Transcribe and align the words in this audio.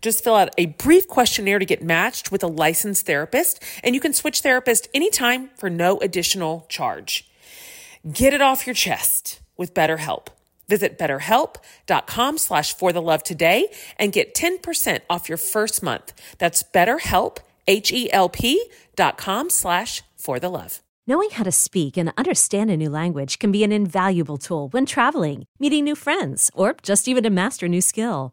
Just 0.00 0.24
fill 0.24 0.34
out 0.34 0.50
a 0.58 0.66
brief 0.66 1.08
questionnaire 1.08 1.58
to 1.58 1.64
get 1.64 1.82
matched 1.82 2.30
with 2.32 2.42
a 2.42 2.48
licensed 2.48 3.06
therapist, 3.06 3.62
and 3.82 3.94
you 3.94 4.00
can 4.00 4.12
switch 4.12 4.40
therapist 4.40 4.88
anytime 4.94 5.50
for 5.56 5.70
no 5.70 5.98
additional 5.98 6.66
charge. 6.68 7.28
Get 8.10 8.32
it 8.32 8.40
off 8.40 8.66
your 8.66 8.74
chest 8.74 9.40
with 9.56 9.74
BetterHelp. 9.74 10.28
Visit 10.68 10.98
betterhelp.com 10.98 12.38
slash 12.38 12.74
for 12.74 12.92
the 12.92 13.02
love 13.02 13.22
today 13.24 13.68
and 13.98 14.12
get 14.12 14.34
10% 14.34 15.00
off 15.10 15.28
your 15.28 15.38
first 15.38 15.82
month. 15.82 16.12
That's 16.38 16.62
betterhelp, 16.62 17.38
H-E-L-P 17.66 18.70
dot 18.96 19.18
com 19.18 19.50
slash 19.50 20.02
for 20.16 20.38
the 20.38 20.48
love. 20.48 20.80
Knowing 21.06 21.30
how 21.30 21.42
to 21.42 21.50
speak 21.52 21.96
and 21.96 22.12
understand 22.16 22.70
a 22.70 22.76
new 22.76 22.88
language 22.88 23.38
can 23.38 23.50
be 23.50 23.64
an 23.64 23.72
invaluable 23.72 24.38
tool 24.38 24.68
when 24.68 24.86
traveling, 24.86 25.44
meeting 25.58 25.84
new 25.84 25.96
friends, 25.96 26.50
or 26.54 26.76
just 26.82 27.08
even 27.08 27.24
to 27.24 27.30
master 27.30 27.66
a 27.66 27.68
new 27.68 27.80
skill. 27.80 28.32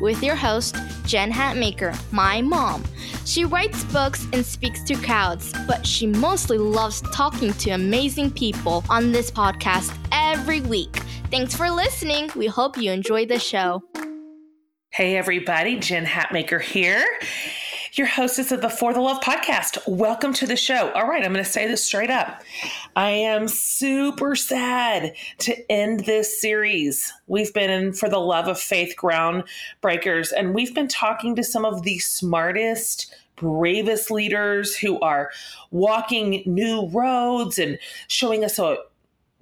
with 0.00 0.22
your 0.22 0.36
host, 0.36 0.76
Jen 1.04 1.30
Hatmaker, 1.30 1.96
my 2.12 2.40
mom. 2.42 2.84
She 3.24 3.44
writes 3.44 3.84
books 3.84 4.26
and 4.32 4.44
speaks 4.44 4.82
to 4.84 4.94
crowds, 4.94 5.52
but 5.66 5.86
she 5.86 6.06
mostly 6.06 6.58
loves 6.58 7.00
talking 7.12 7.52
to 7.54 7.70
amazing 7.70 8.30
people 8.30 8.84
on 8.88 9.12
this 9.12 9.30
podcast 9.30 9.96
every 10.12 10.60
week. 10.60 10.96
Thanks 11.30 11.54
for 11.54 11.70
listening. 11.70 12.30
We 12.36 12.46
hope 12.46 12.76
you 12.76 12.92
enjoy 12.92 13.26
the 13.26 13.38
show. 13.38 13.82
Hey, 14.90 15.16
everybody, 15.16 15.78
Jen 15.78 16.04
Hatmaker 16.04 16.60
here 16.60 17.06
your 17.98 18.06
hostess 18.06 18.50
of 18.50 18.62
the 18.62 18.70
For 18.70 18.94
the 18.94 19.00
Love 19.00 19.20
podcast. 19.22 19.76
Welcome 19.86 20.32
to 20.34 20.46
the 20.46 20.56
show. 20.56 20.90
All 20.92 21.06
right, 21.06 21.22
I'm 21.22 21.32
going 21.32 21.44
to 21.44 21.50
say 21.50 21.66
this 21.66 21.84
straight 21.84 22.08
up. 22.08 22.42
I 22.96 23.10
am 23.10 23.48
super 23.48 24.34
sad 24.34 25.14
to 25.40 25.70
end 25.70 26.00
this 26.00 26.40
series. 26.40 27.12
We've 27.26 27.52
been 27.52 27.68
in 27.68 27.92
For 27.92 28.08
the 28.08 28.18
Love 28.18 28.48
of 28.48 28.58
Faith 28.58 28.94
Groundbreakers, 28.98 30.32
and 30.34 30.54
we've 30.54 30.74
been 30.74 30.88
talking 30.88 31.36
to 31.36 31.44
some 31.44 31.66
of 31.66 31.82
the 31.82 31.98
smartest, 31.98 33.14
bravest 33.36 34.10
leaders 34.10 34.74
who 34.74 34.98
are 35.00 35.30
walking 35.70 36.42
new 36.46 36.88
roads 36.88 37.58
and 37.58 37.78
showing 38.08 38.42
us 38.42 38.58
a 38.58 38.78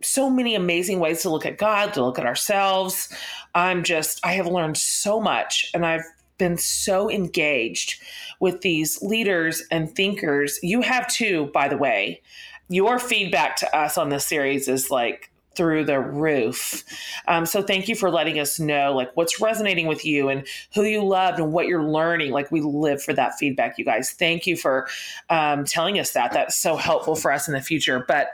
so 0.03 0.29
many 0.29 0.57
amazing 0.57 0.99
ways 0.99 1.23
to 1.23 1.31
look 1.31 1.47
at 1.47 1.59
God, 1.59 1.95
to 1.95 2.05
look 2.05 2.19
at 2.19 2.27
ourselves. 2.27 3.15
I'm 3.55 3.85
just, 3.85 4.19
I 4.25 4.33
have 4.33 4.47
learned 4.47 4.79
so 4.79 5.21
much 5.21 5.71
and 5.75 5.85
I've 5.85 6.05
been 6.41 6.57
so 6.57 7.09
engaged 7.09 8.03
with 8.41 8.63
these 8.63 9.01
leaders 9.01 9.63
and 9.71 9.95
thinkers. 9.95 10.59
You 10.63 10.81
have 10.81 11.07
too, 11.07 11.51
by 11.55 11.69
the 11.69 11.77
way. 11.77 12.23
Your 12.69 12.99
feedback 12.99 13.55
to 13.57 13.77
us 13.77 13.97
on 13.97 14.09
this 14.09 14.27
series 14.27 14.67
is 14.67 14.91
like 14.91 15.31
through 15.57 15.85
the 15.85 16.01
roof. 16.01 16.85
Um, 17.29 17.45
so 17.45 17.63
thank 17.63 17.89
you 17.89 17.95
for 17.95 18.11
letting 18.11 18.39
us 18.39 18.59
know 18.59 18.95
like 18.95 19.11
what's 19.15 19.41
resonating 19.41 19.87
with 19.87 20.05
you 20.05 20.29
and 20.29 20.47
who 20.75 20.85
you 20.85 21.05
loved 21.05 21.39
and 21.39 21.53
what 21.53 21.67
you're 21.67 21.85
learning. 21.85 22.33
Like 22.33 22.51
we 22.51 22.61
live 22.61 23.03
for 23.03 23.13
that 23.13 23.39
feedback, 23.39 23.77
you 23.77 23.85
guys. 23.85 24.13
Thank 24.13 24.47
you 24.47 24.57
for 24.57 24.89
um, 25.29 25.65
telling 25.65 25.99
us 25.99 26.13
that. 26.13 26.33
That's 26.33 26.57
so 26.57 26.77
helpful 26.77 27.17
for 27.17 27.33
us 27.33 27.47
in 27.49 27.55
the 27.55 27.61
future. 27.61 28.05
But 28.07 28.29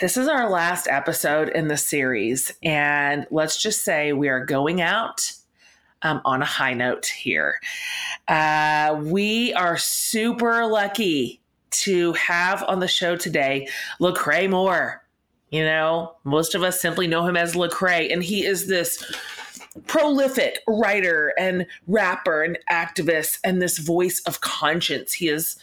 this 0.00 0.16
is 0.16 0.28
our 0.28 0.50
last 0.50 0.86
episode 0.88 1.48
in 1.48 1.68
the 1.68 1.76
series, 1.76 2.52
and 2.62 3.26
let's 3.30 3.60
just 3.60 3.84
say 3.84 4.12
we 4.12 4.28
are 4.28 4.44
going 4.44 4.80
out 4.80 5.32
um, 6.02 6.20
on 6.24 6.42
a 6.42 6.46
high 6.46 6.74
note 6.74 7.06
here. 7.06 7.60
Uh, 8.26 9.00
we 9.04 9.52
are 9.54 9.76
super 9.76 10.66
lucky 10.66 11.40
to 11.70 12.12
have 12.14 12.62
on 12.64 12.80
the 12.80 12.88
show 12.88 13.16
today 13.16 13.68
Lecrae 14.00 14.48
Moore. 14.48 15.02
You 15.50 15.64
know, 15.64 16.14
most 16.24 16.54
of 16.54 16.62
us 16.62 16.80
simply 16.80 17.06
know 17.06 17.26
him 17.26 17.36
as 17.36 17.54
Lecrae, 17.54 18.12
and 18.12 18.22
he 18.22 18.44
is 18.44 18.68
this 18.68 19.02
prolific 19.86 20.60
writer 20.66 21.32
and 21.38 21.66
rapper 21.86 22.42
and 22.42 22.58
activist 22.70 23.38
and 23.44 23.62
this 23.62 23.78
voice 23.78 24.20
of 24.26 24.40
conscience. 24.40 25.12
He 25.12 25.28
is 25.28 25.56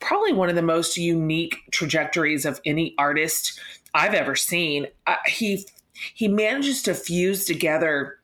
probably 0.00 0.32
one 0.32 0.48
of 0.48 0.56
the 0.56 0.62
most 0.62 0.96
unique 0.96 1.56
trajectories 1.70 2.44
of 2.44 2.60
any 2.64 2.94
artist 2.98 3.58
I've 3.94 4.14
ever 4.14 4.36
seen. 4.36 4.86
Uh, 5.06 5.16
he 5.26 5.66
he 6.14 6.28
manages 6.28 6.82
to 6.82 6.94
fuse 6.94 7.44
together 7.44 8.17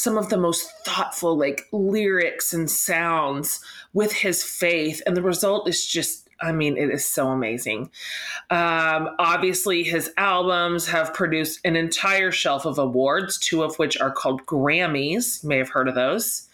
some 0.00 0.16
of 0.16 0.28
the 0.28 0.38
most 0.38 0.70
thoughtful 0.84 1.36
like 1.36 1.66
lyrics 1.72 2.52
and 2.52 2.70
sounds 2.70 3.60
with 3.92 4.12
his 4.12 4.42
faith 4.42 5.02
and 5.06 5.16
the 5.16 5.22
result 5.22 5.68
is 5.68 5.86
just 5.86 6.26
I 6.42 6.52
mean, 6.52 6.78
it 6.78 6.90
is 6.90 7.06
so 7.06 7.28
amazing. 7.28 7.90
Um, 8.48 9.10
obviously, 9.18 9.82
his 9.82 10.10
albums 10.16 10.86
have 10.88 11.12
produced 11.12 11.60
an 11.64 11.76
entire 11.76 12.32
shelf 12.32 12.64
of 12.64 12.78
awards, 12.78 13.38
two 13.38 13.62
of 13.62 13.76
which 13.78 14.00
are 14.00 14.10
called 14.10 14.46
Grammys. 14.46 15.42
You 15.42 15.48
may 15.48 15.58
have 15.58 15.68
heard 15.68 15.86
of 15.86 15.94
those. 15.94 16.48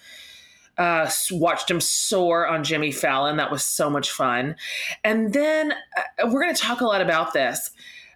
Uh, 0.77 1.09
watched 1.31 1.71
him 1.71 1.81
soar 1.81 2.47
on 2.47 2.65
Jimmy 2.65 2.91
Fallon. 2.91 3.37
That 3.37 3.51
was 3.51 3.65
so 3.65 3.89
much 3.89 4.11
fun. 4.11 4.57
And 5.05 5.33
then 5.33 5.73
uh, 5.73 6.29
we're 6.29 6.43
going 6.43 6.55
to 6.55 6.61
talk 6.61 6.81
a 6.81 6.85
lot 6.85 7.01
about 7.01 7.33
this. 7.33 7.71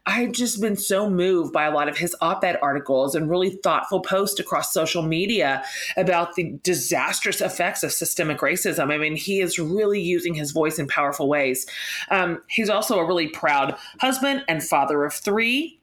I've 0.07 0.33
just 0.33 0.61
been 0.61 0.77
so 0.77 1.11
moved 1.11 1.53
by 1.53 1.65
a 1.65 1.71
lot 1.71 1.89
of 1.89 1.99
his 1.99 2.17
op 2.21 2.45
ed 2.45 2.59
articles 2.63 3.15
and 3.15 3.29
really 3.29 3.51
thoughtful 3.51 4.01
posts 4.01 4.41
across 4.41 4.73
social 4.73 5.03
media 5.03 5.63
about 5.97 6.35
the 6.35 6.59
disastrous 6.63 7.41
effects 7.41 7.83
of 7.83 7.93
systemic 7.93 8.39
racism. 8.39 8.93
I 8.93 8.99
mean, 8.99 9.17
he 9.17 9.41
is 9.41 9.59
really 9.59 10.01
using 10.01 10.35
his 10.35 10.53
voice 10.53 10.79
in 10.79 10.87
powerful 10.87 11.29
ways. 11.29 11.67
Um, 12.11 12.43
he's 12.49 12.71
also 12.71 12.99
a 12.99 13.07
really 13.07 13.29
proud 13.29 13.77
husband 14.01 14.45
and 14.49 14.63
father 14.63 15.05
of 15.05 15.13
three. 15.13 15.80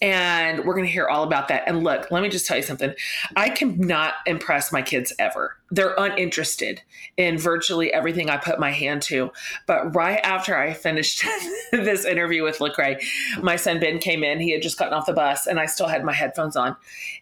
And 0.00 0.64
we're 0.64 0.74
going 0.74 0.86
to 0.86 0.92
hear 0.92 1.08
all 1.08 1.24
about 1.24 1.48
that. 1.48 1.64
And 1.66 1.82
look, 1.82 2.10
let 2.10 2.22
me 2.22 2.28
just 2.28 2.46
tell 2.46 2.56
you 2.56 2.62
something. 2.62 2.94
I 3.36 3.50
cannot 3.50 4.14
impress 4.26 4.72
my 4.72 4.82
kids 4.82 5.12
ever. 5.18 5.56
They're 5.70 5.94
uninterested 5.98 6.82
in 7.16 7.36
virtually 7.36 7.92
everything 7.92 8.30
I 8.30 8.36
put 8.36 8.60
my 8.60 8.70
hand 8.70 9.02
to. 9.02 9.32
But 9.66 9.94
right 9.94 10.20
after 10.22 10.56
I 10.56 10.72
finished 10.72 11.24
this 11.72 12.04
interview 12.04 12.44
with 12.44 12.58
Lecrae, 12.58 13.02
my 13.42 13.56
son 13.56 13.80
Ben 13.80 13.98
came 13.98 14.22
in. 14.22 14.40
He 14.40 14.52
had 14.52 14.62
just 14.62 14.78
gotten 14.78 14.94
off 14.94 15.06
the 15.06 15.12
bus, 15.12 15.46
and 15.46 15.58
I 15.58 15.66
still 15.66 15.88
had 15.88 16.04
my 16.04 16.14
headphones 16.14 16.56
on. 16.56 16.76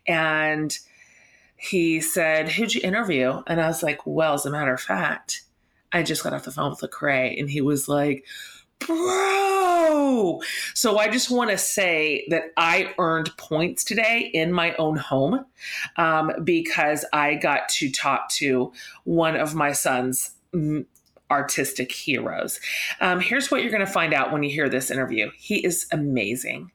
And 0.06 0.76
he 1.56 2.00
said, 2.00 2.50
Who'd 2.50 2.74
you 2.74 2.82
interview? 2.84 3.42
And 3.46 3.60
I 3.60 3.68
was 3.68 3.82
like, 3.82 4.06
Well, 4.06 4.34
as 4.34 4.44
a 4.44 4.50
matter 4.50 4.74
of 4.74 4.80
fact, 4.80 5.42
I 5.92 6.02
just 6.02 6.22
got 6.22 6.34
off 6.34 6.44
the 6.44 6.52
phone 6.52 6.70
with 6.70 6.80
Lecrae. 6.80 7.38
And 7.38 7.48
he 7.48 7.62
was 7.62 7.88
like, 7.88 8.24
Bro. 8.78 10.40
So 10.74 10.98
I 10.98 11.08
just 11.08 11.30
want 11.30 11.50
to 11.50 11.58
say 11.58 12.26
that 12.30 12.52
I 12.56 12.94
earned 12.98 13.36
points 13.36 13.84
today 13.84 14.30
in 14.32 14.52
my 14.52 14.74
own 14.76 14.96
home 14.96 15.44
um, 15.96 16.32
because 16.44 17.04
I 17.12 17.34
got 17.34 17.68
to 17.70 17.90
talk 17.90 18.28
to 18.30 18.72
one 19.04 19.36
of 19.36 19.54
my 19.54 19.72
son's 19.72 20.32
mm, 20.54 20.84
artistic 21.30 21.90
heroes. 21.92 22.60
Um, 23.00 23.20
here's 23.20 23.50
what 23.50 23.62
you're 23.62 23.70
going 23.70 23.84
to 23.84 23.92
find 23.92 24.14
out 24.14 24.32
when 24.32 24.42
you 24.42 24.50
hear 24.50 24.68
this 24.68 24.90
interview 24.90 25.30
he 25.36 25.64
is 25.64 25.86
amazing. 25.92 26.70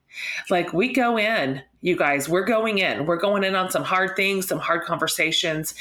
Like 0.50 0.74
we 0.74 0.94
go 0.94 1.18
in, 1.18 1.62
you 1.81 1.96
guys, 1.96 2.30
we're 2.30 2.46
going 2.46 2.78
in. 2.78 3.06
We're 3.06 3.18
going 3.18 3.44
in 3.44 3.56
on 3.56 3.72
some 3.72 3.84
hard 3.84 4.16
things, 4.16 4.48
some 4.48 4.60
hard 4.60 4.84
conversations. 4.84 5.74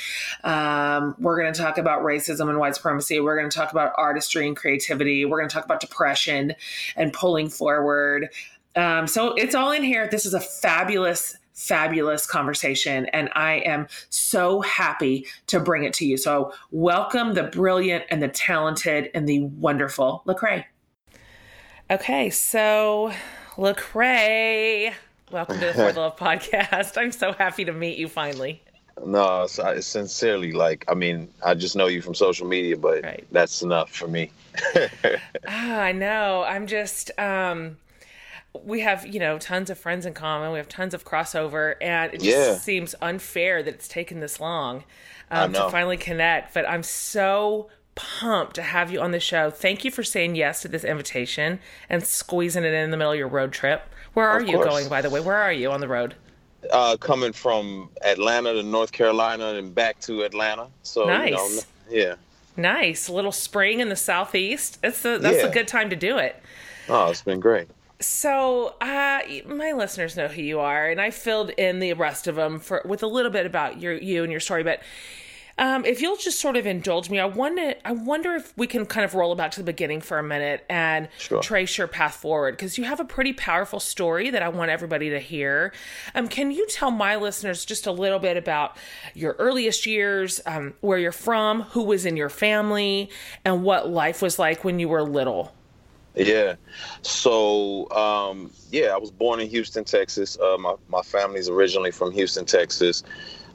Um, 0.45 1.15
we're 1.19 1.39
going 1.41 1.53
to 1.53 1.61
talk 1.61 1.79
about 1.79 2.03
racism 2.03 2.49
and 2.49 2.59
white 2.59 2.75
supremacy. 2.75 3.21
We're 3.21 3.39
going 3.39 3.51
to 3.51 3.57
talk 3.57 3.73
about 3.73 3.93
artistry 3.97 4.47
and 4.47 4.57
creativity. 4.57 5.25
We're 5.25 5.39
going 5.39 5.49
to 5.49 5.55
talk 5.55 5.65
about 5.65 5.81
depression 5.81 6.55
and 6.97 7.13
pulling 7.13 7.51
forward. 7.51 8.29
Um, 8.77 9.07
so 9.07 9.35
it's 9.35 9.55
all 9.55 9.73
in 9.73 9.83
here. 9.83 10.09
This 10.09 10.27
is 10.27 10.35
a 10.35 10.41
fabulous 10.41 11.37
fabulous 11.53 12.25
conversation 12.25 13.05
and 13.13 13.29
I 13.35 13.57
am 13.67 13.87
so 14.09 14.63
happy 14.63 15.27
to 15.49 15.61
bring 15.61 15.85
it 15.85 15.93
to 15.95 16.07
you. 16.07 16.17
So 16.17 16.55
welcome 16.71 17.35
the 17.35 17.43
brilliant 17.43 18.05
and 18.09 18.23
the 18.23 18.29
talented 18.29 19.11
and 19.13 19.29
the 19.29 19.43
wonderful 19.43 20.23
Lecrae. 20.27 20.65
Okay, 21.91 22.31
so 22.31 23.13
Lecrae. 23.61 24.95
Welcome 25.31 25.61
to 25.61 25.67
the 25.67 25.75
For 25.75 25.93
the 25.93 26.01
Love 26.01 26.17
podcast. 26.17 26.97
I'm 26.97 27.13
so 27.13 27.35
happy 27.35 27.67
to 27.67 27.75
meet 27.75 27.99
you 27.99 28.09
finally. 28.09 28.63
No, 29.05 29.43
it's, 29.43 29.87
sincerely 29.87 30.53
like 30.53 30.87
I 30.89 30.95
mean 30.95 31.29
I 31.45 31.53
just 31.53 31.77
know 31.77 31.87
you 31.87 32.01
from 32.01 32.15
social 32.15 32.47
media, 32.47 32.79
but 32.79 33.03
right. 33.05 33.27
that's 33.31 33.61
enough 33.61 33.91
for 33.91 34.09
me. 34.09 34.31
oh, 34.75 34.89
I 35.47 35.93
know. 35.93 36.43
I'm 36.43 36.67
just 36.67 37.11
um, 37.19 37.77
we 38.65 38.81
have 38.81 39.07
you 39.07 39.21
know 39.21 39.39
tons 39.39 39.69
of 39.69 39.79
friends 39.79 40.07
in 40.07 40.15
common. 40.15 40.53
We 40.53 40.59
have 40.59 40.71
tons 40.71 40.95
of 40.95 41.05
crossover, 41.05 41.75
and 41.83 42.15
it 42.15 42.23
just 42.23 42.37
yeah. 42.37 42.55
seems 42.55 42.95
unfair 43.03 43.63
that 43.63 43.75
it's 43.75 43.89
taken 43.89 44.21
this 44.21 44.41
long 44.41 44.85
um, 45.31 45.53
to 45.53 45.69
finally 45.69 45.99
connect. 45.99 46.55
But 46.55 46.67
I'm 46.67 46.83
so 46.83 47.69
pumped 47.95 48.55
to 48.55 48.63
have 48.63 48.91
you 48.91 49.01
on 49.01 49.11
the 49.11 49.21
show. 49.21 49.51
Thank 49.51 49.85
you 49.85 49.91
for 49.91 50.03
saying 50.03 50.37
yes 50.37 50.63
to 50.63 50.69
this 50.69 50.85
invitation 50.85 51.61
and 51.89 52.05
squeezing 52.05 52.65
it 52.65 52.73
in 52.73 52.91
the 52.91 52.97
middle 52.97 53.13
of 53.13 53.19
your 53.19 53.29
road 53.29 53.53
trip. 53.53 53.83
Where 54.15 54.29
are 54.29 54.43
you 54.43 54.63
going, 54.63 54.89
by 54.89 55.03
the 55.03 55.11
way? 55.11 55.21
Where 55.21 55.37
are 55.37 55.53
you 55.53 55.71
on 55.71 55.81
the 55.81 55.89
road? 55.89 56.15
Uh, 56.73 56.97
coming 56.97 57.33
from 57.33 57.89
Atlanta 58.03 58.53
to 58.55 58.63
North 58.63 58.93
Carolina 58.93 59.55
and 59.55 59.75
back 59.75 60.01
to 60.01 60.23
Atlanta. 60.23 60.69
So 60.83 61.05
nice. 61.05 61.31
You 61.31 61.37
know, 61.37 62.07
yeah. 62.09 62.15
Nice. 62.57 63.09
A 63.09 63.13
little 63.13 63.33
spring 63.33 63.81
in 63.81 63.89
the 63.89 63.97
southeast. 63.97 64.79
It's 64.83 65.05
a, 65.05 65.19
that's 65.19 65.39
yeah. 65.39 65.47
a 65.47 65.53
good 65.53 65.69
time 65.69 65.91
to 65.91 65.97
do 65.97 66.19
it. 66.19 66.37
Oh, 66.89 67.11
it's 67.11 67.23
been 67.23 67.41
great. 67.41 67.69
So, 68.01 68.75
uh, 68.81 69.21
my 69.47 69.73
listeners 69.73 70.17
know 70.17 70.27
who 70.27 70.41
you 70.41 70.59
are, 70.59 70.89
and 70.89 71.01
I 71.01 71.11
filled 71.11 71.51
in 71.51 71.81
the 71.81 71.93
rest 71.93 72.27
of 72.27 72.35
them 72.35 72.59
for 72.59 72.81
with 72.87 73.03
a 73.03 73.07
little 73.07 73.31
bit 73.31 73.45
about 73.45 73.81
your 73.81 73.93
you 73.93 74.23
and 74.23 74.31
your 74.31 74.41
story. 74.41 74.63
But 74.63 74.81
um, 75.61 75.85
if 75.85 76.01
you'll 76.01 76.17
just 76.17 76.41
sort 76.41 76.57
of 76.57 76.67
indulge 76.67 77.11
me, 77.11 77.21
I 77.21 77.27
wonder, 77.27 77.75
I 77.85 77.93
wonder 77.93 78.35
if 78.35 78.57
we 78.57 78.67
can 78.67 78.87
kind 78.87 79.05
of 79.05 79.15
roll 79.15 79.35
back 79.35 79.51
to 79.53 79.61
the 79.61 79.65
beginning 79.65 80.01
for 80.01 80.19
a 80.19 80.23
minute 80.23 80.65
and 80.71 81.07
sure. 81.19 81.43
trace 81.43 81.77
your 81.77 81.87
path 81.87 82.15
forward 82.15 82.57
because 82.57 82.79
you 82.79 82.85
have 82.85 82.99
a 82.99 83.05
pretty 83.05 83.35
powerful 83.35 83.79
story 83.79 84.31
that 84.31 84.43
I 84.43 84.49
want 84.49 84.71
everybody 84.71 85.11
to 85.11 85.21
hear. 85.21 85.75
Um, 86.15 86.29
can 86.29 86.51
you 86.51 86.67
tell 86.67 86.91
my 86.91 87.17
listeners 87.17 87.67
just 87.67 87.87
a 87.87 87.93
little 87.93 88.19
bit 88.19 88.39
about 88.39 88.79
your 89.15 89.37
earliest 89.39 89.85
years, 89.85 90.41
um, 90.47 90.73
where 90.81 90.97
you're 90.97 91.13
from, 91.13 91.61
who 91.63 91.83
was 91.83 92.07
in 92.07 92.17
your 92.17 92.31
family, 92.31 93.11
and 93.45 93.63
what 93.63 93.91
life 93.91 94.23
was 94.23 94.39
like 94.39 94.65
when 94.65 94.79
you 94.79 94.89
were 94.89 95.03
little? 95.03 95.53
Yeah. 96.15 96.55
So, 97.03 97.89
um, 97.91 98.51
yeah, 98.71 98.95
I 98.95 98.97
was 98.97 99.11
born 99.11 99.41
in 99.41 99.49
Houston, 99.51 99.85
Texas. 99.85 100.39
Uh, 100.41 100.57
my, 100.59 100.75
my 100.89 101.03
family's 101.03 101.51
originally 101.51 101.91
from 101.91 102.13
Houston, 102.13 102.47
Texas 102.47 103.05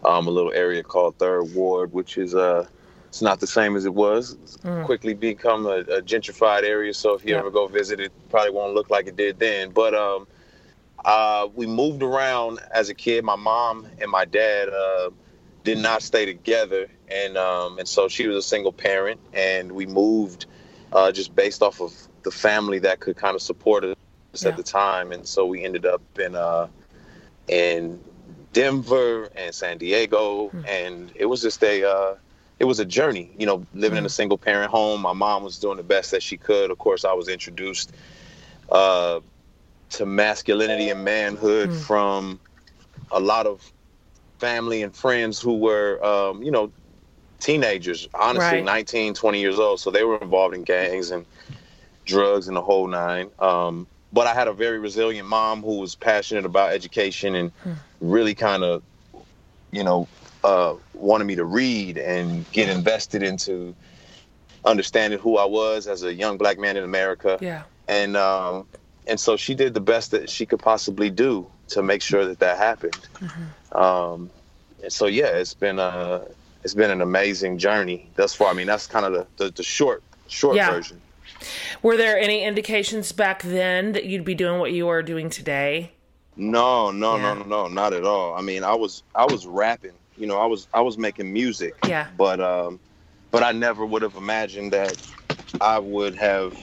um, 0.05 0.27
a 0.27 0.31
little 0.31 0.53
area 0.53 0.83
called 0.83 1.17
Third 1.17 1.53
Ward, 1.53 1.93
which 1.93 2.17
is 2.17 2.35
uh, 2.35 2.67
it's 3.07 3.21
not 3.21 3.39
the 3.39 3.47
same 3.47 3.75
as 3.75 3.85
it 3.85 3.93
was. 3.93 4.33
It's 4.43 4.57
mm. 4.57 4.85
quickly 4.85 5.13
become 5.13 5.65
a, 5.65 5.79
a, 5.79 6.01
gentrified 6.01 6.63
area. 6.63 6.93
So 6.93 7.13
if 7.13 7.23
you 7.23 7.31
yeah. 7.31 7.39
ever 7.39 7.49
go 7.49 7.67
visit, 7.67 7.99
it 7.99 8.11
probably 8.29 8.51
won't 8.51 8.73
look 8.73 8.89
like 8.89 9.07
it 9.07 9.15
did 9.15 9.39
then. 9.39 9.71
But 9.71 9.93
um, 9.95 10.27
uh, 11.03 11.47
we 11.55 11.65
moved 11.65 12.03
around 12.03 12.59
as 12.73 12.89
a 12.89 12.93
kid. 12.93 13.23
My 13.23 13.35
mom 13.35 13.87
and 14.01 14.11
my 14.11 14.25
dad 14.25 14.69
uh, 14.69 15.11
did 15.63 15.77
not 15.77 16.01
stay 16.01 16.25
together, 16.25 16.87
and 17.07 17.37
um, 17.37 17.79
and 17.79 17.87
so 17.87 18.07
she 18.07 18.27
was 18.27 18.37
a 18.37 18.47
single 18.47 18.73
parent, 18.73 19.19
and 19.33 19.71
we 19.71 19.85
moved 19.85 20.45
uh, 20.91 21.11
just 21.11 21.35
based 21.35 21.61
off 21.61 21.81
of 21.81 21.93
the 22.23 22.31
family 22.31 22.79
that 22.79 22.99
could 22.99 23.15
kind 23.15 23.35
of 23.35 23.41
support 23.41 23.83
us 23.85 23.95
yeah. 24.41 24.49
at 24.49 24.57
the 24.57 24.63
time, 24.63 25.11
and 25.11 25.27
so 25.27 25.45
we 25.45 25.63
ended 25.63 25.85
up 25.85 26.01
in 26.19 26.35
uh, 26.35 26.67
in 27.47 27.99
Denver 28.55 29.29
and 29.35 29.53
San 29.53 29.77
Diego, 29.77 30.49
mm. 30.49 30.65
and 30.65 31.11
it 31.13 31.25
was 31.25 31.41
just 31.41 31.61
a 31.61 31.83
uh, 31.83 32.15
it 32.57 32.63
was 32.63 32.79
a 32.79 32.85
journey. 32.85 33.29
You 33.37 33.45
know, 33.45 33.65
living 33.73 33.97
mm. 33.97 33.99
in 33.99 34.05
a 34.05 34.07
hmm. 34.07 34.19
single 34.19 34.37
parent 34.37 34.71
home. 34.71 35.01
My 35.01 35.11
mom 35.11 35.43
was 35.43 35.59
doing 35.59 35.75
the 35.75 35.83
best 35.83 36.11
that 36.11 36.23
she 36.23 36.37
could. 36.37 36.71
Of 36.71 36.77
course, 36.77 37.03
I 37.03 37.11
was 37.11 37.27
introduced 37.27 37.91
uh, 38.71 39.19
to 39.89 40.05
masculinity 40.05 40.89
and 40.89 41.03
manhood 41.03 41.69
mm. 41.69 41.81
from 41.81 42.39
a 43.11 43.19
lot 43.19 43.45
of 43.45 43.73
family 44.39 44.83
and 44.83 44.95
friends 44.95 45.41
who 45.41 45.57
were, 45.57 46.01
um, 46.03 46.41
you 46.41 46.51
know, 46.51 46.71
teenagers. 47.41 48.07
Honestly, 48.13 48.59
right. 48.59 48.63
19, 48.63 49.15
20 49.15 49.41
years 49.41 49.59
old. 49.59 49.81
So 49.81 49.91
they 49.91 50.05
were 50.05 50.17
involved 50.19 50.55
in 50.55 50.63
gangs 50.63 51.11
and 51.11 51.25
drugs 52.05 52.47
and 52.47 52.55
the 52.55 52.61
whole 52.61 52.87
nine. 52.87 53.29
Um, 53.37 53.85
but 54.15 54.27
I 54.27 54.33
had 54.33 54.47
a 54.47 54.53
very 54.53 54.79
resilient 54.79 55.27
mom 55.27 55.61
who 55.61 55.77
was 55.79 55.93
passionate 55.93 56.45
about 56.45 56.71
education 56.71 57.35
and 57.35 57.51
hmm. 57.63 57.73
really 57.99 58.33
kind 58.33 58.63
of, 58.63 58.81
you 59.71 59.83
know, 59.83 60.07
uh, 60.41 60.75
wanted 60.93 61.25
me 61.25 61.35
to 61.35 61.43
read 61.43 61.97
and 61.97 62.49
get 62.53 62.69
invested 62.69 63.23
into 63.23 63.75
understanding 64.63 65.19
who 65.19 65.37
I 65.37 65.43
was 65.43 65.85
as 65.85 66.03
a 66.03 66.13
young 66.13 66.37
black 66.37 66.57
man 66.57 66.77
in 66.77 66.85
America. 66.85 67.37
Yeah. 67.41 67.63
And 67.89 68.15
um, 68.15 68.65
and 69.05 69.19
so 69.19 69.35
she 69.35 69.53
did 69.53 69.73
the 69.73 69.81
best 69.81 70.11
that 70.11 70.29
she 70.29 70.45
could 70.45 70.59
possibly 70.59 71.09
do 71.09 71.45
to 71.67 71.83
make 71.83 72.01
sure 72.01 72.25
that 72.25 72.39
that 72.39 72.57
happened. 72.57 73.07
Mm-hmm. 73.15 73.77
Um, 73.77 74.29
and 74.81 74.93
so 74.93 75.07
yeah, 75.07 75.27
it's 75.27 75.53
been 75.53 75.77
a 75.77 76.21
it's 76.63 76.73
been 76.73 76.89
an 76.89 77.01
amazing 77.01 77.57
journey 77.57 78.09
thus 78.15 78.33
far. 78.33 78.47
I 78.47 78.53
mean, 78.53 78.67
that's 78.67 78.87
kind 78.87 79.05
of 79.05 79.11
the, 79.11 79.43
the, 79.43 79.51
the 79.51 79.63
short 79.63 80.03
short 80.27 80.55
yeah. 80.55 80.71
version. 80.71 81.01
Were 81.81 81.97
there 81.97 82.17
any 82.17 82.43
indications 82.43 83.11
back 83.11 83.43
then 83.43 83.91
that 83.93 84.05
you'd 84.05 84.25
be 84.25 84.35
doing 84.35 84.59
what 84.59 84.71
you 84.71 84.87
are 84.87 85.03
doing 85.03 85.29
today? 85.29 85.91
No, 86.35 86.91
no, 86.91 87.15
yeah. 87.15 87.33
no, 87.33 87.33
no, 87.35 87.43
no, 87.43 87.67
not 87.67 87.93
at 87.93 88.03
all. 88.03 88.35
I 88.35 88.41
mean, 88.41 88.63
I 88.63 88.73
was 88.73 89.03
I 89.13 89.25
was 89.25 89.45
rapping. 89.45 89.93
You 90.17 90.27
know, 90.27 90.37
I 90.37 90.45
was 90.45 90.67
I 90.73 90.81
was 90.81 90.97
making 90.97 91.31
music. 91.31 91.75
Yeah. 91.87 92.07
But 92.17 92.39
um, 92.39 92.79
but 93.31 93.43
I 93.43 93.51
never 93.51 93.85
would 93.85 94.01
have 94.01 94.15
imagined 94.15 94.73
that 94.73 94.95
I 95.61 95.79
would 95.79 96.15
have 96.15 96.57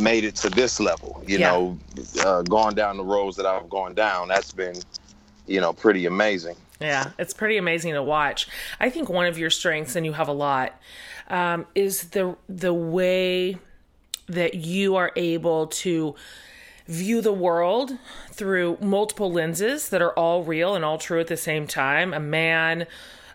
made 0.00 0.24
it 0.24 0.36
to 0.36 0.50
this 0.50 0.80
level. 0.80 1.22
You 1.26 1.38
yeah. 1.38 1.50
know, 1.50 1.78
uh, 2.24 2.42
gone 2.42 2.74
down 2.74 2.96
the 2.96 3.04
roads 3.04 3.36
that 3.36 3.46
I've 3.46 3.68
gone 3.68 3.94
down. 3.94 4.28
That's 4.28 4.52
been, 4.52 4.76
you 5.46 5.60
know, 5.60 5.72
pretty 5.72 6.06
amazing. 6.06 6.56
Yeah, 6.80 7.10
it's 7.18 7.32
pretty 7.32 7.56
amazing 7.56 7.94
to 7.94 8.02
watch. 8.02 8.48
I 8.78 8.90
think 8.90 9.08
one 9.08 9.26
of 9.26 9.38
your 9.38 9.50
strengths, 9.50 9.96
and 9.96 10.04
you 10.04 10.12
have 10.12 10.28
a 10.28 10.32
lot, 10.32 10.78
um, 11.28 11.66
is 11.74 12.10
the 12.10 12.36
the 12.48 12.74
way 12.74 13.58
that 14.28 14.54
you 14.54 14.96
are 14.96 15.12
able 15.16 15.68
to 15.68 16.14
view 16.86 17.20
the 17.20 17.32
world 17.32 17.92
through 18.30 18.78
multiple 18.80 19.30
lenses 19.32 19.88
that 19.88 20.00
are 20.00 20.12
all 20.12 20.44
real 20.44 20.74
and 20.74 20.84
all 20.84 20.98
true 20.98 21.20
at 21.20 21.26
the 21.26 21.36
same 21.36 21.66
time 21.66 22.14
a 22.14 22.20
man, 22.20 22.86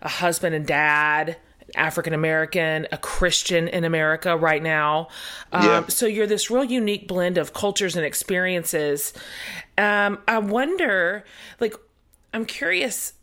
a 0.01 0.10
husband 0.10 0.55
and 0.55 0.65
dad, 0.65 1.38
African 1.75 2.13
American, 2.13 2.88
a 2.91 2.98
Christian 2.98 3.67
in 3.67 3.83
America 3.83 4.36
right 4.36 4.62
now. 4.62 5.07
Um, 5.51 5.65
yeah. 5.65 5.88
So 5.88 6.05
you're 6.05 6.27
this 6.27 6.50
real 6.50 6.63
unique 6.63 7.07
blend 7.07 7.38
of 7.38 7.53
cultures 7.53 7.95
and 7.95 8.05
experiences. 8.05 9.13
Um, 9.77 10.19
I 10.27 10.39
wonder, 10.39 11.24
like, 11.60 11.75
I'm 12.33 12.45
curious, 12.45 13.13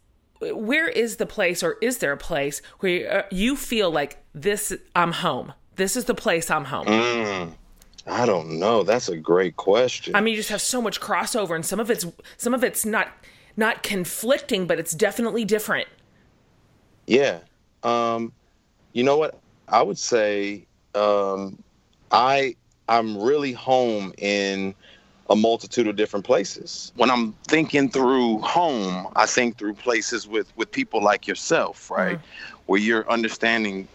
where 0.41 0.89
is 0.89 1.17
the 1.17 1.27
place, 1.27 1.63
or 1.63 1.77
is 1.81 1.99
there 1.99 2.13
a 2.13 2.19
place 2.19 2.63
where 2.81 2.93
you, 2.93 3.07
uh, 3.07 3.23
you 3.31 3.57
feel 3.57 3.91
like 3.91 4.19
this? 4.35 4.73
I'm 4.95 5.13
home. 5.13 5.53
This 5.77 5.97
is 5.97 6.07
the 6.07 6.15
place 6.15 6.51
I'm 6.51 6.65
home. 6.65 6.87
Mm. 6.87 7.55
I 8.09 8.27
don't 8.27 8.59
know. 8.59 8.83
That's 8.83 9.09
a 9.09 9.17
great 9.17 9.57
question. 9.57 10.15
I 10.15 10.21
mean, 10.21 10.33
you 10.33 10.39
just 10.39 10.49
have 10.49 10.63
so 10.63 10.81
much 10.81 11.01
crossover, 11.01 11.55
and 11.55 11.65
some 11.65 11.81
of 11.81 11.91
it's 11.91 12.07
some 12.37 12.55
of 12.55 12.65
it's 12.65 12.85
not 12.85 13.09
not 13.57 13.83
conflicting, 13.83 14.67
but 14.67 14.79
it's 14.79 14.93
definitely 14.93 15.45
different. 15.45 15.89
Yeah. 17.07 17.41
Um, 17.83 18.33
you 18.93 19.03
know 19.03 19.17
what? 19.17 19.39
I 19.69 19.83
would 19.83 19.99
say 19.99 20.67
um, 20.95 21.63
I 22.11 22.57
I'm 22.89 23.21
really 23.21 23.53
home 23.53 24.13
in 24.19 24.75
a 25.31 25.37
multitude 25.37 25.87
of 25.87 25.97
different 25.97 26.25
places. 26.25 26.93
When 26.97 27.11
I'm 27.11 27.35
thinking 27.47 27.91
through 27.91 28.39
home, 28.39 29.09
I 29.15 29.27
think 29.27 29.59
through 29.59 29.75
places 29.75 30.27
with 30.27 30.55
with 30.57 30.71
people 30.73 31.03
like 31.03 31.27
yourself, 31.27 31.91
right? 31.91 32.17
Mm-hmm. 32.17 32.57
Where 32.67 32.81
you're 32.81 33.11
understanding 33.11 33.89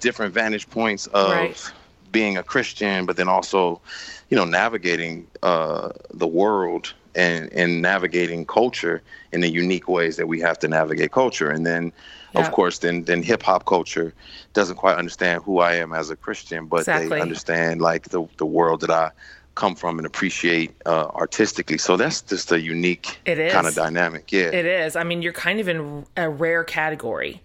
different 0.00 0.32
vantage 0.32 0.70
points 0.70 1.08
of 1.08 1.30
right 1.30 1.72
being 2.10 2.36
a 2.36 2.42
Christian, 2.42 3.06
but 3.06 3.16
then 3.16 3.28
also, 3.28 3.80
you 4.28 4.36
know, 4.36 4.44
navigating 4.44 5.26
uh, 5.42 5.90
the 6.10 6.26
world 6.26 6.94
and, 7.14 7.52
and 7.52 7.82
navigating 7.82 8.46
culture 8.46 9.02
in 9.32 9.40
the 9.40 9.50
unique 9.50 9.88
ways 9.88 10.16
that 10.16 10.28
we 10.28 10.40
have 10.40 10.58
to 10.60 10.68
navigate 10.68 11.12
culture. 11.12 11.50
And 11.50 11.66
then, 11.66 11.92
yeah. 12.34 12.40
of 12.40 12.52
course, 12.52 12.78
then 12.78 13.04
then 13.04 13.22
hip 13.22 13.42
hop 13.42 13.66
culture 13.66 14.14
doesn't 14.52 14.76
quite 14.76 14.96
understand 14.96 15.42
who 15.42 15.58
I 15.58 15.74
am 15.74 15.92
as 15.92 16.10
a 16.10 16.16
Christian, 16.16 16.66
but 16.66 16.80
exactly. 16.80 17.08
they 17.08 17.20
understand 17.20 17.80
like 17.80 18.10
the 18.10 18.26
the 18.36 18.46
world 18.46 18.80
that 18.82 18.90
I 18.90 19.10
come 19.58 19.74
from 19.74 19.98
and 19.98 20.06
appreciate 20.06 20.72
uh, 20.86 21.08
artistically. 21.14 21.78
So 21.78 21.96
that's 21.96 22.22
just 22.22 22.52
a 22.52 22.60
unique 22.60 23.18
kind 23.26 23.66
of 23.66 23.74
dynamic. 23.74 24.30
Yeah, 24.30 24.52
it 24.52 24.66
is. 24.66 24.94
I 24.94 25.02
mean, 25.02 25.20
you're 25.20 25.32
kind 25.32 25.58
of 25.58 25.68
in 25.68 26.06
a 26.16 26.30
rare 26.30 26.62
category 26.62 27.42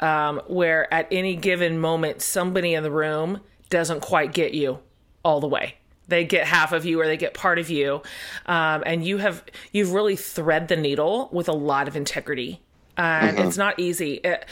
um, 0.00 0.42
where 0.48 0.92
at 0.92 1.06
any 1.12 1.36
given 1.36 1.78
moment, 1.78 2.20
somebody 2.20 2.74
in 2.74 2.82
the 2.82 2.90
room 2.90 3.40
doesn't 3.72 4.00
quite 4.00 4.34
get 4.34 4.52
you 4.52 4.78
all 5.24 5.40
the 5.40 5.48
way. 5.48 5.76
They 6.06 6.24
get 6.24 6.46
half 6.46 6.72
of 6.72 6.84
you 6.84 7.00
or 7.00 7.06
they 7.06 7.16
get 7.16 7.32
part 7.32 7.58
of 7.58 7.70
you. 7.70 8.02
Um, 8.44 8.82
and 8.84 9.02
you 9.04 9.16
have 9.16 9.42
you've 9.72 9.92
really 9.92 10.14
thread 10.14 10.68
the 10.68 10.76
needle 10.76 11.30
with 11.32 11.48
a 11.48 11.52
lot 11.52 11.88
of 11.88 11.96
integrity. 11.96 12.60
And 12.98 13.38
mm-hmm. 13.38 13.48
it's 13.48 13.56
not 13.56 13.80
easy. 13.80 14.14
It, 14.16 14.44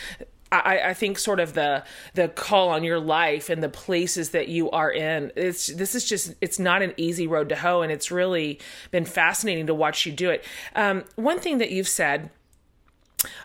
I, 0.50 0.80
I, 0.86 0.94
think 0.94 1.18
sort 1.18 1.38
of 1.38 1.52
the 1.52 1.84
the 2.14 2.28
call 2.28 2.70
on 2.70 2.82
your 2.82 2.98
life 2.98 3.50
and 3.50 3.62
the 3.62 3.68
places 3.68 4.30
that 4.30 4.48
you 4.48 4.68
are 4.70 4.90
in 4.90 5.30
it's 5.36 5.68
this 5.68 5.94
is 5.94 6.04
just 6.04 6.34
it's 6.40 6.58
not 6.58 6.82
an 6.82 6.92
easy 6.96 7.26
road 7.26 7.50
to 7.50 7.56
hoe. 7.56 7.82
And 7.82 7.92
it's 7.92 8.10
really 8.10 8.58
been 8.90 9.04
fascinating 9.04 9.66
to 9.66 9.74
watch 9.74 10.06
you 10.06 10.12
do 10.12 10.30
it. 10.30 10.44
Um, 10.74 11.04
one 11.16 11.40
thing 11.40 11.58
that 11.58 11.70
you've 11.70 11.88
said 11.88 12.30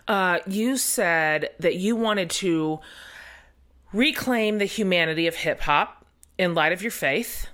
uh, 0.08 0.38
you 0.46 0.78
said 0.78 1.50
that 1.60 1.76
you 1.76 1.96
wanted 1.96 2.30
to 2.30 2.80
reclaim 3.92 4.58
the 4.58 4.64
humanity 4.64 5.26
of 5.26 5.36
hip 5.36 5.60
hop 5.60 6.04
in 6.38 6.54
light 6.54 6.72
of 6.72 6.82
your 6.82 6.90
faith, 6.90 7.48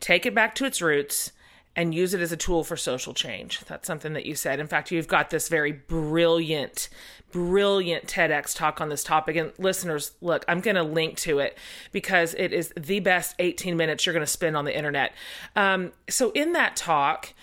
take 0.00 0.26
it 0.26 0.34
back 0.34 0.54
to 0.56 0.64
its 0.64 0.80
roots, 0.80 1.32
and 1.76 1.94
use 1.94 2.14
it 2.14 2.20
as 2.20 2.32
a 2.32 2.36
tool 2.36 2.62
for 2.62 2.76
social 2.76 3.12
change. 3.12 3.60
That's 3.66 3.86
something 3.86 4.12
that 4.12 4.26
you 4.26 4.34
said. 4.34 4.60
In 4.60 4.66
fact, 4.66 4.90
you've 4.90 5.08
got 5.08 5.30
this 5.30 5.48
very 5.48 5.72
brilliant, 5.72 6.88
brilliant 7.32 8.06
TEDx 8.06 8.54
talk 8.54 8.80
on 8.80 8.88
this 8.88 9.02
topic. 9.02 9.36
And 9.36 9.52
listeners, 9.58 10.12
look, 10.20 10.44
I'm 10.46 10.60
going 10.60 10.76
to 10.76 10.84
link 10.84 11.16
to 11.18 11.40
it 11.40 11.58
because 11.90 12.34
it 12.34 12.52
is 12.52 12.72
the 12.76 13.00
best 13.00 13.34
18 13.40 13.76
minutes 13.76 14.06
you're 14.06 14.12
going 14.12 14.24
to 14.24 14.30
spend 14.30 14.56
on 14.56 14.64
the 14.64 14.76
internet. 14.76 15.12
Um, 15.56 15.92
so, 16.08 16.30
in 16.30 16.52
that 16.52 16.76
talk, 16.76 17.34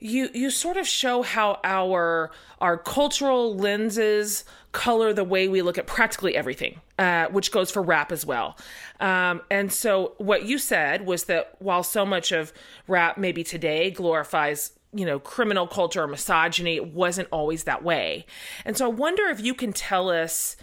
you 0.00 0.30
you 0.32 0.50
sort 0.50 0.76
of 0.76 0.86
show 0.86 1.22
how 1.22 1.58
our 1.64 2.30
our 2.60 2.78
cultural 2.78 3.54
lenses 3.56 4.44
color 4.72 5.12
the 5.12 5.24
way 5.24 5.48
we 5.48 5.62
look 5.62 5.78
at 5.78 5.86
practically 5.86 6.36
everything, 6.36 6.80
uh, 6.98 7.26
which 7.26 7.50
goes 7.52 7.70
for 7.70 7.82
rap 7.82 8.12
as 8.12 8.24
well. 8.26 8.56
Um, 9.00 9.42
and 9.50 9.72
so, 9.72 10.14
what 10.18 10.44
you 10.44 10.58
said 10.58 11.06
was 11.06 11.24
that 11.24 11.54
while 11.58 11.82
so 11.82 12.04
much 12.04 12.32
of 12.32 12.52
rap 12.86 13.18
maybe 13.18 13.44
today 13.44 13.90
glorifies 13.90 14.72
you 14.92 15.04
know 15.04 15.18
criminal 15.18 15.66
culture 15.66 16.02
or 16.02 16.08
misogyny, 16.08 16.76
it 16.76 16.92
wasn't 16.92 17.28
always 17.30 17.64
that 17.64 17.82
way. 17.82 18.26
And 18.64 18.76
so, 18.76 18.86
I 18.86 18.88
wonder 18.88 19.26
if 19.26 19.40
you 19.40 19.54
can 19.54 19.72
tell 19.72 20.10
us 20.10 20.56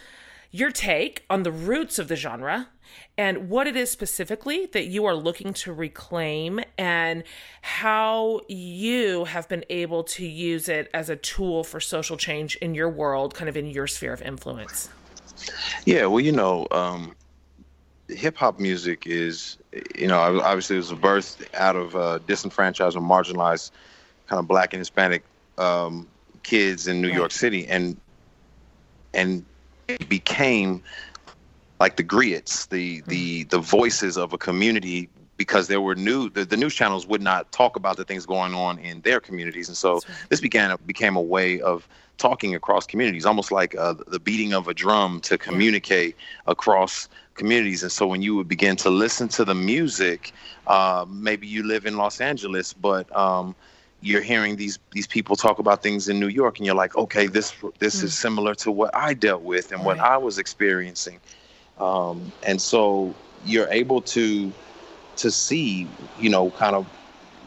your 0.52 0.72
take 0.72 1.26
on 1.30 1.44
the 1.44 1.52
roots 1.52 2.00
of 2.00 2.08
the 2.08 2.16
genre 2.16 2.70
and 3.18 3.50
what 3.50 3.66
it 3.66 3.76
is 3.76 3.90
specifically 3.90 4.66
that 4.68 4.88
you 4.88 5.06
are 5.06 5.16
looking 5.16 5.54
to 5.54 5.74
reclaim 5.74 6.60
and 6.78 7.24
how 7.62 8.42
you 8.48 9.24
have 9.26 9.48
been 9.48 9.64
able 9.70 10.04
to 10.04 10.26
use 10.26 10.68
it 10.68 10.90
as 10.94 11.10
a 11.10 11.16
tool 11.16 11.64
for 11.64 11.80
social 11.80 12.18
change 12.18 12.58
in 12.58 12.76
your 12.76 12.90
world, 12.90 13.34
kind 13.34 13.48
of 13.48 13.56
in 13.56 13.68
your 13.68 13.88
sphere 13.88 14.12
of 14.12 14.22
influence. 14.22 14.90
Yeah, 15.86 16.08
well, 16.08 16.20
you 16.20 16.34
know, 16.34 16.68
um, 16.72 17.16
hip 18.10 18.36
hop 18.36 18.60
music 18.60 19.08
is, 19.08 19.58
you 19.98 20.08
know, 20.08 20.20
obviously 20.20 20.76
it 20.76 20.80
was 20.80 20.92
a 20.92 20.96
birth 20.96 21.48
out 21.56 21.76
of 21.76 21.96
uh, 21.96 22.20
disenfranchised 22.20 22.98
or 22.98 23.02
marginalized 23.02 23.72
kind 24.28 24.40
of 24.40 24.48
black 24.48 24.74
and 24.74 24.82
Hispanic 24.82 25.24
um, 25.58 26.08
kids 26.44 26.88
in 26.88 27.02
New 27.02 27.10
right. 27.10 27.18
York 27.18 27.32
City. 27.32 27.66
And, 27.68 27.96
and 29.14 29.46
it 29.88 30.10
became 30.10 30.84
like 31.80 31.98
the 31.98 32.04
griots, 32.04 32.68
the 32.70 33.00
mm-hmm. 33.00 33.10
the 33.10 33.44
the 33.46 33.60
voices 33.60 34.18
of 34.18 34.34
a 34.34 34.38
community 34.38 35.10
because 35.38 35.68
there 35.68 35.82
were 35.82 35.96
new 35.96 36.30
the, 36.30 36.46
the, 36.46 36.58
news 36.58 36.74
channels 36.74 37.06
would 37.08 37.22
not 37.22 37.52
talk 37.52 37.76
about 37.76 37.98
the 37.98 38.06
things 38.06 38.26
going 38.26 38.54
on 38.54 38.80
in 38.80 39.02
their 39.02 39.20
communities 39.20 39.68
and 39.68 39.78
so 39.78 39.96
right. 39.96 40.04
this 40.30 40.42
began 40.42 40.76
became 40.86 41.16
a 41.16 41.22
way 41.22 41.60
of 41.62 41.88
talking 42.18 42.56
across 42.56 42.86
communities 42.86 43.26
almost 43.26 43.52
like 43.52 43.76
uh, 43.76 43.94
the 44.08 44.20
beating 44.20 44.54
of 44.54 44.68
a 44.68 44.74
drum 44.74 45.20
to 45.20 45.38
communicate 45.38 46.16
across 46.48 47.10
communities 47.34 47.84
and 47.84 47.92
so 47.92 48.08
when 48.08 48.22
you 48.22 48.36
would 48.36 48.48
begin 48.48 48.76
to 48.76 48.90
listen 48.90 49.28
to 49.28 49.44
the 49.44 49.56
music 49.56 50.32
uh, 50.68 51.06
maybe 51.10 51.48
you 51.48 51.64
live 51.64 51.86
in 51.86 51.98
los 51.98 52.22
angeles 52.22 52.72
but 52.72 53.14
um, 53.16 53.54
you're 54.02 54.22
hearing 54.22 54.56
these 54.56 54.80
these 54.92 55.08
people 55.08 55.36
talk 55.36 55.60
about 55.60 55.84
things 55.84 56.08
in 56.08 56.20
new 56.20 56.28
york 56.30 56.58
and 56.58 56.66
you're 56.66 56.76
like 56.76 56.96
okay 56.96 57.28
this 57.28 57.54
this 57.80 57.98
mm-hmm. 57.98 58.06
is 58.06 58.12
mm. 58.14 58.22
similar 58.22 58.56
to 58.56 58.72
what 58.72 58.96
i 58.96 59.14
dealt 59.14 59.42
with 59.42 59.72
and 59.72 59.80
right. 59.80 59.98
what 59.98 60.00
i 60.00 60.16
was 60.16 60.38
experiencing 60.38 61.20
um, 61.80 62.32
and 62.44 62.62
so 62.62 63.14
you're 63.46 63.70
able 63.70 64.02
to 64.02 64.52
to 65.18 65.32
see, 65.32 65.88
you 66.20 66.30
know, 66.30 66.50
kind 66.52 66.76
of 66.76 66.86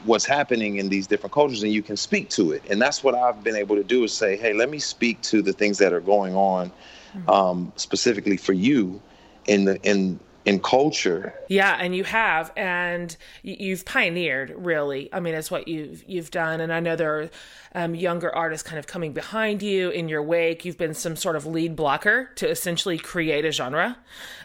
what's 0.05 0.25
happening 0.25 0.77
in 0.77 0.89
these 0.89 1.07
different 1.07 1.33
cultures, 1.33 1.63
and 1.63 1.73
you 1.73 1.83
can 1.83 1.97
speak 1.97 2.31
to 2.31 2.53
it. 2.53 2.63
And 2.71 2.81
that's 2.81 3.03
what 3.03 3.15
I've 3.15 3.43
been 3.43 3.57
able 3.57 3.77
to 3.77 3.85
do 3.85 4.05
is 4.05 4.13
say, 4.13 4.37
hey, 4.37 4.53
let 4.55 4.71
me 4.71 4.79
speak 4.79 5.21
to 5.23 5.43
the 5.43 5.53
things 5.53 5.79
that 5.79 5.93
are 5.93 6.01
going 6.01 6.35
on 6.35 6.71
mm-hmm. 7.15 7.29
um, 7.29 7.73
specifically 7.77 8.37
for 8.37 8.53
you 8.53 9.03
in 9.47 9.65
the 9.65 9.81
in 9.83 10.19
in 10.49 10.61
culture. 10.61 11.35
Yeah, 11.49 11.77
and 11.79 11.95
you 11.95 12.05
have, 12.05 12.51
and 12.57 13.15
you've 13.43 13.85
pioneered. 13.85 14.55
Really, 14.57 15.13
I 15.13 15.21
mean, 15.21 15.35
it's 15.35 15.51
what 15.51 15.69
you've 15.69 16.03
you've 16.09 16.31
done. 16.31 16.61
And 16.61 16.73
I 16.73 16.81
know 16.81 16.97
there 16.97 17.21
are 17.21 17.31
um, 17.75 17.95
younger 17.95 18.35
artists 18.35 18.67
kind 18.67 18.79
of 18.79 18.87
coming 18.87 19.13
behind 19.13 19.63
you 19.63 19.91
in 19.91 20.09
your 20.09 20.23
wake. 20.23 20.65
You've 20.65 20.79
been 20.79 20.95
some 20.95 21.17
sort 21.17 21.37
of 21.37 21.47
lead 21.47 21.77
blocker 21.77 22.31
to 22.37 22.49
essentially 22.49 22.99
create 22.99 23.45
a 23.45 23.53
genre, 23.53 23.99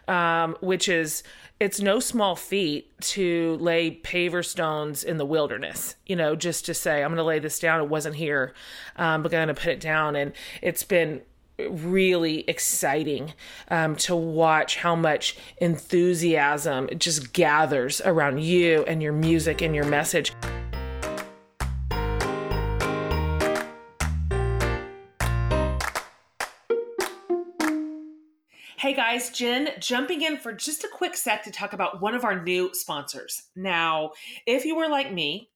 um, 0.07 0.55
which 0.61 0.89
is 0.89 1.23
it's 1.59 1.79
no 1.79 1.99
small 1.99 2.35
feat 2.35 2.91
to 2.99 3.55
lay 3.61 3.91
paver 3.91 4.45
stones 4.45 5.03
in 5.03 5.17
the 5.17 5.25
wilderness. 5.25 5.95
You 6.05 6.17
know, 6.17 6.35
just 6.35 6.65
to 6.65 6.73
say 6.73 7.01
I'm 7.01 7.09
going 7.09 7.17
to 7.17 7.23
lay 7.23 7.39
this 7.39 7.59
down. 7.59 7.79
It 7.79 7.89
wasn't 7.89 8.15
here, 8.15 8.53
um, 8.97 9.23
but 9.23 9.33
I'm 9.33 9.45
going 9.45 9.55
to 9.55 9.61
put 9.61 9.71
it 9.71 9.79
down, 9.79 10.15
and 10.15 10.33
it's 10.61 10.83
been 10.83 11.21
really 11.59 12.43
exciting 12.47 13.33
um, 13.69 13.95
to 13.95 14.15
watch 14.15 14.77
how 14.77 14.95
much 14.95 15.37
enthusiasm 15.57 16.89
just 16.97 17.33
gathers 17.33 18.01
around 18.05 18.41
you 18.41 18.83
and 18.85 19.01
your 19.03 19.13
music 19.13 19.61
and 19.61 19.75
your 19.75 19.85
message. 19.85 20.33
Hey 28.77 28.93
guys, 28.93 29.29
Jen 29.29 29.69
jumping 29.79 30.23
in 30.23 30.35
for 30.35 30.51
just 30.51 30.83
a 30.83 30.89
quick 30.91 31.15
sec 31.15 31.43
to 31.43 31.51
talk 31.51 31.71
about 31.71 32.01
one 32.01 32.13
of 32.15 32.25
our 32.25 32.43
new 32.43 32.69
sponsors. 32.73 33.43
Now, 33.55 34.11
if 34.45 34.65
you 34.65 34.75
were 34.75 34.89
like 34.89 35.13
me, 35.13 35.49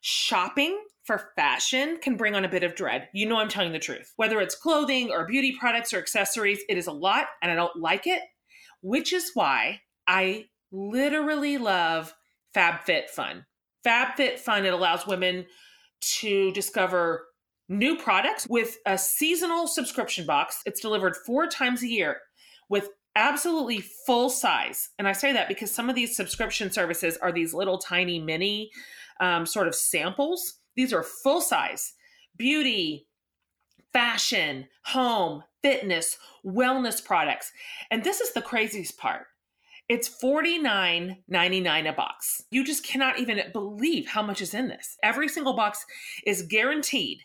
shopping 0.00 0.76
for 1.04 1.30
fashion 1.36 1.98
can 2.00 2.16
bring 2.16 2.34
on 2.34 2.44
a 2.44 2.48
bit 2.48 2.62
of 2.62 2.74
dread. 2.74 3.08
You 3.12 3.26
know 3.26 3.38
I'm 3.38 3.48
telling 3.48 3.72
the 3.72 3.78
truth. 3.78 4.12
Whether 4.16 4.40
it's 4.40 4.54
clothing 4.54 5.10
or 5.10 5.26
beauty 5.26 5.56
products 5.58 5.92
or 5.92 5.98
accessories, 5.98 6.60
it 6.68 6.78
is 6.78 6.86
a 6.86 6.92
lot 6.92 7.26
and 7.42 7.50
I 7.50 7.54
don't 7.54 7.76
like 7.76 8.06
it, 8.06 8.22
which 8.82 9.12
is 9.12 9.30
why 9.34 9.80
I 10.06 10.46
literally 10.70 11.58
love 11.58 12.14
FabFitFun. 12.54 13.44
FabFitFun 13.86 14.64
it 14.64 14.72
allows 14.72 15.06
women 15.06 15.46
to 16.00 16.52
discover 16.52 17.26
new 17.68 17.96
products 17.96 18.46
with 18.48 18.76
a 18.86 18.96
seasonal 18.96 19.66
subscription 19.66 20.26
box. 20.26 20.60
It's 20.66 20.80
delivered 20.80 21.16
4 21.16 21.46
times 21.48 21.82
a 21.82 21.88
year 21.88 22.18
with 22.68 22.88
absolutely 23.16 23.80
full 24.06 24.30
size. 24.30 24.90
And 24.98 25.06
I 25.06 25.12
say 25.12 25.32
that 25.32 25.48
because 25.48 25.70
some 25.70 25.90
of 25.90 25.96
these 25.96 26.16
subscription 26.16 26.70
services 26.70 27.16
are 27.18 27.32
these 27.32 27.52
little 27.52 27.78
tiny 27.78 28.20
mini 28.20 28.70
um, 29.20 29.46
sort 29.46 29.68
of 29.68 29.74
samples 29.74 30.60
these 30.76 30.92
are 30.92 31.02
full 31.02 31.40
size 31.40 31.94
beauty, 32.36 33.06
fashion, 33.92 34.66
home, 34.84 35.42
fitness, 35.62 36.16
wellness 36.44 37.04
products. 37.04 37.52
And 37.90 38.02
this 38.02 38.20
is 38.20 38.32
the 38.32 38.42
craziest 38.42 38.98
part 38.98 39.26
It's 39.88 40.08
$49.99 40.08 41.88
a 41.88 41.92
box. 41.92 42.42
You 42.50 42.64
just 42.64 42.84
cannot 42.84 43.18
even 43.18 43.40
believe 43.52 44.08
how 44.08 44.22
much 44.22 44.40
is 44.40 44.54
in 44.54 44.68
this. 44.68 44.96
Every 45.02 45.28
single 45.28 45.54
box 45.54 45.84
is 46.26 46.42
guaranteed 46.42 47.18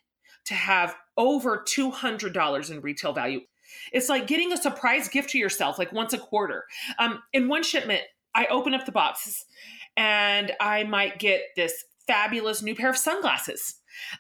to 0.45 0.53
have 0.53 0.95
over 1.17 1.63
$200 1.67 2.71
in 2.71 2.81
retail 2.81 3.13
value. 3.13 3.41
It's 3.91 4.09
like 4.09 4.27
getting 4.27 4.53
a 4.53 4.57
surprise 4.57 5.07
gift 5.09 5.29
to 5.31 5.37
yourself, 5.37 5.77
like 5.77 5.91
once 5.91 6.13
a 6.13 6.17
quarter. 6.17 6.63
Um, 6.99 7.21
in 7.33 7.47
one 7.47 7.63
shipment, 7.63 8.01
I 8.33 8.45
open 8.47 8.73
up 8.73 8.85
the 8.85 8.91
boxes 8.91 9.45
and 9.95 10.53
I 10.61 10.83
might 10.83 11.19
get 11.19 11.41
this 11.55 11.83
fabulous 12.07 12.61
new 12.61 12.75
pair 12.75 12.89
of 12.89 12.97
sunglasses 12.97 13.75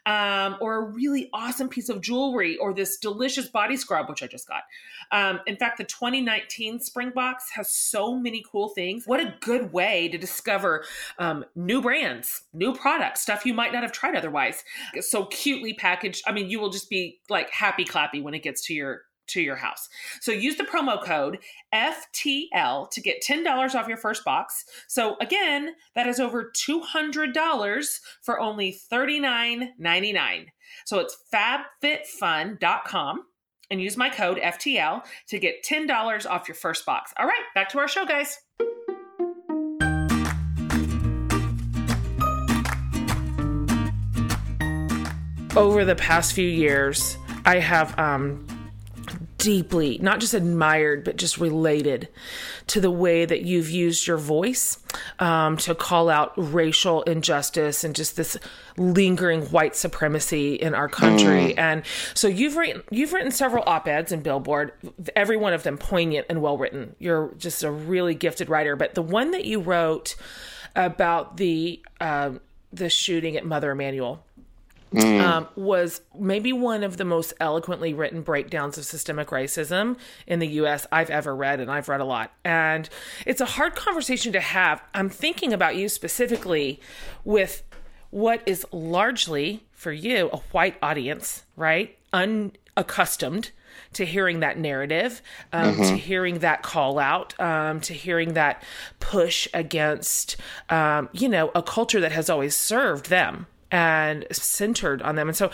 um, 0.05 0.57
or 0.59 0.75
a 0.75 0.81
really 0.81 1.29
awesome 1.33 1.69
piece 1.69 1.89
of 1.89 2.01
jewelry 2.01 2.57
or 2.57 2.73
this 2.73 2.97
delicious 2.97 3.47
body 3.47 3.77
scrub, 3.77 4.09
which 4.09 4.23
I 4.23 4.27
just 4.27 4.47
got. 4.47 4.63
Um, 5.11 5.39
in 5.47 5.55
fact, 5.55 5.77
the 5.77 5.83
2019 5.83 6.79
spring 6.79 7.11
box 7.13 7.49
has 7.53 7.71
so 7.71 8.15
many 8.15 8.43
cool 8.49 8.69
things. 8.69 9.03
What 9.05 9.19
a 9.19 9.35
good 9.41 9.71
way 9.71 10.09
to 10.09 10.17
discover 10.17 10.83
um, 11.19 11.45
new 11.55 11.81
brands, 11.81 12.43
new 12.53 12.73
products, 12.73 13.21
stuff 13.21 13.45
you 13.45 13.53
might 13.53 13.73
not 13.73 13.83
have 13.83 13.91
tried 13.91 14.15
otherwise. 14.15 14.63
It's 14.93 15.09
so 15.09 15.25
cutely 15.25 15.73
packaged. 15.73 16.23
I 16.27 16.31
mean, 16.31 16.49
you 16.49 16.59
will 16.59 16.69
just 16.69 16.89
be 16.89 17.19
like 17.29 17.49
happy 17.49 17.85
clappy 17.85 18.21
when 18.21 18.33
it 18.33 18.43
gets 18.43 18.65
to 18.67 18.73
your 18.73 19.03
to 19.27 19.41
your 19.41 19.55
house. 19.55 19.89
So 20.21 20.31
use 20.31 20.57
the 20.57 20.63
promo 20.63 21.01
code 21.03 21.39
FTL 21.73 22.89
to 22.91 23.01
get 23.01 23.23
$10 23.23 23.75
off 23.75 23.87
your 23.87 23.97
first 23.97 24.23
box. 24.23 24.65
So 24.87 25.17
again, 25.21 25.75
that 25.95 26.07
is 26.07 26.19
over 26.19 26.51
$200 26.55 27.99
for 28.21 28.39
only 28.39 28.79
$39.99. 28.91 30.45
So 30.85 30.99
it's 30.99 31.17
fabfitfun.com 31.33 33.23
and 33.69 33.81
use 33.81 33.97
my 33.97 34.09
code 34.09 34.37
FTL 34.37 35.03
to 35.27 35.39
get 35.39 35.63
$10 35.63 36.29
off 36.29 36.47
your 36.47 36.55
first 36.55 36.85
box. 36.85 37.13
All 37.17 37.25
right, 37.25 37.43
back 37.53 37.69
to 37.69 37.79
our 37.79 37.87
show, 37.87 38.05
guys. 38.05 38.37
Over 45.55 45.85
the 45.85 45.95
past 45.95 46.33
few 46.33 46.47
years, 46.47 47.17
I 47.43 47.57
have 47.57 47.97
um, 47.97 48.45
deeply, 49.47 49.97
not 50.01 50.19
just 50.19 50.33
admired, 50.33 51.05
but 51.05 51.15
just 51.15 51.37
related 51.37 52.09
to 52.67 52.81
the 52.81 52.91
way 52.91 53.23
that 53.23 53.43
you've 53.43 53.69
used 53.69 54.05
your 54.05 54.17
voice 54.17 54.77
um, 55.19 55.55
to 55.55 55.73
call 55.73 56.09
out 56.09 56.33
racial 56.35 57.01
injustice 57.03 57.85
and 57.85 57.95
just 57.95 58.17
this 58.17 58.37
lingering 58.75 59.43
white 59.43 59.73
supremacy 59.73 60.55
in 60.55 60.75
our 60.75 60.89
country. 60.89 61.53
Mm. 61.53 61.59
And 61.59 61.83
so 62.13 62.27
you've 62.27 62.57
written 62.57 62.83
you've 62.91 63.13
written 63.13 63.31
several 63.31 63.63
op-eds 63.65 64.11
in 64.11 64.21
Billboard, 64.21 64.73
every 65.15 65.37
one 65.37 65.53
of 65.53 65.63
them 65.63 65.77
poignant 65.77 66.25
and 66.29 66.41
well 66.41 66.57
written. 66.57 66.97
You're 66.99 67.33
just 67.37 67.63
a 67.63 67.71
really 67.71 68.15
gifted 68.15 68.49
writer. 68.49 68.75
But 68.75 68.95
the 68.95 69.01
one 69.01 69.31
that 69.31 69.45
you 69.45 69.61
wrote 69.61 70.17
about 70.75 71.37
the 71.37 71.81
uh, 72.01 72.31
the 72.73 72.89
shooting 72.89 73.37
at 73.37 73.45
Mother 73.45 73.71
Emanuel 73.71 74.25
Mm. 74.93 75.21
Um, 75.21 75.47
was 75.55 75.99
maybe 76.17 76.53
one 76.53 76.81
of 76.83 76.95
the 76.95 77.03
most 77.03 77.33
eloquently 77.41 77.93
written 77.93 78.21
breakdowns 78.21 78.77
of 78.77 78.85
systemic 78.85 79.29
racism 79.29 79.97
in 80.25 80.39
the 80.39 80.47
US 80.47 80.87
I've 80.91 81.09
ever 81.09 81.35
read, 81.35 81.59
and 81.59 81.69
I've 81.69 81.89
read 81.89 81.99
a 81.99 82.05
lot. 82.05 82.31
And 82.45 82.87
it's 83.25 83.41
a 83.41 83.45
hard 83.45 83.75
conversation 83.75 84.31
to 84.31 84.39
have. 84.39 84.81
I'm 84.93 85.09
thinking 85.09 85.51
about 85.51 85.75
you 85.75 85.89
specifically 85.89 86.79
with 87.25 87.63
what 88.11 88.41
is 88.45 88.65
largely 88.71 89.65
for 89.71 89.91
you 89.91 90.29
a 90.31 90.37
white 90.51 90.77
audience, 90.81 91.43
right? 91.55 91.97
Unaccustomed 92.13 93.51
to 93.93 94.05
hearing 94.05 94.39
that 94.39 94.57
narrative, 94.57 95.21
um, 95.53 95.73
mm-hmm. 95.73 95.83
to 95.83 95.97
hearing 95.97 96.39
that 96.39 96.63
call 96.63 96.99
out, 96.99 97.39
um, 97.39 97.79
to 97.81 97.93
hearing 97.93 98.33
that 98.33 98.63
push 98.99 99.47
against, 99.53 100.37
um, 100.69 101.09
you 101.13 101.29
know, 101.29 101.51
a 101.53 101.61
culture 101.61 101.99
that 101.99 102.11
has 102.11 102.29
always 102.29 102.55
served 102.55 103.09
them, 103.09 103.47
and 103.71 104.25
centered 104.31 105.01
on 105.01 105.15
them. 105.15 105.27
And 105.27 105.35
so 105.35 105.51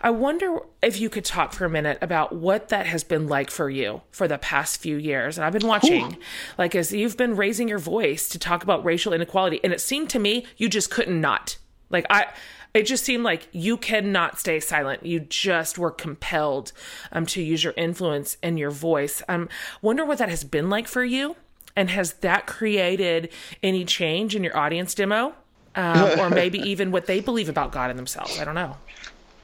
I 0.00 0.10
wonder 0.10 0.60
if 0.82 1.00
you 1.00 1.10
could 1.10 1.24
talk 1.24 1.52
for 1.52 1.64
a 1.64 1.70
minute 1.70 1.98
about 2.00 2.34
what 2.34 2.68
that 2.68 2.86
has 2.86 3.02
been 3.02 3.26
like 3.26 3.50
for 3.50 3.68
you 3.68 4.02
for 4.10 4.28
the 4.28 4.38
past 4.38 4.80
few 4.80 4.96
years. 4.96 5.36
And 5.36 5.44
I've 5.44 5.52
been 5.52 5.66
watching, 5.66 6.12
Ooh. 6.14 6.16
like, 6.58 6.74
as 6.74 6.92
you've 6.92 7.16
been 7.16 7.34
raising 7.34 7.68
your 7.68 7.78
voice 7.78 8.28
to 8.28 8.38
talk 8.38 8.62
about 8.62 8.84
racial 8.84 9.12
inequality, 9.12 9.60
and 9.64 9.72
it 9.72 9.80
seemed 9.80 10.10
to 10.10 10.18
me 10.18 10.46
you 10.56 10.68
just 10.68 10.90
couldn't 10.90 11.20
not. 11.20 11.58
Like, 11.90 12.06
I. 12.10 12.26
It 12.74 12.84
just 12.84 13.04
seemed 13.04 13.24
like 13.24 13.48
you 13.52 13.78
cannot 13.78 14.38
stay 14.38 14.60
silent. 14.60 15.06
You 15.06 15.20
just 15.20 15.78
were 15.78 15.90
compelled 15.90 16.72
um, 17.10 17.24
to 17.26 17.40
use 17.40 17.64
your 17.64 17.72
influence 17.74 18.36
and 18.42 18.58
your 18.58 18.70
voice. 18.70 19.22
I 19.30 19.34
um, 19.36 19.48
wonder 19.80 20.04
what 20.04 20.18
that 20.18 20.28
has 20.28 20.44
been 20.44 20.68
like 20.68 20.86
for 20.86 21.02
you, 21.02 21.36
and 21.74 21.88
has 21.88 22.14
that 22.14 22.46
created 22.46 23.30
any 23.62 23.86
change 23.86 24.36
in 24.36 24.44
your 24.44 24.54
audience 24.54 24.94
demo? 24.94 25.34
Um, 25.76 26.18
or 26.18 26.30
maybe 26.42 26.58
even 26.58 26.90
what 26.90 27.06
they 27.06 27.20
believe 27.20 27.48
about 27.48 27.72
God 27.72 27.90
and 27.90 27.98
themselves. 27.98 28.38
I 28.40 28.44
don't 28.44 28.54
know. 28.54 28.76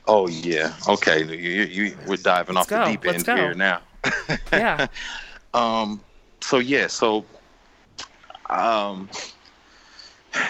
Oh 0.08 0.28
yeah. 0.28 0.74
Okay. 0.88 1.22
You, 1.24 1.62
you, 1.64 1.96
we're 2.06 2.16
diving 2.16 2.56
Let's 2.56 2.66
off 2.66 2.70
go. 2.70 2.84
the 2.84 2.90
deep 2.92 3.04
Let's 3.04 3.16
end 3.18 3.26
go. 3.26 3.36
here 3.36 3.54
now. 3.54 3.80
yeah. 4.52 4.86
Um. 5.54 6.00
So 6.40 6.60
yeah. 6.60 6.86
So. 6.86 7.26
Um. 8.48 9.10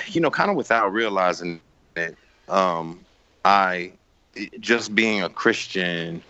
You 0.06 0.20
know, 0.20 0.30
kind 0.30 0.48
of 0.48 0.56
without 0.56 0.92
realizing 0.92 1.60
it, 1.96 2.16
um, 2.48 3.00
I 3.44 3.90
just 4.60 4.94
being 4.94 5.22
a 5.22 5.28
Christian 5.28 6.22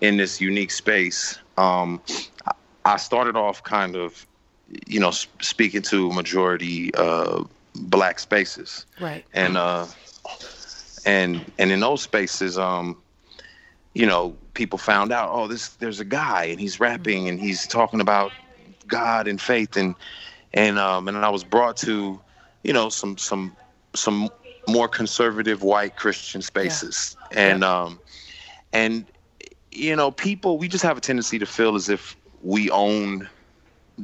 in 0.00 0.16
this 0.16 0.40
unique 0.40 0.70
space. 0.70 1.38
Um, 1.58 2.00
I 2.84 2.96
started 2.96 3.36
off 3.36 3.62
kind 3.62 3.96
of, 3.96 4.24
you 4.86 5.00
know, 5.00 5.10
speaking 5.10 5.82
to 5.82 6.12
majority. 6.12 6.94
Uh, 6.94 7.44
black 7.74 8.18
spaces. 8.18 8.86
Right. 9.00 9.24
And 9.32 9.56
uh 9.56 9.86
and 11.04 11.44
and 11.58 11.70
in 11.70 11.80
those 11.80 12.02
spaces, 12.02 12.58
um, 12.58 12.96
you 13.94 14.06
know, 14.06 14.36
people 14.54 14.78
found 14.78 15.12
out, 15.12 15.30
oh, 15.32 15.48
this 15.48 15.68
there's 15.68 16.00
a 16.00 16.04
guy 16.04 16.44
and 16.44 16.60
he's 16.60 16.80
rapping 16.80 17.28
and 17.28 17.40
he's 17.40 17.66
talking 17.66 18.00
about 18.00 18.32
God 18.86 19.26
and 19.28 19.40
faith 19.40 19.76
and 19.76 19.94
and 20.54 20.78
um 20.78 21.08
and 21.08 21.16
I 21.18 21.28
was 21.28 21.44
brought 21.44 21.76
to, 21.78 22.20
you 22.62 22.72
know, 22.72 22.88
some 22.88 23.18
some 23.18 23.56
some 23.94 24.30
more 24.68 24.88
conservative 24.88 25.62
white 25.62 25.96
Christian 25.96 26.42
spaces. 26.42 27.16
Yeah. 27.32 27.38
And 27.38 27.62
yeah. 27.62 27.82
um 27.82 28.00
and 28.72 29.06
you 29.70 29.96
know, 29.96 30.10
people 30.10 30.58
we 30.58 30.68
just 30.68 30.84
have 30.84 30.96
a 30.96 31.00
tendency 31.00 31.38
to 31.38 31.46
feel 31.46 31.74
as 31.74 31.88
if 31.88 32.16
we 32.42 32.70
own 32.70 33.28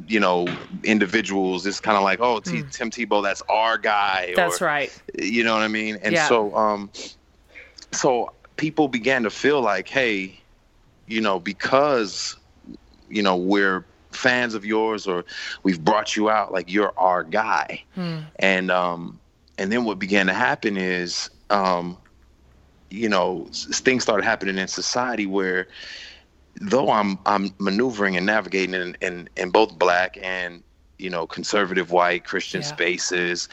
you 0.07 0.20
know, 0.20 0.46
individuals. 0.85 1.66
It's 1.66 1.81
kind 1.81 1.96
of 1.96 2.03
like, 2.03 2.20
oh, 2.20 2.40
T- 2.40 2.62
mm. 2.62 2.72
Tim 2.72 2.90
Tebow, 2.90 3.22
that's 3.22 3.42
our 3.48 3.79
guy. 3.79 4.33
That's 4.37 4.61
or, 4.61 4.66
right. 4.66 5.03
You 5.18 5.44
know 5.44 5.55
what 5.55 5.62
I 5.62 5.68
mean? 5.68 5.98
And 6.03 6.14
yeah. 6.14 6.29
so, 6.29 6.55
um, 6.55 6.90
so 7.92 8.33
people 8.57 8.88
began 8.88 9.22
to 9.22 9.31
feel 9.31 9.61
like, 9.61 9.88
hey, 9.88 10.38
you 11.07 11.20
know, 11.20 11.40
because, 11.40 12.37
you 13.09 13.22
know, 13.22 13.37
we're 13.37 13.85
fans 14.11 14.55
of 14.55 14.64
yours 14.64 15.07
or 15.07 15.24
we've 15.62 15.83
brought 15.83 16.16
you 16.16 16.29
out, 16.29 16.53
like 16.53 16.70
you're 16.70 16.92
our 16.98 17.24
guy. 17.24 17.83
Mm. 17.96 18.24
And, 18.37 18.70
um, 18.70 19.18
and 19.57 19.72
then 19.72 19.85
what 19.85 19.98
began 19.98 20.27
to 20.27 20.35
happen 20.35 20.77
is, 20.77 21.31
um, 21.51 21.96
you 22.90 23.09
know, 23.09 23.46
things 23.53 24.03
started 24.03 24.24
happening 24.24 24.59
in 24.59 24.68
society 24.68 25.27
where, 25.27 25.68
though 26.61 26.90
I'm 26.90 27.18
I'm 27.27 27.55
maneuvering 27.59 28.16
and 28.16 28.27
navigating 28.27 28.75
in, 28.75 28.97
in, 29.01 29.29
in 29.37 29.51
both 29.51 29.79
black 29.79 30.18
and 30.23 30.62
you 30.99 31.11
know 31.11 31.27
conservative 31.27 31.90
white 31.90 32.25
Christian 32.25 32.61
yeah. 32.61 32.66
spaces, 32.66 33.49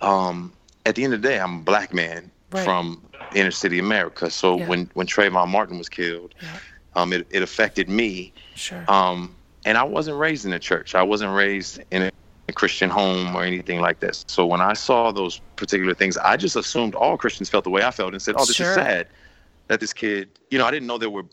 um, 0.00 0.52
at 0.86 0.94
the 0.94 1.04
end 1.04 1.14
of 1.14 1.22
the 1.22 1.28
day, 1.28 1.40
I'm 1.40 1.60
a 1.60 1.62
black 1.62 1.92
man 1.94 2.30
right. 2.52 2.64
from 2.64 3.02
inner 3.34 3.50
city 3.50 3.78
America. 3.78 4.30
So 4.30 4.58
yeah. 4.58 4.68
when 4.68 4.90
when 4.94 5.06
Trayvon 5.06 5.48
Martin 5.48 5.78
was 5.78 5.88
killed, 5.88 6.34
yeah. 6.40 6.48
um, 6.96 7.12
it, 7.12 7.26
it 7.30 7.42
affected 7.42 7.88
me. 7.88 8.32
Sure. 8.54 8.84
Um, 8.88 9.34
and 9.64 9.76
I 9.76 9.82
wasn't 9.82 10.18
raised 10.18 10.46
in 10.46 10.52
a 10.52 10.58
church. 10.58 10.94
I 10.94 11.02
wasn't 11.02 11.34
raised 11.34 11.80
in 11.90 12.04
a, 12.04 12.10
a 12.48 12.52
Christian 12.52 12.88
home 12.88 13.36
or 13.36 13.44
anything 13.44 13.80
like 13.80 14.00
this. 14.00 14.24
So 14.26 14.46
when 14.46 14.62
I 14.62 14.72
saw 14.72 15.12
those 15.12 15.40
particular 15.56 15.92
things, 15.92 16.16
I 16.16 16.36
just 16.38 16.56
assumed 16.56 16.94
all 16.94 17.18
Christians 17.18 17.50
felt 17.50 17.64
the 17.64 17.70
way 17.70 17.82
I 17.82 17.90
felt 17.90 18.12
and 18.12 18.22
said, 18.22 18.36
"Oh, 18.38 18.44
this 18.44 18.56
sure. 18.56 18.70
is 18.70 18.74
sad 18.74 19.08
that 19.68 19.80
this 19.80 19.92
kid." 19.92 20.30
You 20.50 20.58
know, 20.58 20.66
I 20.66 20.70
didn't 20.70 20.86
know 20.86 20.98
there 20.98 21.10
were 21.10 21.26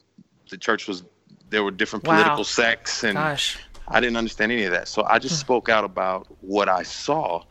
the 0.49 0.57
church 0.57 0.87
was 0.87 1.03
there 1.49 1.63
were 1.63 1.71
different 1.71 2.05
wow. 2.05 2.15
political 2.15 2.43
sects 2.43 3.03
and 3.03 3.15
Gosh. 3.15 3.57
I 3.87 3.99
didn't 3.99 4.17
understand 4.17 4.51
any 4.51 4.65
of 4.65 4.71
that. 4.71 4.87
So 4.87 5.03
I 5.03 5.19
just 5.19 5.35
hmm. 5.35 5.39
spoke 5.39 5.69
out 5.69 5.83
about 5.83 6.27
what 6.41 6.67
I 6.69 6.83
saw 6.83 7.43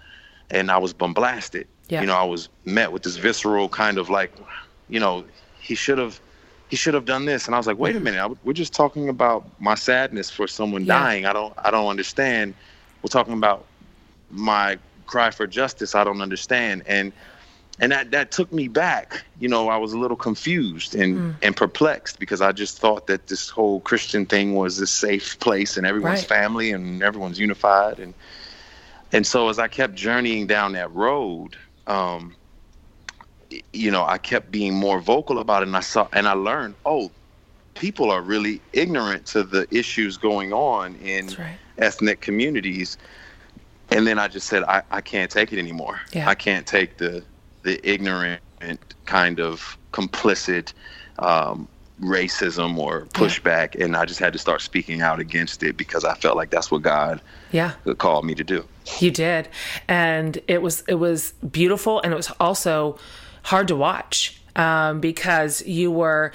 and 0.50 0.70
I 0.70 0.78
was 0.78 0.92
bombasted. 0.92 1.66
Yeah. 1.88 2.00
You 2.00 2.06
know, 2.08 2.14
I 2.14 2.24
was 2.24 2.48
met 2.64 2.92
with 2.92 3.02
this 3.02 3.16
visceral 3.16 3.68
kind 3.68 3.98
of 3.98 4.10
like, 4.10 4.32
you 4.88 5.00
know, 5.00 5.24
he 5.60 5.74
should 5.74 5.98
have 5.98 6.20
he 6.68 6.74
should 6.76 6.94
have 6.94 7.04
done 7.04 7.26
this 7.26 7.46
and 7.46 7.54
I 7.54 7.58
was 7.58 7.66
like, 7.66 7.78
"Wait 7.78 7.94
a 7.94 8.00
minute. 8.00 8.20
I, 8.20 8.26
we're 8.44 8.52
just 8.52 8.72
talking 8.72 9.08
about 9.08 9.48
my 9.60 9.76
sadness 9.76 10.30
for 10.30 10.48
someone 10.48 10.84
yeah. 10.84 10.98
dying. 10.98 11.26
I 11.26 11.32
don't 11.32 11.54
I 11.58 11.70
don't 11.70 11.86
understand. 11.86 12.54
We're 13.02 13.08
talking 13.08 13.34
about 13.34 13.64
my 14.30 14.78
cry 15.06 15.30
for 15.30 15.46
justice. 15.46 15.94
I 15.94 16.02
don't 16.02 16.20
understand." 16.20 16.82
And 16.86 17.12
and 17.78 17.92
that 17.92 18.10
that 18.10 18.30
took 18.30 18.52
me 18.52 18.68
back. 18.68 19.24
You 19.38 19.48
know, 19.48 19.68
I 19.68 19.76
was 19.76 19.92
a 19.92 19.98
little 19.98 20.16
confused 20.16 20.94
and 20.94 21.16
mm. 21.16 21.34
and 21.42 21.56
perplexed 21.56 22.18
because 22.18 22.40
I 22.40 22.52
just 22.52 22.78
thought 22.78 23.06
that 23.06 23.26
this 23.26 23.48
whole 23.48 23.80
Christian 23.80 24.26
thing 24.26 24.54
was 24.54 24.78
a 24.78 24.86
safe 24.86 25.38
place 25.38 25.76
and 25.76 25.86
everyone's 25.86 26.20
right. 26.20 26.28
family 26.28 26.72
and 26.72 27.02
everyone's 27.02 27.38
unified 27.38 27.98
and 27.98 28.14
and 29.12 29.26
so 29.26 29.48
as 29.48 29.58
I 29.58 29.68
kept 29.68 29.94
journeying 29.94 30.46
down 30.46 30.72
that 30.72 30.92
road, 30.92 31.56
um, 31.86 32.34
you 33.72 33.90
know, 33.90 34.04
I 34.04 34.18
kept 34.18 34.50
being 34.50 34.74
more 34.74 35.00
vocal 35.00 35.38
about 35.38 35.62
it, 35.62 35.68
and 35.68 35.76
I 35.76 35.80
saw 35.80 36.08
and 36.12 36.26
I 36.26 36.32
learned, 36.32 36.74
oh, 36.84 37.10
people 37.74 38.10
are 38.10 38.20
really 38.20 38.60
ignorant 38.72 39.26
to 39.26 39.42
the 39.42 39.66
issues 39.70 40.16
going 40.16 40.52
on 40.52 40.96
in 40.96 41.28
right. 41.38 41.56
ethnic 41.78 42.20
communities. 42.20 42.98
And 43.90 44.06
then 44.06 44.18
I 44.18 44.26
just 44.26 44.48
said, 44.48 44.64
I, 44.64 44.82
I 44.90 45.00
can't 45.00 45.30
take 45.30 45.52
it 45.52 45.58
anymore. 45.60 46.00
Yeah. 46.12 46.28
I 46.28 46.34
can't 46.34 46.66
take 46.66 46.96
the 46.96 47.22
the 47.66 47.80
ignorant 47.88 48.40
kind 49.04 49.40
of 49.40 49.76
complicit 49.92 50.72
um, 51.18 51.66
racism 52.00 52.78
or 52.78 53.02
pushback, 53.06 53.74
and 53.82 53.96
I 53.96 54.04
just 54.04 54.20
had 54.20 54.32
to 54.34 54.38
start 54.38 54.60
speaking 54.62 55.00
out 55.02 55.18
against 55.18 55.62
it 55.62 55.76
because 55.76 56.04
I 56.04 56.14
felt 56.14 56.36
like 56.36 56.50
that's 56.50 56.70
what 56.70 56.82
God 56.82 57.20
Yeah. 57.52 57.72
called 57.98 58.24
me 58.24 58.34
to 58.36 58.44
do. 58.44 58.64
You 59.00 59.10
did. 59.10 59.48
And 59.88 60.38
it 60.46 60.62
was 60.62 60.84
it 60.86 60.94
was 60.94 61.32
beautiful 61.50 62.00
and 62.02 62.12
it 62.12 62.16
was 62.16 62.30
also 62.38 62.98
hard 63.42 63.68
to 63.68 63.76
watch 63.76 64.40
um, 64.54 65.00
because 65.00 65.66
you 65.66 65.90
were 65.90 66.32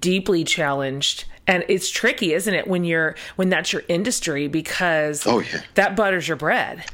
deeply 0.00 0.42
challenged 0.44 1.26
and 1.46 1.64
it's 1.68 1.88
tricky 1.88 2.32
isn't 2.32 2.54
it 2.54 2.66
when 2.66 2.82
you're 2.82 3.14
when 3.36 3.48
that's 3.50 3.72
your 3.72 3.82
industry 3.88 4.48
because 4.48 5.24
Oh, 5.28 5.38
yeah. 5.38 5.60
that 5.74 5.94
butters 5.94 6.26
your 6.26 6.36
bread 6.36 6.84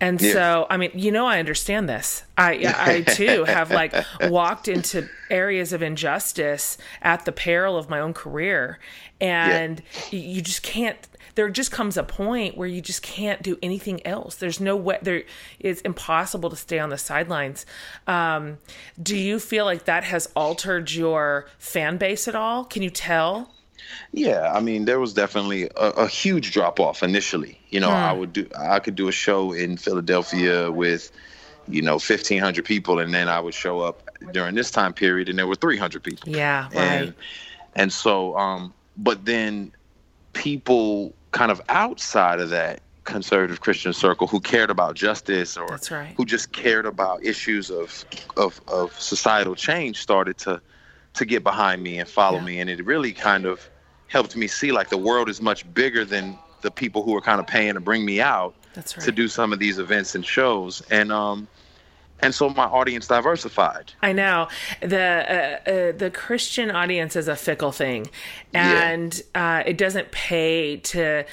and 0.00 0.20
Yeah. 0.20 0.32
so 0.32 0.66
i 0.70 0.76
mean 0.76 0.90
you 0.94 1.10
know 1.12 1.26
i 1.26 1.38
understand 1.38 1.88
this. 1.88 2.22
I 2.38 2.72
i 2.76 3.00
too 3.02 3.44
have 3.44 3.70
like 3.70 3.94
walked 4.22 4.66
into 4.68 5.08
areas 5.30 5.72
of 5.72 5.82
injustice 5.82 6.78
at 7.02 7.24
the 7.24 7.32
peril 7.32 7.76
of 7.76 7.88
my 7.90 8.00
own 8.00 8.14
career. 8.14 8.78
And 9.20 9.82
y 10.12 10.18
you 10.18 10.40
just 10.40 10.62
can't 10.62 10.96
there 11.36 11.48
just 11.50 11.70
comes 11.70 11.96
a 11.96 12.02
point 12.02 12.56
where 12.56 12.66
you 12.66 12.80
just 12.80 13.02
can't 13.02 13.40
do 13.42 13.56
anything 13.62 14.04
else. 14.06 14.34
There's 14.36 14.58
no 14.60 14.74
way 14.76 14.98
there 15.02 15.22
it's 15.58 15.80
impossible 15.82 16.50
to 16.50 16.56
stay 16.56 16.78
on 16.78 16.88
the 16.90 16.98
sidelines. 16.98 17.66
Um, 18.06 18.58
do 19.00 19.16
you 19.16 19.38
feel 19.38 19.64
like 19.66 19.84
that 19.84 20.04
has 20.04 20.28
altered 20.34 20.90
your 20.90 21.46
fan 21.58 21.98
base 21.98 22.26
at 22.26 22.34
all? 22.34 22.64
Can 22.64 22.82
you 22.82 22.90
tell 22.90 23.50
Yeah, 24.12 24.52
I 24.52 24.60
mean, 24.60 24.84
there 24.86 24.98
was 24.98 25.14
definitely 25.14 25.64
a, 25.76 25.90
a 25.90 26.06
huge 26.08 26.52
drop 26.52 26.80
off 26.80 27.02
initially. 27.02 27.60
You 27.70 27.80
know, 27.80 27.90
I 27.90 28.12
would 28.12 28.32
do, 28.32 28.48
I 28.58 28.80
could 28.80 28.96
do 28.96 29.08
a 29.08 29.12
show 29.12 29.52
in 29.52 29.76
Philadelphia 29.76 30.70
with, 30.70 31.12
you 31.68 31.82
know, 31.82 31.98
fifteen 31.98 32.40
hundred 32.40 32.64
people, 32.64 32.98
and 32.98 33.14
then 33.14 33.28
I 33.28 33.38
would 33.38 33.54
show 33.54 33.80
up 33.80 34.02
during 34.32 34.54
this 34.54 34.70
time 34.70 34.92
period, 34.92 35.28
and 35.28 35.38
there 35.38 35.46
were 35.46 35.54
three 35.54 35.76
hundred 35.76 36.02
people. 36.02 36.30
yeah 36.30 36.64
right 36.64 36.74
and 36.74 37.14
and 37.74 37.92
so 37.92 38.36
um 38.36 38.72
but 38.96 39.24
then 39.24 39.72
people 40.32 41.14
kind 41.32 41.50
of 41.50 41.60
outside 41.68 42.40
of 42.40 42.50
that 42.50 42.80
conservative 43.04 43.60
christian 43.60 43.92
circle 43.92 44.26
who 44.26 44.40
cared 44.40 44.70
about 44.70 44.94
justice 44.94 45.56
or 45.56 45.78
right. 45.90 46.14
who 46.16 46.24
just 46.24 46.52
cared 46.52 46.86
about 46.86 47.24
issues 47.24 47.70
of 47.70 48.04
of 48.36 48.60
of 48.68 48.92
societal 49.00 49.54
change 49.54 50.00
started 50.00 50.36
to 50.36 50.60
to 51.14 51.24
get 51.24 51.42
behind 51.42 51.82
me 51.82 51.98
and 51.98 52.08
follow 52.08 52.38
Yeah. 52.38 52.44
me 52.44 52.60
and 52.60 52.70
it 52.70 52.84
really 52.84 53.12
kind 53.12 53.44
of 53.44 53.68
helped 54.08 54.36
me 54.36 54.46
see 54.46 54.72
like 54.72 54.88
the 54.88 54.98
world 54.98 55.28
is 55.28 55.40
much 55.40 55.72
bigger 55.74 56.04
than 56.04 56.38
the 56.62 56.70
people 56.70 57.02
who 57.02 57.16
are 57.16 57.20
kind 57.20 57.40
of 57.40 57.46
paying 57.46 57.74
to 57.74 57.80
bring 57.80 58.04
me 58.04 58.20
out 58.20 58.54
That's 58.74 58.92
to 58.92 59.12
do 59.12 59.28
some 59.28 59.52
of 59.52 59.58
these 59.58 59.78
events 59.78 60.14
and 60.14 60.24
shows. 60.24 60.82
And 60.90 61.10
um 61.12 61.48
and 62.22 62.34
so 62.34 62.50
my 62.50 62.64
audience 62.64 63.06
diversified. 63.06 63.92
I 64.02 64.12
know. 64.12 64.48
The 64.82 64.98
uh, 65.66 65.70
uh, 65.70 65.92
the 65.96 66.10
Christian 66.10 66.70
audience 66.70 67.16
is 67.16 67.28
a 67.28 67.34
fickle 67.36 67.72
thing, 67.72 68.10
Yeah. 68.52 68.90
and 68.90 69.22
uh, 69.34 69.62
it 69.64 69.78
doesn't 69.78 70.10
pay 70.10 70.76
to 70.76 71.24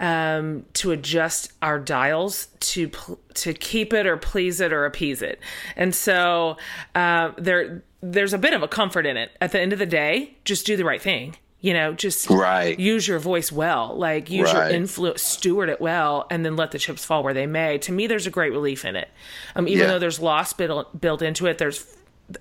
um, 0.00 0.64
to 0.72 0.90
adjust 0.90 1.52
our 1.62 1.78
dials 1.78 2.48
to 2.60 2.90
to 3.34 3.54
keep 3.54 3.92
it 3.92 4.06
or 4.06 4.16
please 4.16 4.60
it 4.60 4.72
or 4.72 4.84
appease 4.86 5.22
it. 5.22 5.38
And 5.76 5.94
so 5.94 6.56
uh, 6.94 7.32
there 7.38 7.82
there's 8.02 8.32
a 8.32 8.38
bit 8.38 8.54
of 8.54 8.62
a 8.62 8.68
comfort 8.68 9.06
in 9.06 9.16
it. 9.16 9.30
At 9.40 9.52
the 9.52 9.60
end 9.60 9.72
of 9.72 9.78
the 9.78 9.86
day, 9.86 10.36
just 10.44 10.66
do 10.66 10.76
the 10.76 10.84
right 10.84 11.00
thing. 11.02 11.36
You 11.62 11.74
know, 11.74 11.92
just 11.92 12.30
Right. 12.30 12.80
use 12.80 13.06
your 13.06 13.18
voice 13.18 13.52
well, 13.52 13.94
like 13.94 14.30
use 14.30 14.50
your 14.50 14.62
influence, 14.62 15.20
steward 15.20 15.68
it 15.68 15.78
well, 15.78 16.26
and 16.30 16.42
then 16.42 16.56
let 16.56 16.70
the 16.70 16.78
chips 16.78 17.04
fall 17.04 17.22
where 17.22 17.34
they 17.34 17.46
may. 17.46 17.76
To 17.76 17.92
me, 17.92 18.06
there's 18.06 18.26
a 18.26 18.30
great 18.30 18.52
relief 18.52 18.86
in 18.86 18.96
it. 18.96 19.10
Um, 19.54 19.68
even 19.68 19.80
Yeah. 19.80 19.86
though 19.88 19.98
there's 19.98 20.18
loss 20.20 20.54
built 20.54 20.98
built 20.98 21.20
into 21.20 21.44
it, 21.46 21.58
there's, 21.58 21.84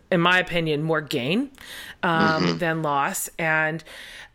in 0.10 0.22
my 0.22 0.39
opinion, 0.39 0.84
more 0.84 1.02
gain 1.02 1.52
um, 2.04 2.60
than 2.60 2.82
loss. 2.82 3.30
And 3.38 3.84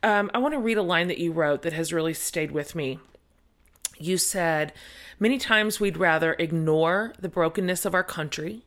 um, 0.03 0.31
I 0.35 0.39
want 0.39 0.53
to 0.53 0.61
read 0.61 0.77
a 0.77 0.83
line 0.83 1.09
that 1.09 1.17
you 1.17 1.33
wrote 1.33 1.63
that 1.63 1.73
has 1.73 1.91
really 1.91 2.13
stayed 2.13 2.51
with 2.51 2.75
me. 2.75 2.99
You 4.05 4.19
said, 4.19 4.75
Many 5.19 5.38
times 5.38 5.81
we'd 5.81 5.97
rather 5.97 6.35
ignore 6.38 7.14
the 7.19 7.29
brokenness 7.31 7.87
of 7.87 7.95
our 7.95 8.03
country, 8.03 8.62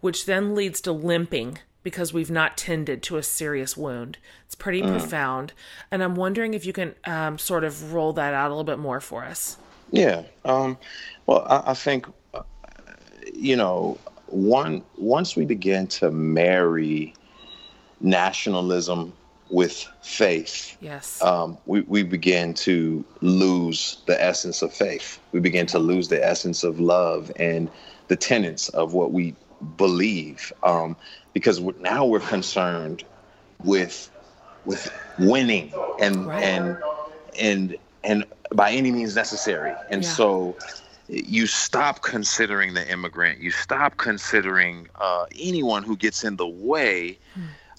which 0.00 0.26
then 0.26 0.54
leads 0.54 0.80
to 0.82 0.92
limping 0.92 1.58
because 1.82 2.12
we've 2.12 2.30
not 2.30 2.56
tended 2.56 3.02
to 3.04 3.16
a 3.16 3.22
serious 3.22 3.76
wound. 3.76 4.18
It's 4.44 4.54
pretty 4.54 4.82
profound. 4.82 5.52
And 5.90 6.04
I'm 6.04 6.14
wondering 6.14 6.54
if 6.54 6.64
you 6.64 6.72
can 6.72 6.94
um, 7.04 7.38
sort 7.38 7.64
of 7.64 7.92
roll 7.92 8.12
that 8.12 8.34
out 8.34 8.48
a 8.48 8.50
little 8.50 8.64
bit 8.64 8.78
more 8.78 9.00
for 9.00 9.24
us. 9.24 9.56
Yeah. 9.90 10.22
Um, 10.44 10.78
well, 11.26 11.44
I, 11.48 11.70
I 11.70 11.74
think, 11.74 12.06
uh, 12.34 12.42
you 13.34 13.56
know, 13.56 13.98
one 14.26 14.82
once 14.96 15.34
we 15.34 15.44
begin 15.44 15.88
to 15.88 16.10
marry 16.12 17.14
nationalism 18.00 19.12
with 19.50 19.86
faith, 20.02 20.76
Yes. 20.80 21.22
um, 21.22 21.58
we, 21.66 21.82
we 21.82 22.02
begin 22.02 22.54
to 22.54 23.04
lose 23.20 24.02
the 24.06 24.22
essence 24.22 24.62
of 24.62 24.72
faith. 24.72 25.20
We 25.32 25.40
begin 25.40 25.66
to 25.68 25.78
lose 25.78 26.08
the 26.08 26.24
essence 26.24 26.64
of 26.64 26.80
love 26.80 27.30
and 27.36 27.70
the 28.08 28.16
tenets 28.16 28.68
of 28.70 28.94
what 28.94 29.12
we 29.12 29.34
believe, 29.76 30.52
um, 30.62 30.96
because 31.32 31.60
we're, 31.60 31.78
now 31.78 32.04
we're 32.04 32.20
concerned 32.20 33.04
with 33.62 34.10
with 34.64 34.90
winning 35.18 35.72
and 36.00 36.26
Right. 36.26 36.42
and 36.42 36.76
and 37.38 37.76
and 38.04 38.24
by 38.54 38.72
any 38.72 38.90
means 38.90 39.14
necessary. 39.14 39.74
And 39.90 40.02
Yeah. 40.02 40.10
so 40.10 40.56
you 41.08 41.46
stop 41.46 42.02
considering 42.02 42.74
the 42.74 42.86
immigrant. 42.90 43.40
You 43.40 43.50
stop 43.52 43.96
considering 43.96 44.88
uh, 44.96 45.26
anyone 45.38 45.84
who 45.84 45.96
gets 45.96 46.24
in 46.24 46.36
the 46.36 46.48
way 46.48 47.18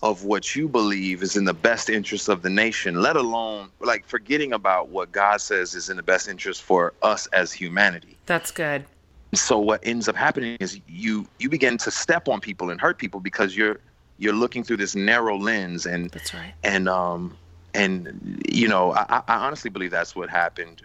of 0.04 0.24
what 0.24 0.56
you 0.56 0.68
believe 0.68 1.24
is 1.24 1.36
in 1.36 1.46
the 1.46 1.54
best 1.54 1.90
interest 1.90 2.30
of 2.30 2.42
the 2.44 2.50
nation, 2.50 3.02
let 3.02 3.16
alone 3.16 3.70
like 3.80 4.06
forgetting 4.06 4.54
about 4.54 4.90
what 4.90 5.12
God 5.12 5.42
says 5.42 5.74
is 5.74 5.90
in 5.90 5.98
the 5.98 6.04
best 6.04 6.28
interest 6.28 6.62
for 6.64 6.94
us 7.02 7.26
as 7.28 7.52
humanity. 7.52 8.16
That's 8.28 8.52
good. 8.52 8.86
So 9.34 9.58
what 9.60 9.80
ends 9.84 10.08
up 10.08 10.16
happening 10.16 10.58
is 10.60 10.80
you 10.88 11.28
you 11.40 11.50
begin 11.50 11.78
to 11.80 11.92
step 11.92 12.28
on 12.28 12.40
people 12.40 12.70
and 12.70 12.80
hurt 12.80 12.98
people 12.98 13.20
because 13.20 13.56
you're 13.58 13.80
you're 14.18 14.34
looking 14.34 14.64
through 14.64 14.78
this 14.78 14.96
narrow 14.96 15.38
lens 15.38 15.86
and 15.86 16.10
That's 16.12 16.34
right. 16.34 16.54
and 16.64 16.88
um 16.88 17.38
and 17.74 18.42
you 18.50 18.68
know 18.68 18.94
I, 18.94 19.22
I 19.28 19.36
honestly 19.46 19.70
believe 19.70 19.92
that's 19.92 20.16
what 20.16 20.30
happened 20.30 20.84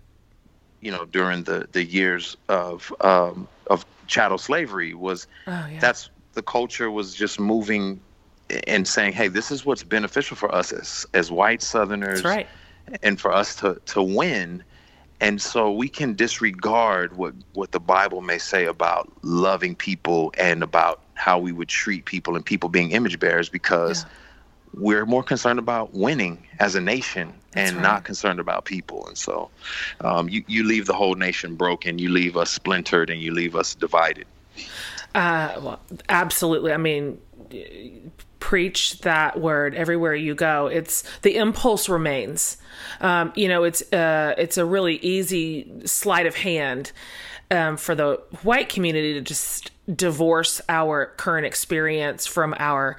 you 0.81 0.91
know 0.91 1.05
during 1.05 1.45
the 1.45 1.69
the 1.73 1.85
years 1.85 2.37
of 2.49 2.93
um 3.01 3.47
of 3.69 3.87
chattel 4.09 4.39
slavery 4.39 4.93
was 4.95 5.27
Oh, 5.47 5.67
yeah. 5.71 5.79
that's 5.81 6.11
the 6.33 6.43
culture 6.43 6.91
was 6.91 7.15
just 7.15 7.39
moving 7.39 8.01
and 8.67 8.87
saying 8.87 9.13
hey 9.13 9.29
this 9.29 9.51
is 9.51 9.65
what's 9.65 9.83
beneficial 9.83 10.37
for 10.37 10.53
us 10.55 10.73
as 10.73 11.07
as 11.15 11.31
white 11.31 11.63
southerners 11.63 12.23
right. 12.25 12.47
and 13.03 13.21
for 13.21 13.33
us 13.33 13.55
to 13.57 13.81
to 13.87 14.03
win 14.03 14.63
and 15.21 15.41
so 15.41 15.71
we 15.73 15.89
can 15.89 16.15
disregard 16.15 17.17
what 17.17 17.35
what 17.55 17.73
the 17.73 17.81
bible 17.81 18.21
may 18.21 18.39
say 18.39 18.65
about 18.67 19.11
loving 19.23 19.75
people 19.75 20.33
and 20.39 20.63
about 20.63 21.01
how 21.15 21.39
we 21.39 21.53
would 21.53 21.69
treat 21.69 22.05
people 22.05 22.37
and 22.37 22.45
people 22.45 22.69
being 22.69 22.91
image 22.93 23.19
bearers 23.19 23.49
because 23.49 24.03
Yeah. 24.05 24.09
we're 24.83 25.07
more 25.07 25.23
concerned 25.23 25.59
about 25.59 25.93
winning 25.95 26.39
as 26.59 26.75
a 26.75 26.81
nation 26.81 27.33
That's 27.53 27.71
and 27.71 27.77
right. 27.77 27.83
not 27.83 28.05
concerned 28.05 28.41
about 28.41 28.65
people 28.65 29.07
and 29.07 29.17
so 29.17 29.51
um, 30.01 30.29
you, 30.29 30.43
you 30.49 30.65
leave 30.65 30.87
the 30.87 30.95
whole 30.95 31.15
nation 31.15 31.55
broken 31.57 31.99
you 31.99 32.09
leave 32.11 32.37
us 32.37 32.51
splintered 32.51 33.09
and 33.11 33.21
you 33.21 33.33
leave 33.33 33.55
us 33.57 33.75
divided 33.75 34.27
Uh, 35.15 35.61
well, 35.63 35.81
absolutely. 36.09 36.73
I 36.73 36.79
mean, 36.79 37.19
preach 38.43 38.99
that 39.03 39.41
word 39.41 39.73
everywhere 39.73 40.17
you 40.17 40.35
go. 40.35 40.67
It's 40.67 41.05
the 41.21 41.37
impulse 41.37 41.89
remains. 41.89 42.57
Um, 43.01 43.33
you 43.37 43.47
know, 43.47 43.63
it's 43.63 43.83
uh, 43.93 44.35
it's 44.37 44.59
a 44.59 44.67
really 44.67 44.97
easy 44.97 45.73
sleight 45.85 46.27
of 46.27 46.35
hand 46.35 46.91
um, 47.53 47.77
for 47.77 47.95
the 47.95 48.21
white 48.43 48.69
community 48.69 49.15
to 49.15 49.21
just 49.21 49.71
divorce 49.95 50.61
our 50.69 51.07
current 51.17 51.47
experience 51.47 52.27
from 52.27 52.53
our 52.59 52.97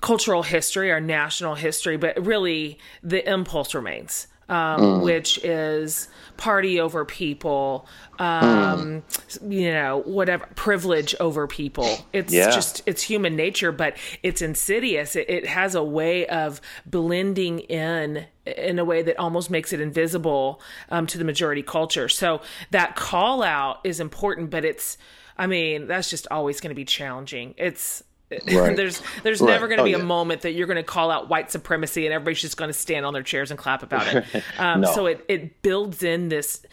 cultural 0.00 0.42
history, 0.42 0.90
our 0.90 1.02
national 1.02 1.54
history, 1.54 1.98
but 1.98 2.24
really 2.24 2.78
the 3.02 3.30
impulse 3.30 3.74
remains. 3.74 4.26
Um, 4.48 4.80
mm. 4.80 5.02
which 5.02 5.42
is 5.44 6.08
party 6.36 6.80
over 6.80 7.04
people, 7.04 7.86
um, 8.18 9.02
mm. 9.02 9.52
you 9.52 9.72
know, 9.72 10.02
whatever 10.06 10.46
privilege 10.54 11.14
over 11.20 11.46
people. 11.46 12.06
It's 12.12 12.32
yeah. 12.32 12.50
just 12.50 12.82
it's 12.86 13.02
human 13.02 13.36
nature, 13.36 13.72
but 13.72 13.96
it's 14.22 14.40
insidious. 14.42 15.16
It, 15.16 15.28
it 15.28 15.46
has 15.46 15.74
a 15.74 15.82
way 15.82 16.26
of 16.26 16.60
blending 16.86 17.60
in 17.60 18.26
in 18.46 18.78
a 18.78 18.84
way 18.84 19.02
that 19.02 19.18
almost 19.18 19.50
makes 19.50 19.72
it 19.72 19.80
invisible 19.80 20.60
um, 20.90 21.06
to 21.08 21.18
the 21.18 21.24
majority 21.24 21.62
culture. 21.62 22.08
So 22.08 22.40
that 22.70 22.96
call 22.96 23.42
out 23.42 23.80
is 23.84 24.00
important, 24.00 24.50
but 24.50 24.64
it's 24.64 24.96
I 25.38 25.46
mean, 25.46 25.86
that's 25.86 26.10
just 26.10 26.26
always 26.30 26.60
going 26.60 26.70
to 26.70 26.74
be 26.74 26.84
challenging. 26.84 27.54
It's 27.56 28.02
Right. 28.30 28.46
there's 28.76 29.02
there's 29.22 29.40
right. 29.40 29.48
never 29.48 29.68
going 29.68 29.78
to 29.78 29.82
oh, 29.82 29.86
be 29.86 29.94
a 29.94 29.98
moment 29.98 30.42
that 30.42 30.52
you're 30.52 30.66
going 30.66 30.76
to 30.76 30.82
call 30.82 31.10
out 31.10 31.28
white 31.28 31.50
supremacy 31.50 32.06
and 32.06 32.12
everybody's 32.12 32.40
just 32.40 32.56
going 32.56 32.68
to 32.68 32.78
stand 32.78 33.06
on 33.06 33.14
their 33.14 33.22
chairs 33.22 33.50
and 33.50 33.58
clap 33.58 33.82
about 33.82 34.06
it. 34.14 34.24
Um, 34.58 34.80
no. 34.82 34.92
So 34.92 35.06
it 35.06 35.24
it 35.28 35.62
builds 35.62 36.02
in 36.02 36.28
this 36.28 36.64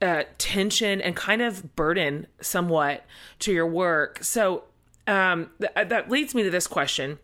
uh, 0.00 0.24
tension 0.38 1.00
and 1.00 1.14
kind 1.14 1.42
of 1.42 1.76
burden 1.76 2.26
somewhat 2.40 3.04
to 3.40 3.52
your 3.52 3.66
work. 3.66 4.22
So 4.22 4.64
um, 5.06 5.50
th- 5.60 5.72
uh, 5.76 5.84
that 5.84 6.10
leads 6.10 6.34
me 6.34 6.42
to 6.42 6.50
this 6.50 6.66
question: 6.66 7.18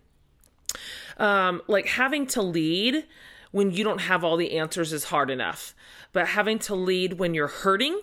um, 1.18 1.62
like 1.66 1.86
having 1.86 2.26
to 2.28 2.42
lead 2.42 3.06
when 3.50 3.70
you 3.70 3.84
don't 3.84 4.02
have 4.02 4.24
all 4.24 4.36
the 4.36 4.58
answers 4.58 4.92
is 4.92 5.04
hard 5.04 5.30
enough, 5.30 5.74
but 6.12 6.28
having 6.28 6.58
to 6.60 6.74
lead 6.74 7.14
when 7.14 7.34
you're 7.34 7.48
hurting 7.48 8.00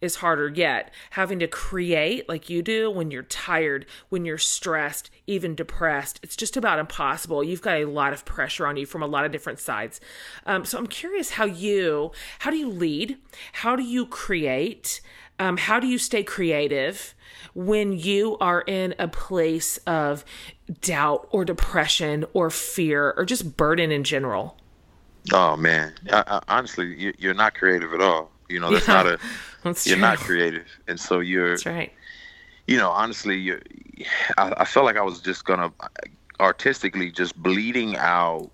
is 0.00 0.16
harder 0.16 0.48
yet. 0.48 0.92
Having 1.10 1.40
to 1.40 1.48
create 1.48 2.28
like 2.28 2.48
you 2.48 2.62
do 2.62 2.90
when 2.90 3.10
you're 3.10 3.22
tired, 3.22 3.86
when 4.08 4.24
you're 4.24 4.38
stressed, 4.38 5.10
even 5.26 5.54
depressed, 5.54 6.20
it's 6.22 6.36
just 6.36 6.56
about 6.56 6.78
impossible. 6.78 7.42
You've 7.42 7.62
got 7.62 7.78
a 7.78 7.84
lot 7.84 8.12
of 8.12 8.24
pressure 8.24 8.66
on 8.66 8.76
you 8.76 8.86
from 8.86 9.02
a 9.02 9.06
lot 9.06 9.24
of 9.24 9.32
different 9.32 9.58
sides. 9.58 10.00
Um, 10.46 10.64
so 10.64 10.78
I'm 10.78 10.86
curious 10.86 11.30
how 11.32 11.44
you, 11.44 12.12
how 12.40 12.50
do 12.50 12.56
you 12.56 12.68
lead? 12.68 13.18
How 13.52 13.76
do 13.76 13.82
you 13.82 14.06
create? 14.06 15.00
Um, 15.38 15.56
how 15.56 15.78
do 15.78 15.86
you 15.86 15.98
stay 15.98 16.24
creative 16.24 17.14
when 17.54 17.92
you 17.92 18.36
are 18.38 18.62
in 18.62 18.94
a 18.98 19.06
place 19.06 19.78
of 19.78 20.24
doubt 20.80 21.28
or 21.30 21.44
depression 21.44 22.24
or 22.32 22.50
fear 22.50 23.14
or 23.16 23.24
just 23.24 23.56
burden 23.56 23.92
in 23.92 24.04
general? 24.04 24.56
Oh 25.32 25.56
man, 25.56 25.94
I, 26.10 26.24
I, 26.26 26.40
honestly, 26.48 27.12
you, 27.18 27.30
are 27.30 27.34
not 27.34 27.54
creative 27.54 27.92
at 27.92 28.00
all. 28.00 28.30
You 28.48 28.60
know, 28.60 28.70
that's 28.72 28.88
yeah. 28.88 28.94
not 28.94 29.06
a 29.06 29.18
that's 29.62 29.86
you're 29.86 29.96
true. 29.96 30.02
not 30.02 30.18
creative, 30.18 30.66
and 30.86 30.98
so 30.98 31.20
you're. 31.20 31.50
That's 31.50 31.66
right. 31.66 31.92
You 32.66 32.76
know, 32.76 32.90
honestly, 32.90 33.36
you. 33.38 33.60
I, 34.36 34.52
I 34.58 34.64
felt 34.64 34.86
like 34.86 34.96
I 34.96 35.02
was 35.02 35.20
just 35.20 35.44
gonna 35.44 35.72
artistically 36.40 37.10
just 37.10 37.36
bleeding 37.36 37.96
out 37.96 38.50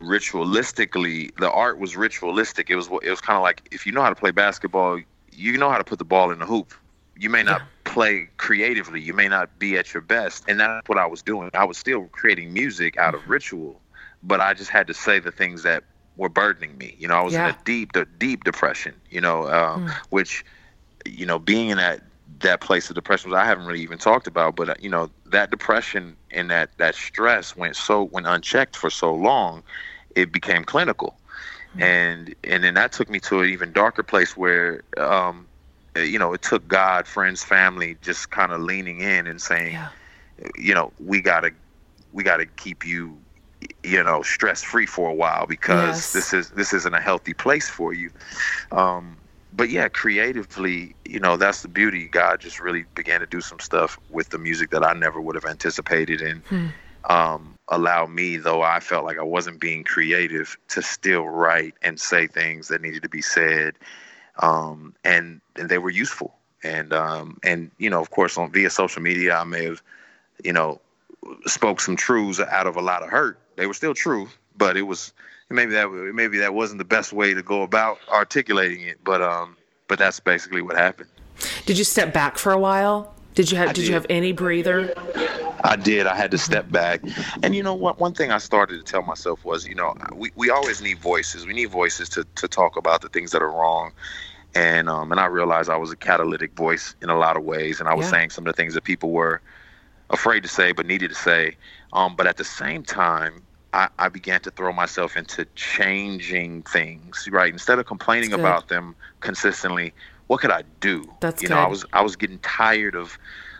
ritualistically. 0.00 1.34
The 1.36 1.50
art 1.50 1.78
was 1.78 1.96
ritualistic. 1.96 2.70
It 2.70 2.76
was 2.76 2.88
it 3.02 3.10
was 3.10 3.20
kind 3.20 3.36
of 3.36 3.42
like 3.42 3.68
if 3.70 3.86
you 3.86 3.92
know 3.92 4.02
how 4.02 4.10
to 4.10 4.14
play 4.14 4.30
basketball, 4.30 5.00
you 5.32 5.56
know 5.58 5.70
how 5.70 5.78
to 5.78 5.84
put 5.84 5.98
the 5.98 6.04
ball 6.04 6.30
in 6.30 6.38
the 6.38 6.46
hoop. 6.46 6.74
You 7.18 7.30
may 7.30 7.42
not 7.42 7.62
yeah. 7.62 7.92
play 7.92 8.28
creatively. 8.36 9.00
You 9.00 9.14
may 9.14 9.28
not 9.28 9.58
be 9.58 9.78
at 9.78 9.94
your 9.94 10.02
best, 10.02 10.44
and 10.48 10.60
that's 10.60 10.86
what 10.88 10.98
I 10.98 11.06
was 11.06 11.22
doing. 11.22 11.50
I 11.54 11.64
was 11.64 11.78
still 11.78 12.04
creating 12.12 12.52
music 12.52 12.98
out 12.98 13.14
of 13.14 13.22
mm-hmm. 13.22 13.32
ritual, 13.32 13.80
but 14.22 14.40
I 14.40 14.52
just 14.52 14.70
had 14.70 14.86
to 14.88 14.94
say 14.94 15.18
the 15.18 15.32
things 15.32 15.62
that 15.62 15.82
were 16.16 16.28
burdening 16.28 16.76
me. 16.78 16.96
You 16.98 17.08
know, 17.08 17.14
I 17.14 17.22
was 17.22 17.34
yeah. 17.34 17.48
in 17.48 17.54
a 17.54 17.58
deep, 17.64 17.92
deep 18.18 18.44
depression. 18.44 18.94
You 19.10 19.20
know, 19.20 19.48
um, 19.48 19.86
mm. 19.86 19.94
which, 20.10 20.44
you 21.04 21.26
know, 21.26 21.38
being 21.38 21.70
in 21.70 21.78
that 21.78 22.02
that 22.40 22.60
place 22.60 22.88
of 22.90 22.94
depression, 22.94 23.32
I 23.32 23.44
haven't 23.44 23.66
really 23.66 23.82
even 23.82 23.98
talked 23.98 24.26
about. 24.26 24.56
But 24.56 24.68
uh, 24.70 24.74
you 24.80 24.90
know, 24.90 25.10
that 25.26 25.50
depression 25.50 26.16
and 26.30 26.50
that 26.50 26.76
that 26.78 26.94
stress 26.94 27.56
went 27.56 27.76
so 27.76 28.04
when 28.04 28.26
unchecked 28.26 28.76
for 28.76 28.90
so 28.90 29.14
long, 29.14 29.62
it 30.14 30.32
became 30.32 30.64
clinical, 30.64 31.16
mm. 31.76 31.82
and 31.82 32.34
and 32.44 32.64
then 32.64 32.74
that 32.74 32.92
took 32.92 33.08
me 33.08 33.20
to 33.20 33.40
an 33.40 33.50
even 33.50 33.72
darker 33.72 34.02
place 34.02 34.36
where. 34.36 34.82
Um, 34.96 35.46
you 35.96 36.18
know, 36.18 36.34
it 36.34 36.42
took 36.42 36.68
God, 36.68 37.06
friends, 37.06 37.42
family, 37.42 37.96
just 38.02 38.30
kind 38.30 38.52
of 38.52 38.60
leaning 38.60 39.00
in 39.00 39.26
and 39.26 39.40
saying, 39.40 39.72
yeah. 39.72 39.88
you 40.58 40.74
know, 40.74 40.92
we 41.02 41.22
gotta, 41.22 41.52
we 42.12 42.22
gotta 42.22 42.44
keep 42.44 42.84
you 42.84 43.16
you 43.82 44.02
know 44.02 44.22
stress 44.22 44.62
free 44.62 44.86
for 44.86 45.10
a 45.10 45.14
while 45.14 45.46
because 45.46 45.96
yes. 45.96 46.12
this 46.12 46.32
is 46.32 46.50
this 46.50 46.72
isn't 46.72 46.94
a 46.94 47.00
healthy 47.00 47.34
place 47.34 47.68
for 47.68 47.92
you 47.92 48.10
um, 48.72 49.16
but 49.52 49.70
yeah 49.70 49.88
creatively 49.88 50.94
you 51.04 51.20
know 51.20 51.36
that's 51.36 51.62
the 51.62 51.68
beauty 51.68 52.06
god 52.08 52.40
just 52.40 52.60
really 52.60 52.84
began 52.94 53.20
to 53.20 53.26
do 53.26 53.40
some 53.40 53.60
stuff 53.60 53.98
with 54.10 54.28
the 54.30 54.38
music 54.38 54.70
that 54.70 54.84
i 54.84 54.92
never 54.92 55.20
would 55.20 55.34
have 55.34 55.44
anticipated 55.44 56.20
and 56.20 56.42
hmm. 56.44 56.66
um, 57.10 57.54
allow 57.68 58.06
me 58.06 58.36
though 58.36 58.62
i 58.62 58.80
felt 58.80 59.04
like 59.04 59.18
i 59.18 59.22
wasn't 59.22 59.58
being 59.60 59.84
creative 59.84 60.56
to 60.68 60.82
still 60.82 61.26
write 61.28 61.74
and 61.82 62.00
say 62.00 62.26
things 62.26 62.68
that 62.68 62.82
needed 62.82 63.02
to 63.02 63.08
be 63.08 63.22
said 63.22 63.74
um, 64.40 64.94
and, 65.02 65.40
and 65.56 65.70
they 65.70 65.78
were 65.78 65.88
useful 65.88 66.34
and 66.62 66.92
um, 66.92 67.38
and 67.42 67.70
you 67.78 67.88
know 67.88 68.00
of 68.00 68.10
course 68.10 68.36
on 68.36 68.50
via 68.50 68.70
social 68.70 69.02
media 69.02 69.36
i 69.36 69.44
may 69.44 69.64
have 69.64 69.82
you 70.44 70.52
know 70.52 70.80
spoke 71.46 71.80
some 71.80 71.96
truths 71.96 72.40
out 72.40 72.66
of 72.66 72.76
a 72.76 72.80
lot 72.80 73.02
of 73.02 73.08
hurt 73.08 73.38
they 73.56 73.66
were 73.66 73.74
still 73.74 73.94
true, 73.94 74.28
but 74.56 74.76
it 74.76 74.82
was 74.82 75.12
maybe 75.50 75.72
that 75.72 75.90
maybe 76.14 76.38
that 76.38 76.54
wasn't 76.54 76.78
the 76.78 76.84
best 76.84 77.12
way 77.12 77.34
to 77.34 77.42
go 77.42 77.62
about 77.62 77.98
articulating 78.08 78.82
it. 78.82 79.02
But 79.04 79.22
um, 79.22 79.56
but 79.88 79.98
that's 79.98 80.20
basically 80.20 80.62
what 80.62 80.76
happened. 80.76 81.08
Did 81.66 81.78
you 81.78 81.84
step 81.84 82.12
back 82.12 82.38
for 82.38 82.52
a 82.52 82.58
while? 82.58 83.14
Did 83.34 83.50
you 83.50 83.58
have 83.58 83.68
did. 83.68 83.82
did. 83.82 83.88
you 83.88 83.94
have 83.94 84.06
any 84.08 84.32
breather? 84.32 84.94
I 85.62 85.76
did. 85.76 86.06
I 86.06 86.14
had 86.14 86.30
to 86.30 86.38
step 86.38 86.70
back. 86.70 87.02
And 87.42 87.54
you 87.54 87.62
know 87.62 87.74
what 87.74 87.98
one 87.98 88.14
thing 88.14 88.30
I 88.30 88.38
started 88.38 88.78
to 88.78 88.90
tell 88.90 89.02
myself 89.02 89.44
was, 89.44 89.66
you 89.66 89.74
know, 89.74 89.94
we, 90.14 90.30
we 90.36 90.48
always 90.48 90.80
need 90.80 90.98
voices. 90.98 91.46
We 91.46 91.52
need 91.52 91.70
voices 91.70 92.08
to, 92.10 92.24
to 92.36 92.48
talk 92.48 92.76
about 92.76 93.02
the 93.02 93.08
things 93.08 93.32
that 93.32 93.42
are 93.42 93.50
wrong. 93.50 93.92
And 94.54 94.88
um 94.88 95.12
and 95.12 95.20
I 95.20 95.26
realized 95.26 95.68
I 95.68 95.76
was 95.76 95.92
a 95.92 95.96
catalytic 95.96 96.54
voice 96.54 96.94
in 97.02 97.10
a 97.10 97.18
lot 97.18 97.36
of 97.36 97.44
ways 97.44 97.78
and 97.78 97.88
I 97.88 97.94
was 97.94 98.06
yeah. 98.06 98.12
saying 98.12 98.30
some 98.30 98.46
of 98.46 98.54
the 98.54 98.56
things 98.56 98.72
that 98.72 98.84
people 98.84 99.10
were 99.10 99.42
afraid 100.08 100.42
to 100.44 100.48
say 100.48 100.72
but 100.72 100.86
needed 100.86 101.10
to 101.10 101.16
say. 101.16 101.56
Um, 101.92 102.16
but 102.16 102.26
at 102.26 102.36
the 102.36 102.44
same 102.44 102.82
time, 102.82 103.42
I, 103.76 103.88
I, 103.98 104.08
began 104.08 104.40
to 104.40 104.50
throw 104.50 104.72
myself 104.72 105.18
into 105.18 105.44
changing 105.54 106.62
things, 106.62 107.28
right? 107.30 107.52
Instead 107.52 107.78
of 107.78 107.84
complaining 107.84 108.32
about 108.32 108.68
them 108.68 108.96
consistently, 109.20 109.92
what 110.28 110.40
could 110.40 110.50
I 110.50 110.62
do? 110.80 111.04
That's 111.20 111.42
you 111.42 111.48
good. 111.48 111.54
know, 111.54 111.60
I 111.60 111.66
was 111.66 111.84
I 111.92 112.02
was 112.02 112.16
getting 112.16 112.38
tired 112.38 112.94
of 112.94 113.18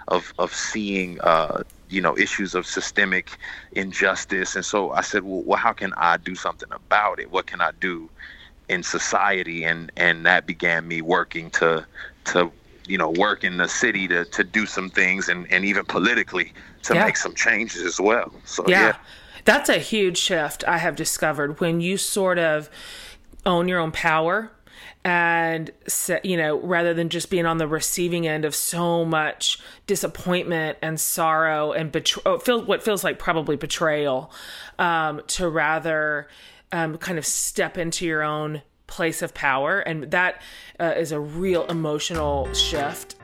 of 0.09 0.33
of 0.39 0.55
seeing 0.55 1.21
uh, 1.21 1.65
you 1.91 2.01
know 2.01 2.17
issues 2.17 2.55
of 2.55 2.67
systemic 2.67 3.37
injustice, 3.73 4.57
and 4.57 4.65
so 4.65 4.93
I 4.93 5.03
said, 5.03 5.23
well, 5.23 5.43
well, 5.43 5.59
how 5.59 5.75
can 5.75 5.93
I 5.99 6.17
do 6.17 6.35
something 6.35 6.71
about 6.73 7.21
it? 7.21 7.31
What 7.31 7.47
can 7.47 7.61
I 7.61 7.73
do 7.79 8.09
in 8.71 8.83
society? 8.83 9.65
And 9.65 9.93
and 9.99 10.25
that 10.25 10.47
began 10.47 10.89
me 10.89 11.03
working 11.03 11.51
to 11.51 11.85
to 12.33 12.51
you 12.87 12.97
know 12.97 13.11
work 13.11 13.45
in 13.45 13.59
the 13.59 13.69
city 13.69 14.09
to 14.09 14.25
to 14.25 14.43
do 14.43 14.65
some 14.65 14.89
things, 14.89 15.29
and 15.29 15.47
and 15.53 15.67
even 15.67 15.85
politically 15.85 16.55
to 16.85 16.95
yeah. 16.95 17.05
make 17.05 17.19
some 17.19 17.35
changes 17.35 17.83
as 17.83 18.01
well. 18.01 18.33
So 18.47 18.65
yeah. 18.67 18.81
yeah. 18.81 18.97
That's 19.47 19.71
a 19.71 19.79
huge 19.79 20.19
shift 20.19 20.65
I 20.69 20.79
have 20.79 20.97
discovered 20.97 21.61
when 21.61 21.81
you 21.81 21.97
sort 21.97 22.39
of 22.39 22.69
own 23.47 23.69
your 23.69 23.79
own 23.79 23.93
power 23.93 24.51
and 25.05 25.71
you 26.25 26.37
know 26.37 26.59
rather 26.59 26.93
than 26.93 27.09
just 27.09 27.31
being 27.31 27.47
on 27.47 27.59
the 27.59 27.69
receiving 27.69 28.27
end 28.27 28.45
of 28.45 28.57
so 28.57 29.05
much 29.05 29.61
disappointment 29.87 30.77
and 30.83 30.99
sorrow 30.99 31.71
and 31.71 31.93
betrayal 31.93 32.43
oh, 32.49 32.59
what 32.63 32.83
feels 32.83 33.05
like 33.05 33.21
probably 33.21 33.55
betrayal 33.55 34.33
um, 34.81 35.23
to 35.29 35.49
rather 35.49 36.27
um, 36.73 36.99
kind 36.99 37.19
of 37.19 37.25
step 37.25 37.79
into 37.79 38.05
your 38.05 38.23
own 38.23 38.63
place 38.87 39.23
of 39.23 39.35
power. 39.35 39.81
And 39.81 40.11
that 40.11 40.43
uh, 40.79 40.95
is 40.97 41.13
a 41.13 41.21
real 41.21 41.67
emotional 41.67 42.53
shift 42.55 43.16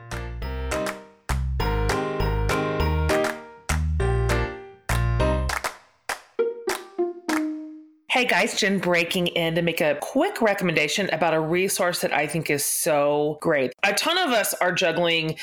Hey 8.13 8.25
guys, 8.25 8.55
Jen 8.55 8.77
breaking 8.77 9.25
in 9.25 9.55
to 9.55 9.63
make 9.63 9.81
a 9.81 9.97
quick 9.99 10.39
recommendation 10.39 11.09
about 11.11 11.33
a 11.33 11.39
resource 11.39 12.01
that 12.01 12.13
I 12.13 12.27
think 12.27 12.51
is 12.51 12.63
so 12.63 13.39
great. 13.41 13.73
A 13.81 13.91
ton 13.91 14.19
of 14.19 14.29
us 14.29 14.53
are 14.61 14.71
juggling 14.71 15.35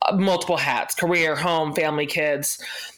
uh, 0.00 0.16
multiple 0.16 0.56
hats 0.56 0.94
career, 0.94 1.36
home, 1.36 1.74
family, 1.74 2.06
kids. 2.06 2.56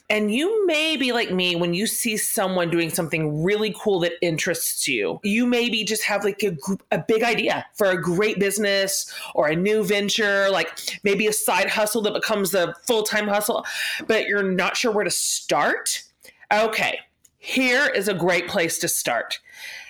And 0.09 0.33
you 0.33 0.65
may 0.65 0.95
be 0.95 1.11
like 1.11 1.29
me 1.29 1.57
when 1.57 1.73
you 1.73 1.87
see 1.87 2.15
someone 2.15 2.69
doing 2.69 2.89
something 2.89 3.43
really 3.43 3.75
cool 3.77 3.99
that 3.99 4.13
interests 4.21 4.87
you. 4.87 5.19
You 5.23 5.45
maybe 5.45 5.83
just 5.83 6.03
have 6.03 6.23
like 6.23 6.41
a, 6.43 6.55
a 6.93 7.03
big 7.05 7.21
idea 7.21 7.65
for 7.73 7.87
a 7.87 8.01
great 8.01 8.39
business 8.39 9.13
or 9.35 9.49
a 9.49 9.57
new 9.57 9.83
venture, 9.83 10.49
like 10.51 10.79
maybe 11.03 11.27
a 11.27 11.33
side 11.33 11.69
hustle 11.69 12.01
that 12.03 12.13
becomes 12.13 12.53
a 12.53 12.73
full 12.85 13.03
time 13.03 13.27
hustle, 13.27 13.65
but 14.07 14.25
you're 14.25 14.41
not 14.41 14.77
sure 14.77 14.93
where 14.93 15.03
to 15.03 15.11
start. 15.11 16.03
Okay, 16.49 16.99
here 17.37 17.87
is 17.87 18.07
a 18.07 18.13
great 18.13 18.47
place 18.47 18.79
to 18.79 18.87
start. 18.87 19.39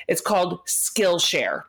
It's 0.07 0.21
called 0.21 0.65
Skillshare. 0.65 1.63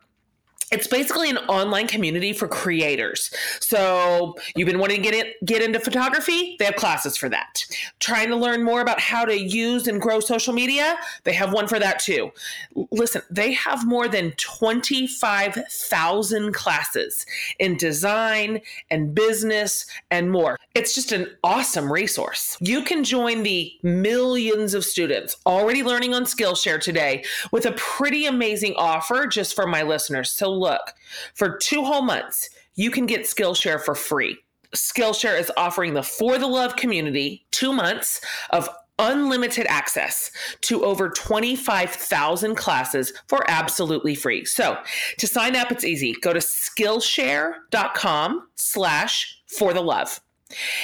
It's 0.71 0.87
basically 0.87 1.29
an 1.29 1.37
online 1.37 1.87
community 1.87 2.33
for 2.33 2.47
creators. 2.47 3.31
So 3.59 4.35
you've 4.55 4.67
been 4.67 4.79
wanting 4.79 5.03
to 5.03 5.11
get 5.11 5.35
get 5.45 5.61
into 5.61 5.79
photography, 5.79 6.55
they 6.59 6.65
have 6.65 6.75
classes 6.75 7.15
for 7.17 7.29
that. 7.29 7.65
Trying 7.99 8.29
to 8.29 8.35
learn 8.35 8.63
more 8.63 8.81
about 8.81 8.99
how 8.99 9.25
to 9.25 9.39
use 9.39 9.87
and 9.87 10.01
grow 10.01 10.19
social 10.19 10.53
media, 10.53 10.97
they 11.23 11.33
have 11.33 11.53
one 11.53 11.67
for 11.67 11.77
that 11.79 11.99
too. 11.99 12.31
Listen, 12.91 13.21
they 13.29 13.53
have 13.53 13.87
more 13.87 14.07
than 14.07 14.31
25,000 14.33 16.53
classes 16.53 17.25
in 17.59 17.77
design 17.77 18.61
and 18.89 19.15
business 19.15 19.85
and 20.11 20.31
more. 20.31 20.57
It's 20.75 20.93
just 20.93 21.11
an 21.11 21.27
awesome 21.43 21.91
resource. 21.91 22.55
You 22.59 22.83
can 22.83 23.03
join 23.03 23.41
the 23.43 23.71
millions 23.83 24.73
of 24.73 24.85
students 24.85 25.35
already 25.45 25.83
learning 25.83 26.13
on 26.13 26.23
Skillshare 26.23 26.79
today 26.79 27.23
with 27.51 27.65
a 27.65 27.71
pretty 27.73 28.25
amazing 28.25 28.75
offer 28.77 29.27
just 29.27 29.55
for 29.55 29.65
my 29.65 29.81
listeners. 29.81 30.29
So 30.29 30.58
look, 30.59 30.93
for 31.33 31.57
two 31.57 31.83
whole 31.83 32.01
months, 32.01 32.49
you 32.75 32.91
can 32.91 33.05
get 33.05 33.21
Skillshare 33.21 33.81
for 33.81 33.95
free. 33.95 34.37
Skillshare 34.75 35.39
is 35.39 35.51
offering 35.57 35.93
the 35.93 36.03
For 36.03 36.37
the 36.37 36.47
Love 36.47 36.75
community 36.75 37.45
two 37.51 37.73
months 37.73 38.21
of 38.51 38.69
unlimited 38.99 39.65
access 39.67 40.29
to 40.61 40.85
over 40.85 41.09
25,000 41.09 42.55
classes 42.55 43.11
for 43.27 43.43
absolutely 43.49 44.13
free. 44.13 44.45
So 44.45 44.77
to 45.17 45.27
sign 45.27 45.55
up, 45.55 45.71
it's 45.71 45.85
easy. 45.85 46.13
Go 46.21 46.33
to 46.33 46.39
Skillshare.com 46.39 48.47
slash 48.55 49.41
for 49.47 49.73
the 49.73 49.81
love. 49.81 50.21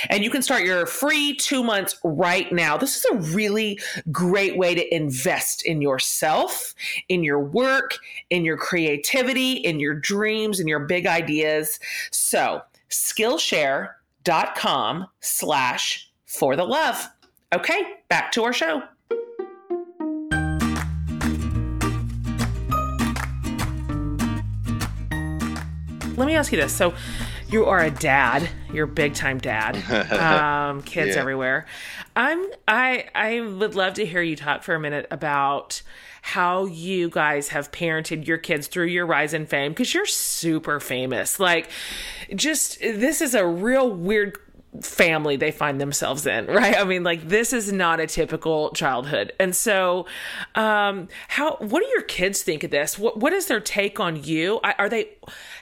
And 0.10 0.24
you 0.24 0.30
can 0.30 0.42
start 0.42 0.64
your 0.64 0.86
free 0.86 1.36
two 1.36 1.62
months 1.64 1.98
right 2.04 2.52
now. 2.52 2.78
This 2.78 2.98
is 2.98 3.06
a 3.12 3.16
really 3.34 3.80
great 4.12 4.58
way 4.58 4.76
to 4.76 4.96
invest 4.96 5.66
in 5.66 5.82
yourself, 5.82 6.76
in 7.10 7.24
your 7.24 7.40
work, 7.40 7.98
in 8.30 8.46
your 8.46 8.58
creativity, 8.58 9.54
in 9.54 9.80
your 9.80 9.96
dreams, 9.96 10.60
in 10.60 10.68
your 10.68 10.80
big 10.80 11.08
ideas. 11.08 11.80
So, 12.12 12.62
Skillshare.com 12.90 15.08
slash 15.22 16.12
for 16.26 16.56
the 16.56 16.66
love. 16.66 17.08
Okay, 17.54 17.82
back 18.10 18.32
to 18.34 18.44
our 18.44 18.54
show. 18.54 18.84
Let 26.18 26.28
me 26.28 26.36
ask 26.36 26.52
you 26.52 26.60
this. 26.60 26.74
So, 26.74 26.94
you 27.50 27.66
are 27.66 27.80
a 27.82 27.92
dad. 27.92 28.50
You're 28.74 28.86
a 28.86 28.88
big 28.88 29.14
time 29.14 29.38
dad. 29.40 29.76
Um, 30.12 30.82
kids 30.84 31.16
Yeah. 31.16 31.22
everywhere. 31.22 31.66
I'm. 32.16 32.46
I. 32.68 33.06
I 33.14 33.42
would 33.42 33.76
love 33.76 33.94
to 33.96 34.06
hear 34.06 34.22
you 34.22 34.36
talk 34.36 34.64
for 34.64 34.74
a 34.76 34.80
minute 34.80 35.08
about 35.12 35.82
how 36.22 36.66
you 36.66 37.08
guys 37.10 37.50
have 37.50 37.72
parented 37.72 38.26
your 38.26 38.38
kids 38.40 38.66
through 38.68 38.88
your 38.88 39.06
rise 39.06 39.34
in 39.34 39.46
fame 39.46 39.72
because 39.74 39.94
you're 39.94 40.06
super 40.08 40.80
famous. 40.80 41.40
Like, 41.40 41.70
just 42.34 42.80
this 42.80 43.22
is 43.22 43.36
a 43.36 43.46
real 43.46 43.92
weird 43.92 44.40
family 44.82 45.36
they 45.36 45.52
find 45.52 45.80
themselves 45.80 46.26
in 46.26 46.46
right? 46.48 46.78
I 46.78 46.84
mean 46.84 47.04
like 47.04 47.28
this 47.28 47.54
is 47.54 47.72
not 47.72 48.00
a 48.00 48.08
typical 48.08 48.72
childhood. 48.72 49.34
And 49.40 49.56
so 49.56 50.06
um 50.56 51.08
how 51.28 51.58
what 51.58 51.82
do 51.82 51.88
your 51.90 52.02
kids 52.04 52.42
think 52.42 52.64
of 52.64 52.72
this? 52.72 52.98
What 52.98 53.18
what 53.20 53.34
is 53.34 53.48
their 53.48 53.60
take 53.60 54.00
on 54.00 54.24
you? 54.24 54.60
Are 54.64 54.90
they 54.90 55.10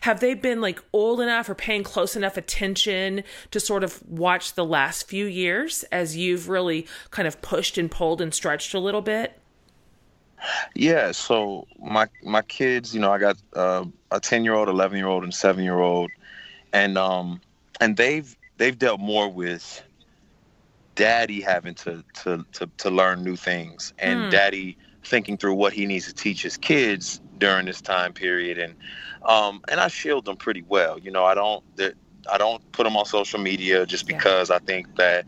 have 0.02 0.20
they 0.20 0.34
been 0.34 0.62
like 0.62 0.80
old 0.94 1.20
enough 1.20 1.50
or 1.50 1.56
paying 1.56 1.84
close 1.84 2.16
enough 2.16 2.38
attention 2.38 3.24
to 3.52 3.60
sort 3.60 3.84
of 3.84 4.02
watch 4.08 4.54
the 4.54 4.66
last 4.66 5.08
few 5.08 5.26
years 5.26 5.84
as 5.92 6.16
you've 6.18 6.50
really 6.50 6.88
kind 7.12 7.28
of 7.28 7.42
pushed 7.42 7.78
and 7.78 7.90
pulled 7.90 8.22
and 8.22 8.34
stretched 8.34 8.74
a 8.74 8.80
little 8.80 9.02
bit? 9.02 9.40
Yeah, 10.76 11.12
so 11.12 11.68
my 11.80 12.08
my 12.24 12.42
kids, 12.42 12.94
you 12.94 13.00
know, 13.00 13.12
I 13.12 13.18
got 13.18 13.38
uh, 13.56 13.86
a 14.12 14.20
ten 14.20 14.44
year 14.44 14.54
old, 14.54 14.70
eleven 14.70 14.98
year 14.98 15.08
old, 15.08 15.24
and 15.24 15.34
seven 15.34 15.64
year 15.64 15.80
old, 15.80 16.12
and 16.74 16.98
um 16.98 17.40
and 17.80 17.96
they've 17.96 18.36
they've 18.64 18.80
dealt 18.80 19.02
more 19.02 19.28
with 19.28 19.84
daddy 20.96 21.42
having 21.42 21.76
to 21.76 22.02
to 22.14 22.46
to, 22.54 22.70
to 22.78 22.90
learn 22.90 23.22
new 23.22 23.36
things 23.36 23.94
and 24.00 24.24
Hmm. 24.24 24.30
daddy 24.30 24.78
thinking 25.04 25.36
through 25.36 25.56
what 25.56 25.74
he 25.74 25.86
needs 25.86 26.06
to 26.06 26.14
teach 26.14 26.42
his 26.42 26.56
kids 26.56 27.20
during 27.40 27.66
this 27.66 27.82
time 27.82 28.14
period 28.14 28.58
and 28.58 28.74
um 29.28 29.62
and 29.70 29.82
I 29.82 29.90
shield 29.90 30.24
them 30.24 30.38
pretty 30.38 30.62
well. 30.62 30.98
You 30.98 31.12
know, 31.12 31.26
I 31.26 31.34
don't 31.36 31.62
that 31.76 31.96
I 32.32 32.38
don't 32.38 32.62
put 32.72 32.86
them 32.86 32.96
on 32.96 33.06
social 33.06 33.38
media 33.40 33.86
just 33.86 34.10
Yeah. 34.10 34.16
because 34.16 34.50
I 34.50 34.60
think 34.60 34.96
that 34.96 35.26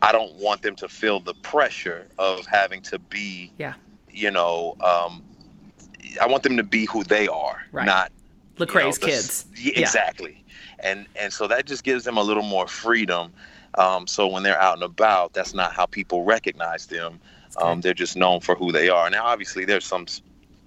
I 0.00 0.10
don't 0.12 0.32
want 0.36 0.62
them 0.62 0.74
to 0.76 0.88
feel 0.88 1.20
the 1.20 1.34
pressure 1.34 2.06
of 2.18 2.46
having 2.46 2.80
to 2.82 2.98
be 2.98 3.52
Yeah. 3.58 3.74
you 4.10 4.30
know, 4.30 4.76
um, 4.80 5.22
I 6.22 6.26
want 6.26 6.42
them 6.42 6.56
to 6.56 6.62
be 6.62 6.86
who 6.86 7.04
they 7.04 7.28
are, 7.28 7.60
Right. 7.70 7.84
not 7.84 8.12
you 8.58 8.66
know, 8.66 8.92
the- 8.92 9.06
kids 9.06 9.46
Yeah, 9.56 9.72
exactly, 9.80 10.41
and 10.82 11.06
and 11.16 11.32
so 11.32 11.46
that 11.48 11.66
just 11.66 11.84
gives 11.84 12.04
them 12.04 12.16
a 12.18 12.22
little 12.22 12.42
more 12.42 12.66
freedom. 12.66 13.32
Um, 13.78 14.06
so 14.06 14.26
when 14.28 14.42
they're 14.42 14.60
out 14.60 14.74
and 14.74 14.82
about, 14.82 15.32
that's 15.34 15.54
not 15.54 15.72
how 15.72 15.86
people 15.86 16.24
recognize 16.24 16.86
them. 16.86 17.20
Um, 17.56 17.80
they're 17.80 17.94
just 17.94 18.16
known 18.16 18.40
for 18.40 18.54
who 18.54 18.72
they 18.72 18.88
are. 18.88 19.10
Now, 19.10 19.24
obviously, 19.26 19.64
there's 19.64 19.86
some 19.86 20.06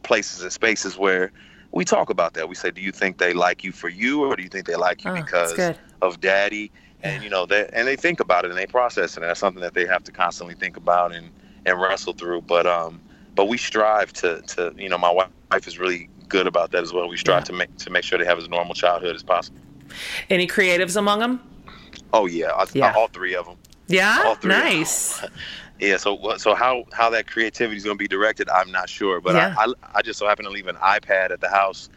places 0.03 0.41
and 0.43 0.51
spaces 0.51 0.97
where 0.97 1.31
we 1.71 1.85
talk 1.85 2.09
about 2.09 2.33
that. 2.35 2.49
We 2.49 2.55
say, 2.55 2.71
"Do 2.71 2.81
you 2.81 2.91
think 2.91 3.17
they 3.17 3.33
like 3.33 3.63
you 3.63 3.71
for 3.71 3.89
you, 3.89 4.23
or 4.25 4.35
do 4.35 4.43
you 4.43 4.49
think 4.49 4.65
they 4.67 4.75
like 4.75 5.05
you 5.05 5.11
Oh, 5.11 5.13
because 5.13 5.71
of 6.01 6.19
daddy?" 6.21 6.71
And 7.01 7.21
you 7.23 7.29
know, 7.29 7.45
they 7.45 7.69
and 7.73 7.87
they 7.87 7.95
think 7.95 8.19
about 8.19 8.45
it 8.45 8.51
and 8.51 8.57
they 8.57 8.67
process 8.67 9.13
it. 9.13 9.21
And 9.21 9.29
that's 9.29 9.39
something 9.39 9.61
that 9.61 9.73
they 9.73 9.85
have 9.85 10.03
to 10.05 10.11
constantly 10.11 10.55
think 10.55 10.77
about 10.77 11.13
and 11.13 11.31
and 11.65 11.79
wrestle 11.81 12.13
through. 12.13 12.41
But 12.43 12.65
um, 12.67 13.01
but 13.35 13.45
we 13.47 13.57
strive 13.57 14.13
to 14.13 14.41
to 14.43 14.73
you 14.77 14.89
know, 14.89 14.97
my 14.97 15.11
wife 15.11 15.29
wife 15.51 15.67
is 15.67 15.79
really 15.79 16.09
good 16.29 16.47
about 16.47 16.71
that 16.71 16.83
as 16.83 16.93
well. 16.93 17.07
We 17.07 17.17
strive 17.17 17.43
Yeah. 17.43 17.45
to 17.45 17.53
make 17.53 17.75
to 17.77 17.89
make 17.89 18.03
sure 18.03 18.17
they 18.17 18.25
have 18.25 18.39
as 18.39 18.49
normal 18.49 18.73
childhood 18.75 19.15
as 19.15 19.23
possible. 19.23 19.59
Any 20.29 20.47
creatives 20.47 20.95
among 20.97 21.19
them 21.19 21.39
Oh 22.13 22.25
yeah, 22.27 22.51
I, 22.51 22.65
Yeah. 22.73 22.93
all 22.95 23.07
three 23.07 23.35
of 23.35 23.45
them. 23.45 23.57
yeah 23.87 24.21
All 24.25 24.35
three 24.35 24.49
nice 24.49 25.23
Yeah. 25.79 25.97
So 25.97 26.37
so 26.37 26.55
how 26.55 26.85
how 26.93 27.09
that 27.09 27.27
creativity 27.27 27.75
is 27.75 27.83
going 27.83 27.97
to 27.97 28.01
be 28.01 28.07
directed, 28.07 28.47
I'm 28.49 28.71
not 28.71 28.87
sure. 28.87 29.19
But 29.19 29.35
Yeah. 29.35 29.53
I, 29.57 29.65
I 29.65 29.73
I 29.95 30.01
just 30.01 30.17
so 30.19 30.25
happened 30.27 30.45
to 30.45 30.51
leave 30.51 30.67
an 30.67 30.77
iPad 30.77 31.31
at 31.31 31.41
the 31.41 31.49
house. 31.49 31.89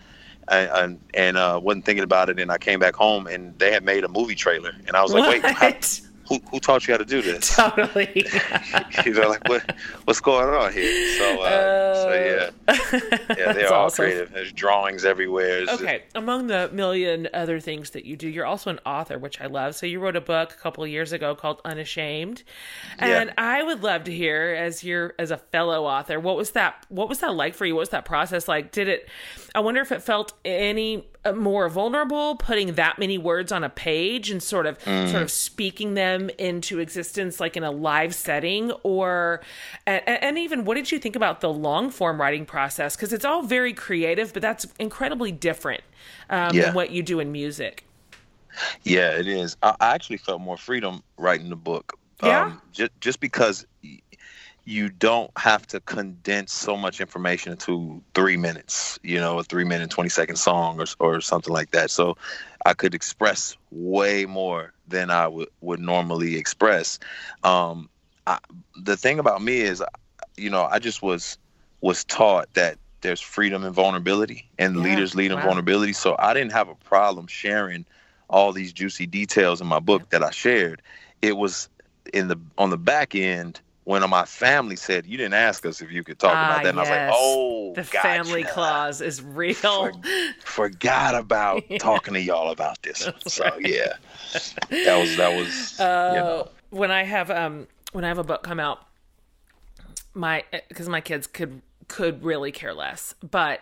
And 0.49 0.71
and, 0.71 1.01
and 1.15 1.37
uh, 1.37 1.61
wasn't 1.63 1.85
thinking 1.85 2.03
about 2.03 2.29
it, 2.31 2.41
and 2.41 2.51
I 2.51 2.57
came 2.59 2.81
back 2.81 2.97
home, 2.97 3.27
and 3.27 3.57
they 3.59 3.71
had 3.71 3.85
made 3.85 4.03
a 4.03 4.09
movie 4.09 4.35
trailer, 4.35 4.73
and 4.87 4.97
I 4.97 5.03
was 5.03 5.13
like, 5.13 5.29
"Wait, 5.29 5.43
how, 5.45 5.67
what 5.67 6.01
who, 6.29 6.39
who 6.51 6.61
taught 6.61 6.87
you 6.87 6.95
how 6.95 6.99
to 6.99 7.05
do 7.05 7.23
this?" 7.23 7.55
totally 7.57 8.11
you 9.05 9.13
know, 9.15 9.29
like 9.29 9.49
what 9.49 9.75
what's 10.05 10.21
going 10.21 10.49
on 10.49 10.73
here? 10.73 11.19
So 11.19 11.43
uh, 11.43 11.95
so 11.95 12.15
yeah, 12.15 12.51
yeah, 13.37 13.53
they're 13.53 13.73
all 13.73 13.87
awesome. 13.87 14.05
creative. 14.05 14.33
There's 14.33 14.53
drawings 14.53 15.05
everywhere. 15.05 15.59
It's 15.63 15.71
just- 15.71 15.83
Okay, 15.83 16.03
among 16.15 16.47
the 16.49 16.69
million 16.73 17.29
other 17.35 17.61
things 17.61 17.91
that 17.91 18.05
you 18.05 18.17
do, 18.17 18.29
you're 18.29 18.47
also 18.47 18.71
an 18.71 18.81
author, 18.85 19.19
which 19.19 19.41
I 19.41 19.47
love. 19.47 19.75
So 19.75 19.87
you 19.87 20.01
wrote 20.01 20.17
a 20.17 20.21
book 20.21 20.53
a 20.53 20.57
couple 20.57 20.85
of 20.85 20.91
years 20.91 21.13
ago 21.13 21.35
called 21.35 21.61
Unashamed, 21.65 22.43
and 22.99 23.29
Yeah. 23.29 23.35
I 23.39 23.63
would 23.63 23.83
love 23.83 24.05
to 24.05 24.13
hear, 24.13 24.55
as 24.59 24.83
your 24.85 25.15
as 25.19 25.31
a 25.31 25.37
fellow 25.39 25.85
author, 25.85 26.19
what 26.21 26.37
was 26.37 26.51
that? 26.53 26.85
What 26.89 27.09
was 27.09 27.21
that 27.21 27.35
like 27.35 27.55
for 27.55 27.65
you? 27.67 27.75
What 27.75 27.81
was 27.81 27.89
that 27.91 28.05
process 28.05 28.49
like? 28.49 28.73
Did 28.73 28.89
it? 28.89 29.09
I 29.55 29.61
wonder 29.61 29.81
if 29.81 29.93
it 29.93 30.03
felt 30.03 30.33
any 30.45 31.07
uh, 31.25 31.33
more 31.33 31.69
vulnerable 31.69 32.37
putting 32.37 32.75
that 32.75 32.99
many 32.99 33.19
words 33.19 33.51
on 33.53 33.65
a 33.65 33.69
page 33.71 34.31
and 34.31 34.43
sort 34.43 34.67
of 34.67 34.79
Mm. 34.79 35.11
sort 35.11 35.23
of 35.23 35.31
speaking 35.31 35.95
them 35.95 36.18
into 36.39 36.79
existence, 36.79 37.41
like 37.41 37.57
in 37.57 37.65
a 37.65 37.71
live 37.71 38.15
setting, 38.15 38.71
or 38.83 39.41
and, 39.87 40.03
and 40.07 40.39
even 40.39 40.65
what 40.65 40.75
did 40.75 40.91
you 40.93 40.99
think 40.99 41.17
about 41.17 41.41
the 41.41 41.53
long 41.53 41.91
form 41.91 42.21
writing 42.21 42.45
process? 42.45 42.97
Because 42.97 43.13
it's 43.13 43.25
all 43.25 43.43
very 43.43 43.73
creative, 43.73 44.33
but 44.33 44.43
that's 44.43 44.67
incredibly 44.79 45.33
different 45.33 45.83
um, 46.31 46.55
Yeah. 46.55 46.67
than 46.67 46.75
what 46.75 46.91
you 46.91 47.03
do 47.03 47.21
in 47.21 47.33
music. 47.33 47.85
Yeah, 48.83 49.11
it 49.13 49.29
is. 49.29 49.57
I, 49.63 49.75
I 49.81 49.95
actually 49.95 50.17
felt 50.17 50.41
more 50.41 50.57
freedom 50.57 51.03
writing 51.17 51.49
the 51.49 51.57
book. 51.57 51.99
Yeah? 52.23 52.57
just 52.73 52.91
just 53.01 53.21
because 53.21 53.65
you 54.69 54.91
don't 54.91 55.31
have 55.39 55.67
to 55.69 55.81
condense 55.81 56.53
so 56.53 56.77
much 56.77 57.01
information 57.01 57.53
into 57.53 58.03
three 58.15 58.37
minutes. 58.37 58.99
You 59.03 59.19
know, 59.19 59.39
a 59.39 59.45
three 59.45 59.65
minute 59.65 59.91
twenty 59.91 60.11
second 60.11 60.37
song 60.37 60.79
or 60.79 60.87
or 61.01 61.23
something 61.23 61.55
like 61.55 61.71
that. 61.71 61.91
So 61.91 62.19
I 62.67 62.75
could 62.75 62.95
express 62.95 63.57
way 63.71 64.27
more 64.27 64.75
than 64.87 65.11
I 65.11 65.27
would 65.29 65.49
would 65.63 65.81
normally 65.81 66.37
express. 66.37 66.99
Um, 67.45 67.89
I, 68.27 68.39
the 68.77 68.99
thing 68.99 69.19
about 69.19 69.43
me 69.43 69.61
is, 69.61 69.83
you 70.37 70.51
know, 70.51 70.65
I 70.65 70.81
just 70.81 71.03
was 71.03 71.39
was 71.81 72.05
taught 72.05 72.53
that 72.55 72.79
there's 73.01 73.23
freedom 73.23 73.65
and 73.65 73.75
vulnerability, 73.75 74.51
and 74.59 74.77
Yeah, 74.77 74.83
leaders 74.83 75.15
lead 75.15 75.33
in 75.33 75.39
wow. 75.39 75.43
vulnerability. 75.43 75.95
So 75.95 76.15
I 76.19 76.35
didn't 76.35 76.53
have 76.53 76.69
a 76.69 76.75
problem 76.75 77.27
sharing 77.27 77.87
all 78.29 78.53
these 78.53 78.75
juicy 78.75 79.07
details 79.07 79.63
in 79.63 79.67
my 79.67 79.81
book 79.81 80.11
that 80.11 80.23
I 80.23 80.31
shared. 80.31 80.83
It 81.23 81.39
was 81.39 81.71
in 82.13 82.29
the 82.29 82.39
on 82.59 82.69
the 82.69 82.79
back 82.79 83.15
end 83.15 83.63
when 83.89 84.09
my 84.11 84.27
family 84.27 84.77
said, 84.77 85.07
"You 85.07 85.17
didn't 85.17 85.33
ask 85.33 85.65
us 85.65 85.81
if 85.81 85.91
you 85.91 86.05
could 86.05 86.19
talk 86.19 86.35
Ah, 86.35 86.45
about 86.45 86.63
that," 86.63 86.69
and 86.69 86.79
I 86.79 86.83
was 86.83 86.91
like, 86.91 87.09
"Oh, 87.11 87.73
The 87.75 87.85
gotcha. 87.85 88.03
family 88.03 88.45
clause 88.45 89.01
is 89.01 89.23
real. 89.23 89.93
Forgot 90.45 91.15
about 91.15 91.63
talking 91.79 92.13
to 92.13 92.21
y'all 92.21 92.51
about 92.51 92.83
this. 92.83 93.07
That's 93.07 93.35
so 93.35 93.45
right. 93.45 93.65
yeah, 93.65 93.95
that 94.85 94.95
was 94.95 95.17
that 95.17 95.33
was 95.33 95.81
Uh, 95.81 96.13
you 96.15 96.23
know 96.23 96.49
when 96.69 96.91
I 96.91 97.05
have 97.05 97.31
um 97.31 97.67
when 97.93 98.05
I 98.05 98.09
have 98.09 98.19
a 98.19 98.25
book 98.25 98.43
come 98.43 98.61
out, 98.61 98.81
my 100.13 100.45
because 100.69 100.89
my 100.91 101.01
kids 101.01 101.27
could 101.27 101.63
could 101.89 102.23
really 102.23 102.53
care 102.53 102.75
less, 102.75 103.15
but 103.29 103.61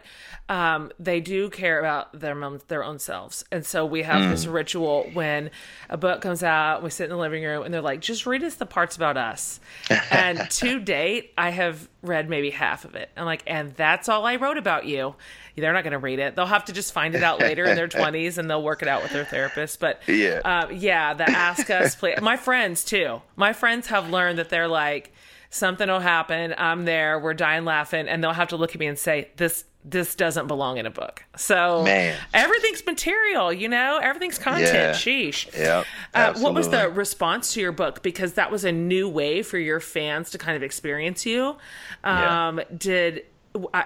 um, 0.48 0.92
they 0.98 1.20
do 1.20 1.48
care 1.48 1.78
about 1.78 2.18
their 2.18 2.36
their 2.68 2.84
own 2.84 2.98
selves. 2.98 3.44
And 3.50 3.64
so 3.64 3.86
we 3.86 4.02
have 4.02 4.22
mm. 4.22 4.30
this 4.30 4.46
ritual 4.46 5.08
when 5.12 5.50
a 5.88 5.96
book 5.96 6.20
comes 6.20 6.42
out, 6.42 6.82
we 6.82 6.90
sit 6.90 7.04
in 7.04 7.10
the 7.10 7.16
living 7.16 7.44
room, 7.44 7.62
and 7.62 7.72
they're 7.72 7.80
like, 7.80 8.00
"Just 8.00 8.26
read 8.26 8.42
us 8.44 8.56
the 8.56 8.66
parts 8.66 8.96
about 8.96 9.16
us." 9.16 9.60
and 10.10 10.50
to 10.50 10.78
date, 10.80 11.32
I 11.38 11.50
have 11.50 11.88
read 12.02 12.28
maybe 12.28 12.50
half 12.50 12.84
of 12.84 12.94
it. 12.94 13.10
I'm 13.16 13.24
like, 13.24 13.42
and 13.46 13.74
that's 13.74 14.08
all 14.08 14.26
I 14.26 14.36
wrote 14.36 14.58
about 14.58 14.86
you. 14.86 15.14
They're 15.56 15.72
not 15.72 15.84
going 15.84 15.92
to 15.92 15.98
read 15.98 16.18
it. 16.18 16.36
They'll 16.36 16.44
have 16.44 16.66
to 16.66 16.72
just 16.72 16.92
find 16.92 17.14
it 17.14 17.22
out 17.22 17.40
later 17.40 17.64
in 17.64 17.76
their 17.76 17.88
20s, 17.88 18.38
and 18.38 18.50
they'll 18.50 18.62
work 18.62 18.82
it 18.82 18.88
out 18.88 19.02
with 19.02 19.12
their 19.12 19.24
therapist. 19.24 19.80
But 19.80 20.00
yeah, 20.06 20.40
uh, 20.44 20.68
yeah, 20.70 21.14
the 21.14 21.28
ask 21.28 21.70
us, 21.70 21.94
play. 21.94 22.16
My 22.20 22.36
friends 22.36 22.84
too. 22.84 23.22
My 23.36 23.52
friends 23.52 23.86
have 23.86 24.10
learned 24.10 24.38
that 24.38 24.48
they're 24.48 24.68
like 24.68 25.12
something 25.56 25.88
will 25.88 26.00
happen. 26.00 26.54
I'm 26.56 26.84
there. 26.84 27.18
We're 27.18 27.34
dying 27.34 27.64
laughing, 27.64 28.08
and 28.08 28.22
they'll 28.22 28.32
have 28.32 28.48
to 28.48 28.56
look 28.56 28.74
at 28.74 28.80
me 28.80 28.86
and 28.86 28.98
say, 28.98 29.30
"This 29.36 29.64
this 29.84 30.14
doesn't 30.14 30.46
belong 30.46 30.78
in 30.78 30.86
a 30.86 30.90
book." 30.90 31.24
So 31.36 31.82
Man. 31.82 32.16
everything's 32.34 32.84
material, 32.84 33.52
you 33.52 33.68
know. 33.68 33.98
Everything's 34.02 34.38
content. 34.38 34.72
Yeah. 34.72 34.92
Sheesh. 34.92 35.56
Yeah. 35.56 35.84
Uh, 36.14 36.34
what 36.38 36.54
was 36.54 36.68
the 36.68 36.88
response 36.88 37.54
to 37.54 37.60
your 37.60 37.72
book? 37.72 38.02
Because 38.02 38.34
that 38.34 38.50
was 38.50 38.64
a 38.64 38.72
new 38.72 39.08
way 39.08 39.42
for 39.42 39.58
your 39.58 39.80
fans 39.80 40.30
to 40.30 40.38
kind 40.38 40.56
of 40.56 40.62
experience 40.62 41.26
you. 41.26 41.56
Um, 42.04 42.58
yeah. 42.58 42.64
Did 42.76 43.24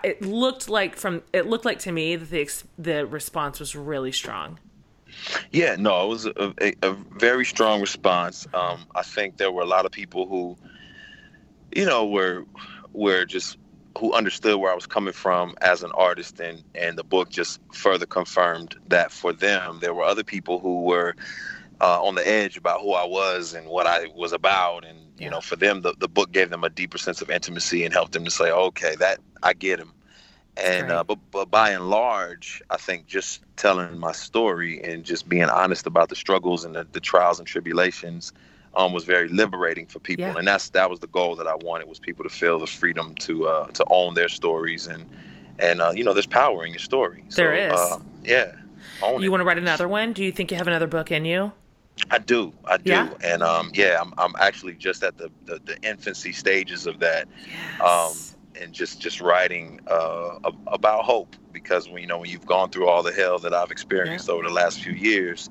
it 0.05 0.23
looked 0.23 0.69
like 0.69 0.97
from 0.97 1.23
it 1.33 1.47
looked 1.47 1.65
like 1.65 1.79
to 1.81 1.93
me 1.93 2.17
that 2.17 2.31
the 2.31 2.49
the 2.79 3.07
response 3.07 3.61
was 3.61 3.77
really 3.77 4.13
strong. 4.13 4.59
Yeah, 5.51 5.77
no, 5.79 6.05
it 6.05 6.09
was 6.09 6.27
a, 6.27 6.55
a, 6.61 6.75
a 6.83 6.93
very 6.93 7.45
strong 7.45 7.81
response. 7.81 8.47
Um, 8.55 8.87
I 8.95 9.03
think 9.03 9.37
there 9.37 9.51
were 9.51 9.63
a 9.63 9.67
lot 9.67 9.85
of 9.85 9.93
people 9.93 10.27
who 10.27 10.57
you 11.75 11.85
know, 11.85 12.07
were 12.07 12.45
were 12.93 13.25
just 13.25 13.57
who 13.99 14.13
understood 14.13 14.57
where 14.57 14.73
I 14.73 14.75
was 14.75 14.87
coming 14.87 15.13
from 15.13 15.55
as 15.61 15.83
an 15.83 15.93
artist, 15.93 16.41
and 16.41 16.63
and 16.75 16.97
the 16.97 17.05
book 17.05 17.31
just 17.31 17.61
further 17.73 18.07
confirmed 18.07 18.77
that 18.89 19.13
for 19.13 19.33
them. 19.33 19.79
There 19.81 19.95
were 19.95 20.05
other 20.05 20.25
people 20.25 20.59
who 20.59 20.83
were 20.83 21.15
uh, 21.81 22.03
on 22.03 22.15
the 22.15 22.27
edge 22.27 22.57
about 22.57 22.81
who 22.81 22.93
I 22.93 23.05
was 23.05 23.55
and 23.55 23.67
what 23.67 23.87
I 23.87 24.09
was 24.15 24.33
about, 24.33 24.85
and 24.85 24.99
you 25.19 25.31
know, 25.31 25.41
for 25.41 25.57
them, 25.57 25.83
the, 25.83 25.95
the 25.99 26.09
book 26.09 26.33
gave 26.33 26.51
them 26.51 26.65
a 26.65 26.71
deeper 26.71 26.99
sense 26.99 27.21
of 27.21 27.31
intimacy 27.31 27.85
and 27.85 27.93
helped 27.93 28.13
them 28.13 28.25
to 28.25 28.31
say, 28.31 28.51
okay, 28.51 28.97
that 28.97 29.19
I 29.43 29.53
get 29.53 29.79
him. 29.79 29.93
And 30.57 30.91
uh, 30.91 31.05
but 31.05 31.19
but 31.31 31.51
by 31.51 31.71
and 31.71 31.89
large, 31.89 32.63
I 32.71 32.77
think 32.77 33.07
just 33.07 33.43
telling 33.57 33.99
my 33.99 34.13
story 34.13 34.83
and 34.83 35.05
just 35.05 35.29
being 35.29 35.45
honest 35.45 35.87
about 35.87 36.09
the 36.09 36.17
struggles 36.17 36.65
and 36.65 36.75
the, 36.75 36.87
the 36.91 37.01
trials 37.01 37.39
and 37.39 37.47
tribulations 37.47 38.33
um, 38.75 38.93
was 38.93 39.05
very 39.05 39.29
liberating 39.29 39.87
for 39.87 39.99
people, 39.99 40.27
yeah. 40.27 40.37
and 40.37 40.47
that's 40.47 40.71
that 40.71 40.89
was 40.89 41.01
the 41.01 41.09
goal 41.09 41.37
that 41.37 41.47
I 41.47 41.55
wanted 41.57 41.89
was 41.89 41.99
people 41.99 42.25
to 42.25 42.31
feel 42.31 42.59
the 42.59 42.67
freedom 42.67 43.15
to 43.17 43.47
uh, 43.47 43.67
to 43.69 43.85
own 43.91 44.15
their 44.15 44.29
stories 44.29 44.87
and 44.87 45.09
and 45.59 45.81
uh, 45.81 45.93
you 45.95 46.05
know 46.05 46.13
there's 46.13 46.27
power 46.27 46.65
in 46.65 46.73
your 46.73 46.81
story. 46.81 47.25
There 47.35 47.55
is, 47.55 47.73
uh, 47.73 47.99
yeah. 48.25 48.53
you 49.19 49.31
want 49.31 49.41
to 49.41 49.45
write 49.45 49.59
another 49.59 49.89
one? 49.89 50.13
Do 50.13 50.25
you 50.25 50.33
think 50.33 50.51
you 50.51 50.57
have 50.57 50.69
another 50.69 50.87
book 50.87 51.11
in 51.11 51.25
you? 51.25 51.53
I 52.11 52.19
do, 52.19 52.53
I 52.65 52.79
do, 52.79 52.91
yeah? 52.91 53.13
and 53.23 53.43
um, 53.43 53.71
yeah, 53.75 53.99
I'm 54.01 54.15
I'm 54.17 54.35
actually 54.39 54.75
just 54.75 55.03
at 55.03 55.19
the 55.19 55.31
the, 55.45 55.61
the 55.65 55.81
infancy 55.83 56.33
stages 56.33 56.87
of 56.87 57.01
that. 57.01 57.29
Yes. 57.47 57.81
Um, 57.81 58.37
and 58.61 58.73
just 58.73 59.01
just 59.01 59.21
writing 59.21 59.81
uh, 59.87 60.39
about 60.67 61.05
hope 61.05 61.37
because 61.53 61.89
when 61.89 62.03
you 62.03 62.07
know 62.07 62.19
when 62.19 62.31
you've 62.31 62.47
gone 62.47 62.71
through 62.71 62.89
all 62.89 63.03
the 63.03 63.13
hell 63.13 63.39
that 63.39 63.55
I've 63.55 63.71
experienced 63.71 64.29
yeah. 64.29 64.35
over 64.35 64.43
the 64.43 64.53
last 64.53 64.81
few 64.81 64.93
years, 64.93 65.49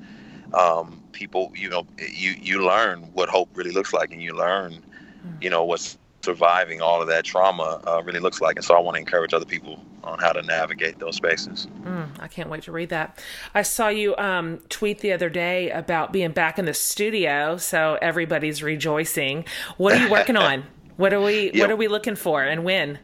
um, 0.54 1.04
people, 1.12 1.52
you 1.56 1.70
know, 1.70 1.86
you 1.98 2.36
you 2.42 2.66
learn 2.66 3.02
what 3.14 3.30
hope 3.30 3.50
really 3.54 3.72
looks 3.72 3.94
like, 3.94 4.12
and 4.12 4.22
you 4.22 4.34
learn, 4.34 4.74
hmm. 4.74 5.32
you 5.42 5.50
know, 5.50 5.64
what's 5.64 5.98
surviving 6.22 6.82
all 6.82 7.02
of 7.02 7.08
that 7.08 7.24
trauma 7.24 7.82
uh, 7.88 8.02
really 8.04 8.20
looks 8.20 8.42
like. 8.42 8.56
And 8.58 8.66
so 8.66 8.76
I 8.76 8.80
want 8.80 8.96
to 8.96 9.00
encourage 9.00 9.34
other 9.34 9.46
people 9.46 9.84
on 10.04 10.20
how 10.20 10.32
to 10.32 10.42
navigate 10.42 11.00
those 11.00 11.16
spaces. 11.16 11.68
Mm, 11.84 12.10
I 12.20 12.28
can't 12.28 12.50
wait 12.50 12.64
to 12.64 12.72
read 12.72 12.90
that. 12.90 13.22
I 13.54 13.62
saw 13.62 13.90
you 13.90 14.16
um, 14.18 14.60
tweet 14.70 15.00
the 15.00 15.12
other 15.12 15.30
day 15.30 15.70
about 15.72 16.12
being 16.12 16.32
back 16.32 16.60
in 16.60 16.66
the 16.66 16.74
studio, 16.74 17.58
so 17.58 17.98
everybody's 18.02 18.64
rejoicing. 18.64 19.46
What 19.78 19.94
are 19.96 20.06
you 20.06 20.10
working 20.10 20.38
on? 20.50 20.66
What 20.98 21.14
are 21.14 21.22
we 21.22 21.52
yeah. 21.54 21.62
What 21.62 21.72
are 21.72 21.76
we 21.76 21.88
looking 21.88 22.16
for, 22.16 22.44
and 22.44 22.64
when? 22.64 23.00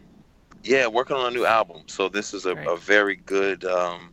Yeah, 0.63 0.87
working 0.87 1.15
on 1.15 1.27
a 1.27 1.31
new 1.31 1.45
album. 1.45 1.83
So 1.87 2.09
this 2.09 2.33
is 2.33 2.45
a, 2.45 2.55
a 2.55 2.75
very 2.75 3.15
good. 3.15 3.63
Um, 3.65 4.11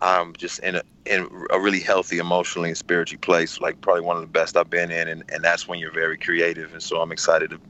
I'm 0.00 0.34
just 0.34 0.58
in 0.60 0.76
a 0.76 0.82
in 1.06 1.28
a 1.50 1.60
really 1.60 1.80
healthy 1.80 2.18
emotionally 2.18 2.70
and 2.70 2.78
spiritually 2.78 3.18
place, 3.18 3.60
like 3.60 3.80
probably 3.80 4.02
one 4.02 4.16
of 4.16 4.22
the 4.22 4.28
best 4.28 4.56
I've 4.56 4.70
been 4.70 4.90
in, 4.90 5.08
and, 5.08 5.24
and 5.30 5.44
that's 5.44 5.68
when 5.68 5.78
you're 5.78 5.92
very 5.92 6.16
creative. 6.16 6.72
And 6.72 6.82
so 6.82 7.00
I'm 7.00 7.12
excited 7.12 7.50
to 7.50 7.60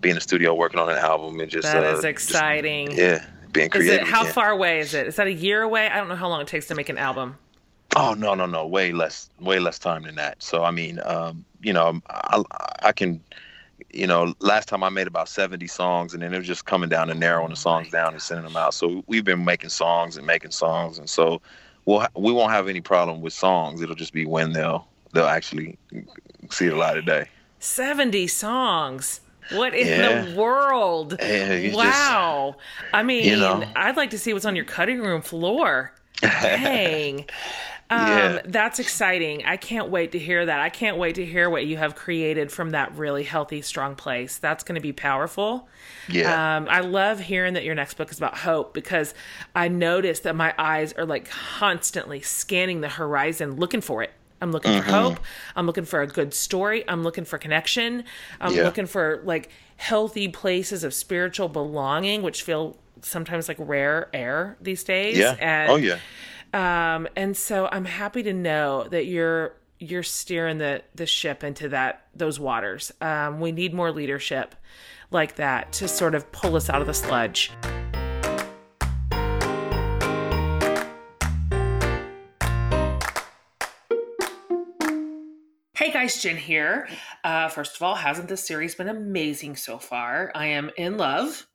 be 0.00 0.10
in 0.10 0.14
the 0.14 0.20
studio 0.20 0.54
working 0.54 0.78
on 0.78 0.88
an 0.88 0.98
album 0.98 1.40
and 1.40 1.50
just 1.50 1.70
that 1.70 1.84
uh, 1.84 1.96
is 1.96 2.04
exciting. 2.04 2.88
Just, 2.88 2.98
yeah, 2.98 3.26
being 3.52 3.70
creative. 3.70 4.06
It, 4.06 4.06
how 4.06 4.24
far 4.24 4.50
away 4.50 4.80
is 4.80 4.94
it? 4.94 5.06
Is 5.06 5.16
that 5.16 5.26
a 5.26 5.32
year 5.32 5.62
away? 5.62 5.88
I 5.88 5.96
don't 5.96 6.08
know 6.08 6.16
how 6.16 6.28
long 6.28 6.40
it 6.40 6.46
takes 6.46 6.66
to 6.68 6.74
make 6.74 6.88
an 6.88 6.98
album. 6.98 7.36
Oh 7.96 8.14
no 8.14 8.34
no 8.34 8.46
no, 8.46 8.66
way 8.66 8.92
less 8.92 9.30
way 9.40 9.58
less 9.60 9.78
time 9.78 10.02
than 10.02 10.16
that. 10.16 10.42
So 10.42 10.64
I 10.64 10.70
mean, 10.70 11.00
um, 11.04 11.44
you 11.62 11.72
know, 11.72 12.00
I 12.08 12.42
I 12.82 12.92
can 12.92 13.20
you 13.92 14.06
know, 14.06 14.34
last 14.40 14.68
time 14.68 14.82
I 14.82 14.88
made 14.88 15.06
about 15.06 15.28
70 15.28 15.66
songs 15.66 16.14
and 16.14 16.22
then 16.22 16.34
it 16.34 16.38
was 16.38 16.46
just 16.46 16.64
coming 16.64 16.88
down 16.88 17.10
and 17.10 17.20
narrowing 17.20 17.50
the 17.50 17.56
songs 17.56 17.90
down 17.90 18.12
and 18.12 18.22
sending 18.22 18.44
them 18.44 18.56
out. 18.56 18.74
So 18.74 19.04
we've 19.06 19.24
been 19.24 19.44
making 19.44 19.70
songs 19.70 20.16
and 20.16 20.26
making 20.26 20.50
songs. 20.50 20.98
And 20.98 21.08
so 21.08 21.40
we'll, 21.84 22.06
we 22.16 22.32
won't 22.32 22.52
have 22.52 22.68
any 22.68 22.80
problem 22.80 23.20
with 23.20 23.32
songs. 23.32 23.80
It'll 23.82 23.94
just 23.94 24.12
be 24.12 24.26
when 24.26 24.52
they'll, 24.52 24.86
they'll 25.12 25.26
actually 25.26 25.78
see 26.50 26.68
the 26.68 26.76
light 26.76 26.98
of 26.98 27.06
day. 27.06 27.28
70 27.60 28.26
songs. 28.26 29.20
What 29.52 29.74
in 29.74 29.86
yeah. 29.86 30.24
the 30.24 30.36
world? 30.36 31.16
Yeah, 31.20 31.74
wow. 31.74 32.56
Just, 32.56 32.94
I 32.94 33.02
mean, 33.02 33.24
you 33.24 33.36
know. 33.36 33.62
I'd 33.76 33.96
like 33.96 34.10
to 34.10 34.18
see 34.18 34.32
what's 34.32 34.46
on 34.46 34.56
your 34.56 34.64
cutting 34.64 35.00
room 35.00 35.20
floor. 35.20 35.92
Dang. 36.20 37.26
Um, 37.90 38.08
yeah. 38.08 38.40
That's 38.44 38.78
exciting. 38.78 39.44
I 39.44 39.56
can't 39.56 39.90
wait 39.90 40.12
to 40.12 40.18
hear 40.18 40.44
that. 40.46 40.60
I 40.60 40.70
can't 40.70 40.96
wait 40.96 41.16
to 41.16 41.24
hear 41.24 41.50
what 41.50 41.66
you 41.66 41.76
have 41.76 41.94
created 41.94 42.50
from 42.50 42.70
that 42.70 42.96
really 42.96 43.24
healthy, 43.24 43.62
strong 43.62 43.94
place. 43.94 44.38
That's 44.38 44.64
going 44.64 44.76
to 44.76 44.80
be 44.80 44.92
powerful. 44.92 45.68
Yeah. 46.08 46.56
Um, 46.56 46.66
I 46.70 46.80
love 46.80 47.20
hearing 47.20 47.54
that 47.54 47.64
your 47.64 47.74
next 47.74 47.94
book 47.94 48.10
is 48.10 48.18
about 48.18 48.38
hope 48.38 48.74
because 48.74 49.14
I 49.54 49.68
notice 49.68 50.20
that 50.20 50.34
my 50.34 50.54
eyes 50.58 50.92
are 50.94 51.04
like 51.04 51.28
constantly 51.28 52.20
scanning 52.22 52.80
the 52.80 52.88
horizon 52.88 53.56
looking 53.56 53.80
for 53.80 54.02
it. 54.02 54.12
I'm 54.40 54.52
looking 54.52 54.72
mm-hmm. 54.72 54.86
for 54.86 54.90
hope. 54.90 55.20
I'm 55.56 55.66
looking 55.66 55.84
for 55.84 56.02
a 56.02 56.06
good 56.06 56.34
story. 56.34 56.84
I'm 56.88 57.02
looking 57.02 57.24
for 57.24 57.38
connection. 57.38 58.04
I'm 58.40 58.54
yeah. 58.54 58.64
looking 58.64 58.86
for 58.86 59.22
like 59.24 59.50
healthy 59.76 60.28
places 60.28 60.84
of 60.84 60.92
spiritual 60.94 61.48
belonging, 61.48 62.22
which 62.22 62.42
feel 62.42 62.76
sometimes 63.02 63.48
like 63.48 63.56
rare 63.60 64.08
air 64.12 64.56
these 64.60 64.84
days. 64.84 65.18
Yeah. 65.18 65.36
And, 65.38 65.70
oh 65.70 65.76
yeah. 65.76 65.98
Um, 66.54 67.08
and 67.16 67.36
so 67.36 67.68
I'm 67.72 67.84
happy 67.84 68.22
to 68.22 68.32
know 68.32 68.86
that 68.88 69.06
you're 69.06 69.56
you're 69.80 70.04
steering 70.04 70.58
the 70.58 70.82
the 70.94 71.04
ship 71.04 71.42
into 71.42 71.68
that 71.70 72.06
those 72.14 72.38
waters. 72.38 72.92
Um, 73.00 73.40
we 73.40 73.50
need 73.50 73.74
more 73.74 73.90
leadership 73.90 74.54
like 75.10 75.34
that 75.34 75.72
to 75.74 75.88
sort 75.88 76.14
of 76.14 76.30
pull 76.30 76.54
us 76.54 76.70
out 76.70 76.80
of 76.80 76.86
the 76.86 76.94
sludge. 76.94 77.50
Hey 85.76 85.90
guys, 85.90 86.22
Jen 86.22 86.36
here. 86.36 86.88
Uh, 87.24 87.48
first 87.48 87.74
of 87.74 87.82
all, 87.82 87.96
hasn't 87.96 88.28
this 88.28 88.46
series 88.46 88.76
been 88.76 88.88
amazing 88.88 89.56
so 89.56 89.78
far? 89.78 90.30
I 90.36 90.46
am 90.46 90.70
in 90.76 90.98
love 90.98 91.48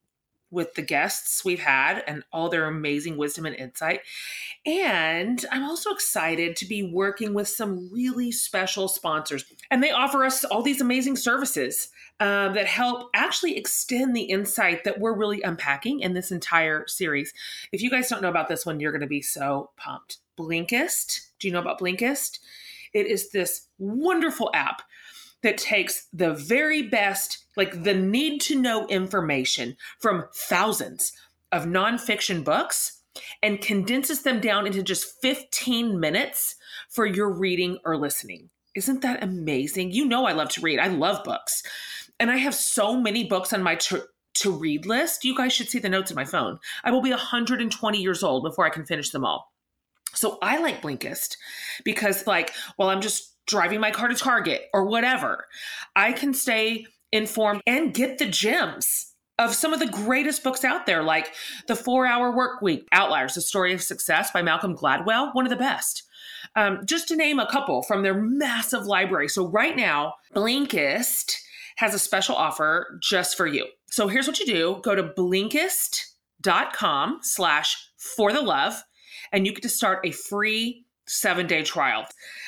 with 0.52 0.74
the 0.74 0.82
guests 0.82 1.45
we've 1.45 1.60
had 1.60 2.04
and 2.08 2.24
all 2.34 2.50
their 2.50 2.66
amazing 2.66 3.18
wisdom 3.18 3.45
and 3.45 3.56
insight. 3.56 4.02
And 4.66 5.45
I'm 5.52 5.64
also 5.64 5.91
excited 5.91 6.56
to 6.58 6.66
be 6.66 6.84
working 6.84 7.34
with 7.34 7.47
some 7.47 7.89
really 7.91 8.32
special 8.32 8.88
sponsors. 8.88 9.45
And 9.70 9.84
they 9.84 9.91
offer 9.91 10.26
us 10.26 10.43
all 10.43 10.62
these 10.62 10.82
amazing 10.82 11.18
services 11.18 11.89
uh, 12.20 12.50
that 12.50 12.66
help 12.66 13.10
actually 13.14 13.58
extend 13.58 14.16
the 14.16 14.24
insight 14.24 14.84
that 14.84 15.00
we're 15.00 15.16
really 15.16 15.41
unpacking 15.41 16.02
in 16.02 16.14
this 16.14 16.32
entire 16.32 16.86
series. 16.88 17.34
If 17.72 17.82
you 17.82 17.89
guys 17.89 18.10
don't 18.10 18.22
know 18.22 18.30
about 18.30 18.47
this 18.47 18.66
one, 18.66 18.80
you're 18.80 18.91
going 18.91 19.02
to 19.02 19.08
be 19.08 19.22
so 19.22 19.72
pumped. 19.78 20.18
Blinkist. 20.38 21.30
Do 21.39 21.47
you 21.47 21.54
know 21.54 21.60
about 21.60 21.80
Blinkist? 21.80 22.39
It 22.93 23.06
is 23.06 23.30
this 23.30 23.68
wonderful 23.78 24.50
app 24.54 24.82
that 25.41 25.58
takes 25.58 26.08
the 26.12 26.34
very 26.34 26.82
best, 26.84 27.45
like 27.60 27.84
the 27.84 27.93
need 27.93 28.39
to 28.39 28.60
know 28.60 28.88
information 28.88 29.76
from 29.99 30.24
thousands 30.34 31.12
of 31.51 31.66
nonfiction 31.66 32.41
books 32.41 33.01
and 33.43 33.60
condenses 33.60 34.24
them 34.24 34.39
down 34.39 34.66
into 34.66 34.82
just 34.82 35.22
15 35.22 35.99
minutes 35.99 36.55
for 36.88 37.05
your 37.05 37.30
reading 37.30 37.78
or 37.84 37.97
listening. 37.97 38.49
Isn't 38.76 39.01
that 39.01 39.22
amazing? 39.22 39.91
You 39.91 40.05
know, 40.05 40.26
I 40.26 40.32
love 40.32 40.47
to 40.51 40.62
read, 40.62 40.80
I 40.80 40.88
love 40.88 41.26
books. 41.26 41.62
And 42.18 42.32
I 42.32 42.38
have 42.38 42.55
so 42.55 42.95
many 42.95 43.26
books 43.26 43.51
on 43.51 43.62
my 43.62 43.76
to, 43.76 44.05
to 44.36 44.51
read 44.51 44.86
list. 44.86 45.26
You 45.26 45.36
guys 45.36 45.51
should 45.51 45.68
see 45.68 45.80
the 45.80 45.89
notes 45.89 46.12
in 46.12 46.16
my 46.16 46.24
phone. 46.24 46.60
I 46.86 46.91
will 46.91 47.01
be 47.01 47.10
120 47.10 48.01
years 48.01 48.24
old 48.24 48.43
before 48.43 48.66
I 48.66 48.70
can 48.70 48.86
finish 48.86 49.10
them 49.10 49.26
all. 49.26 49.51
So 50.14 50.38
I 50.41 50.60
like 50.60 50.82
Blinkist 50.82 51.36
because, 51.84 52.26
like, 52.26 52.53
while 52.78 52.88
I'm 52.88 53.01
just 53.01 53.36
driving 53.47 53.82
my 53.82 53.91
car 53.91 54.07
to 54.07 54.16
Target 54.16 54.62
or 54.74 54.86
whatever, 54.86 55.45
I 55.93 56.14
can 56.14 56.34
stay 56.34 56.86
informed 57.12 57.62
and 57.66 57.93
get 57.93 58.18
the 58.18 58.26
gems 58.26 59.14
of 59.39 59.55
some 59.55 59.74
of 59.74 59.80
the 59.80 59.88
greatest 59.88 60.43
books 60.43 60.66
out 60.66 60.86
there, 60.86 61.01
like 61.01 61.34
The 61.68 61.76
Four 61.76 62.05
Hour 62.05 62.36
Work 62.36 62.62
Week, 62.62 62.86
Outliers, 62.91 63.36
The 63.36 63.41
Story 63.41 63.74
of 63.74 63.82
Success 63.82 64.32
by 64.32 64.41
Malcolm 64.41 64.76
Gladwell, 64.76 65.34
one 65.34 65.45
of 65.45 65.49
the 65.49 65.55
best. 65.55 66.03
Um, 66.55 66.82
just 66.86 67.07
to 67.07 67.16
name 67.16 67.39
a 67.39 67.49
couple 67.49 67.82
from 67.84 68.03
their 68.03 68.14
massive 68.14 68.86
library. 68.86 69.30
So, 69.30 69.47
right 69.47 69.76
now, 69.76 70.16
Blinkist 70.36 71.36
has 71.78 71.93
a 71.93 71.99
special 71.99 72.36
offer 72.36 72.99
just 73.01 73.38
for 73.38 73.47
you. 73.47 73.66
So, 73.88 74.07
here's 74.07 74.28
what 74.28 74.39
you 74.39 74.45
do 74.45 74.80
go 74.84 74.95
to 74.95 75.03
blinkist.com 75.03 77.20
slash 77.22 77.91
for 77.97 78.34
the 78.34 78.41
love, 78.41 78.84
and 79.32 79.45
you 79.45 79.53
get 79.53 79.64
to 79.64 79.70
start 79.70 80.05
a 80.05 80.12
free 80.12 80.86
seven 81.07 81.47
day 81.47 81.64
trial. 81.64 82.05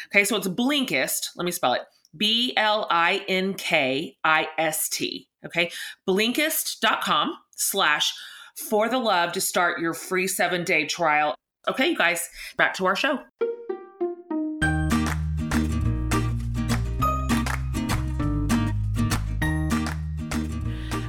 Okay, 0.08 0.24
so 0.24 0.36
it's 0.36 0.48
Blinkist. 0.48 1.30
Let 1.36 1.46
me 1.46 1.52
spell 1.52 1.74
it 1.74 1.82
B 2.16 2.54
L 2.58 2.88
I 2.90 3.24
N 3.28 3.54
K 3.54 4.18
I 4.24 4.48
S 4.58 4.90
T. 4.90 5.28
Okay, 5.46 5.72
blinkist.com 6.08 7.34
slash 7.56 8.14
for 8.56 8.90
the 8.90 8.98
love 9.00 9.32
to 9.34 9.42
start 9.42 9.80
your 9.80 9.94
free 9.94 10.28
seven 10.28 10.64
day 10.64 10.86
trial. 10.86 11.36
Okay, 11.68 11.90
you 11.90 11.98
guys, 11.98 12.30
back 12.58 12.74
to 12.76 12.86
our 12.86 12.96
show. 12.96 13.20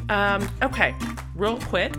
Um, 0.08 0.46
okay, 0.60 0.94
real 1.34 1.58
quick. 1.60 1.94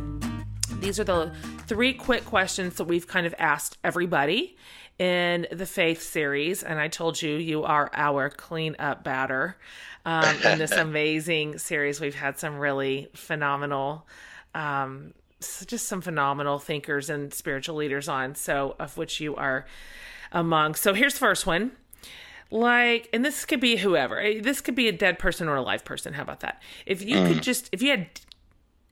These 0.79 0.99
are 0.99 1.03
the 1.03 1.33
three 1.65 1.93
quick 1.93 2.25
questions 2.25 2.75
that 2.75 2.83
we've 2.83 3.07
kind 3.07 3.25
of 3.25 3.33
asked 3.39 3.77
everybody 3.83 4.55
in 4.99 5.47
the 5.51 5.65
faith 5.65 6.01
series. 6.01 6.63
And 6.63 6.79
I 6.79 6.87
told 6.87 7.21
you, 7.21 7.35
you 7.35 7.63
are 7.63 7.89
our 7.93 8.29
clean 8.29 8.75
up 8.79 9.03
batter 9.03 9.57
um, 10.05 10.35
in 10.43 10.59
this 10.59 10.71
amazing 10.73 11.57
series. 11.57 11.99
We've 11.99 12.15
had 12.15 12.39
some 12.39 12.57
really 12.57 13.09
phenomenal, 13.13 14.07
um, 14.53 15.13
just 15.39 15.87
some 15.87 16.01
phenomenal 16.01 16.59
thinkers 16.59 17.09
and 17.09 17.33
spiritual 17.33 17.75
leaders 17.75 18.07
on. 18.07 18.35
So, 18.35 18.75
of 18.79 18.97
which 18.97 19.19
you 19.19 19.35
are 19.35 19.65
among. 20.31 20.75
So, 20.75 20.93
here's 20.93 21.13
the 21.13 21.19
first 21.19 21.45
one. 21.45 21.71
Like, 22.53 23.09
and 23.11 23.25
this 23.25 23.45
could 23.45 23.59
be 23.59 23.77
whoever. 23.77 24.19
Eh, 24.19 24.39
this 24.39 24.61
could 24.61 24.75
be 24.75 24.87
a 24.87 24.91
dead 24.91 25.17
person 25.17 25.47
or 25.47 25.55
a 25.55 25.61
live 25.61 25.83
person. 25.83 26.13
How 26.13 26.21
about 26.21 26.41
that? 26.41 26.61
If 26.85 27.03
you 27.03 27.17
mm. 27.17 27.27
could 27.27 27.41
just, 27.41 27.67
if 27.71 27.81
you 27.81 27.89
had, 27.89 28.07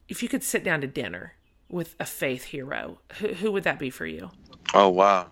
if 0.10 0.24
you 0.24 0.30
could 0.30 0.44
sit 0.44 0.64
down 0.64 0.82
to 0.82 0.88
dinner 0.88 1.36
with 1.70 1.96
a 2.00 2.06
faith 2.08 2.46
hero, 2.46 2.98
who, 3.20 3.28
who 3.28 3.52
would 3.52 3.64
that 3.64 3.78
be 3.78 3.92
for 3.92 4.08
you? 4.08 4.32
Oh 4.74 4.90
wow! 4.90 5.32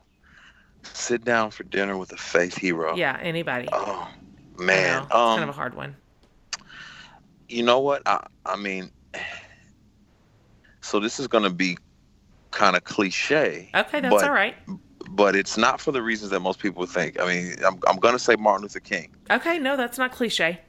Sit 0.84 1.24
down 1.24 1.52
for 1.52 1.64
dinner 1.64 1.98
with 1.98 2.12
a 2.12 2.18
faith 2.18 2.58
hero. 2.58 2.96
Yeah, 2.96 3.18
anybody. 3.22 3.68
Oh 3.72 4.08
man, 4.58 5.02
um, 5.02 5.06
it's 5.06 5.12
kind 5.12 5.44
of 5.44 5.50
a 5.50 5.54
hard 5.54 5.76
one. 5.76 5.96
You 7.48 7.64
know 7.64 7.80
what? 7.80 8.02
I 8.06 8.26
I 8.46 8.56
mean, 8.56 8.92
so 10.82 11.00
this 11.00 11.20
is 11.20 11.28
going 11.28 11.44
to 11.44 11.50
be 11.50 11.78
kind 12.52 12.76
of 12.76 12.84
cliche. 12.84 13.70
Okay, 13.76 14.02
that's 14.02 14.14
but, 14.14 14.24
all 14.24 14.34
right. 14.34 14.56
But 15.10 15.36
it's 15.36 15.58
not 15.58 15.82
for 15.82 15.92
the 15.92 16.02
reasons 16.02 16.32
that 16.32 16.40
most 16.40 16.60
people 16.60 16.86
think. 16.86 17.20
I 17.20 17.28
mean, 17.28 17.56
I'm 17.66 17.80
I'm 17.88 17.98
going 17.98 18.14
to 18.14 18.20
say 18.20 18.36
Martin 18.36 18.64
Luther 18.64 18.80
King. 18.80 19.10
Okay, 19.30 19.60
no, 19.60 19.76
that's 19.78 19.98
not 19.98 20.12
cliche. 20.12 20.60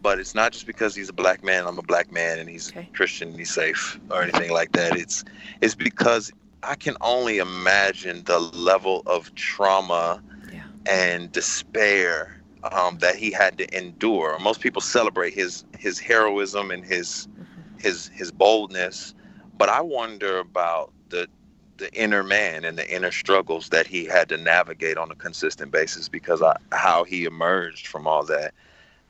But 0.00 0.20
it's 0.20 0.34
not 0.34 0.52
just 0.52 0.66
because 0.66 0.94
he's 0.94 1.08
a 1.08 1.12
black 1.12 1.42
man. 1.42 1.66
I'm 1.66 1.78
a 1.78 1.82
black 1.82 2.12
man, 2.12 2.38
and 2.38 2.48
he's 2.48 2.70
okay. 2.70 2.88
Christian, 2.92 3.30
and 3.30 3.38
he's 3.38 3.52
safe, 3.52 3.98
or 4.10 4.22
anything 4.22 4.52
like 4.52 4.72
that. 4.72 4.96
It's 4.96 5.24
it's 5.60 5.74
because 5.74 6.32
I 6.62 6.74
can 6.74 6.96
only 7.00 7.38
imagine 7.38 8.24
the 8.24 8.38
level 8.38 9.02
of 9.06 9.34
trauma 9.34 10.22
yeah. 10.52 10.64
and 10.86 11.30
despair 11.30 12.40
um, 12.72 12.98
that 12.98 13.16
he 13.16 13.30
had 13.30 13.58
to 13.58 13.76
endure. 13.76 14.38
Most 14.38 14.60
people 14.60 14.82
celebrate 14.82 15.34
his 15.34 15.64
his 15.78 15.98
heroism 15.98 16.70
and 16.70 16.84
his 16.84 17.28
mm-hmm. 17.30 17.78
his 17.78 18.08
his 18.08 18.32
boldness, 18.32 19.14
but 19.56 19.68
I 19.68 19.80
wonder 19.80 20.38
about 20.38 20.92
the 21.08 21.28
the 21.76 21.92
inner 21.94 22.24
man 22.24 22.64
and 22.64 22.76
the 22.76 22.92
inner 22.92 23.12
struggles 23.12 23.68
that 23.68 23.86
he 23.86 24.04
had 24.04 24.28
to 24.30 24.36
navigate 24.36 24.98
on 24.98 25.10
a 25.12 25.14
consistent 25.14 25.70
basis 25.70 26.08
because 26.08 26.42
I, 26.42 26.56
how 26.72 27.04
he 27.04 27.24
emerged 27.24 27.86
from 27.86 28.06
all 28.06 28.24
that 28.24 28.52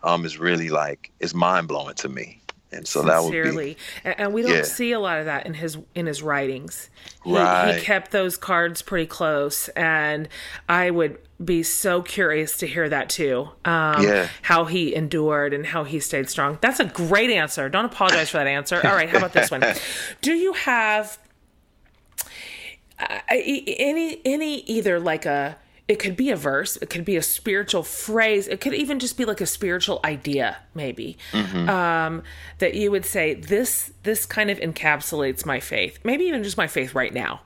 um, 0.03 0.27
is 0.27 0.39
really 0.39 0.69
like 0.69 1.11
is 1.21 1.35
mind 1.35 1.69
blowing 1.69 1.95
to 1.95 2.09
me 2.11 2.43
and 2.71 2.87
so 2.87 3.03
Sincerely. 3.03 3.77
that 4.05 4.05
would 4.05 4.17
be 4.17 4.23
and 4.23 4.35
we 4.35 4.43
don't 4.43 4.53
yeah. 4.53 4.63
see 4.63 4.93
a 4.93 5.01
lot 5.01 5.19
of 5.19 5.25
that 5.25 5.47
in 5.47 5.55
his 5.55 5.79
in 5.95 6.07
his 6.07 6.23
writings 6.23 6.91
he, 7.25 7.33
right. 7.33 7.75
he 7.75 7.81
kept 7.81 8.11
those 8.11 8.37
cards 8.37 8.83
pretty 8.83 9.07
close 9.07 9.69
and 9.71 10.29
i 10.69 10.91
would 10.91 11.19
be 11.43 11.63
so 11.63 12.03
curious 12.03 12.57
to 12.59 12.67
hear 12.67 12.89
that 12.89 13.09
too 13.09 13.49
um, 13.65 14.03
yeah. 14.03 14.29
how 14.43 14.65
he 14.65 14.95
endured 14.95 15.55
and 15.55 15.67
how 15.67 15.85
he 15.85 16.01
stayed 16.01 16.29
strong 16.29 16.59
that's 16.61 16.81
a 16.81 16.85
great 16.85 17.31
answer 17.31 17.69
don't 17.69 17.87
apologize 17.87 18.29
for 18.29 18.39
that 18.39 18.47
answer 18.47 18.81
all 18.85 18.95
right 18.95 19.09
how 19.09 19.19
about 19.19 19.33
this 19.33 19.51
one 19.51 19.63
do 20.21 20.33
you 20.33 20.53
have 20.53 21.19
uh, 22.99 23.21
any 23.29 24.21
any 24.25 24.61
either 24.63 24.99
like 24.99 25.25
a 25.25 25.57
it 25.89 25.99
could 25.99 26.17
be 26.17 26.31
a 26.31 26.37
verse 26.37 26.77
it 26.77 26.91
could 26.91 27.05
be 27.05 27.17
a 27.17 27.23
spiritual 27.23 27.83
phrase 27.83 28.47
it 28.47 28.61
could 28.61 28.75
even 28.75 28.99
just 28.99 29.17
be 29.17 29.25
like 29.25 29.41
a 29.41 29.47
spiritual 29.47 30.01
idea 30.05 30.59
maybe. 30.75 31.17
Mm-hmm. 31.33 31.69
um, 31.69 32.23
that 32.59 32.75
you 32.75 32.91
would 32.91 33.05
say 33.05 33.35
this 33.35 33.93
this 34.03 34.27
kind 34.27 34.51
of 34.51 34.59
encapsulates 34.59 35.45
my 35.47 35.61
faith 35.61 35.99
maybe 36.05 36.25
even 36.25 36.43
just 36.45 36.57
my 36.57 36.67
faith 36.67 36.95
right 36.95 37.13
now. 37.13 37.41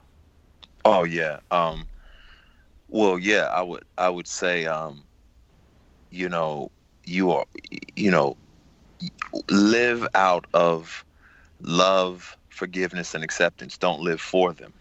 Oh 0.84 1.04
yeah 1.04 1.38
um, 1.50 1.86
well 2.88 3.18
yeah 3.18 3.44
i 3.44 3.62
would 3.62 3.84
i 3.96 4.08
would 4.08 4.26
say 4.26 4.66
um, 4.66 5.02
you 6.10 6.28
know 6.28 6.70
you 7.04 7.30
are 7.30 7.46
you 7.96 8.10
know 8.10 8.36
live 9.48 10.06
out 10.14 10.46
of 10.54 11.04
love 11.60 12.36
forgiveness 12.50 13.14
and 13.14 13.24
acceptance. 13.24 13.76
Don't 13.78 14.00
live 14.00 14.20
for 14.20 14.52
them. 14.52 14.72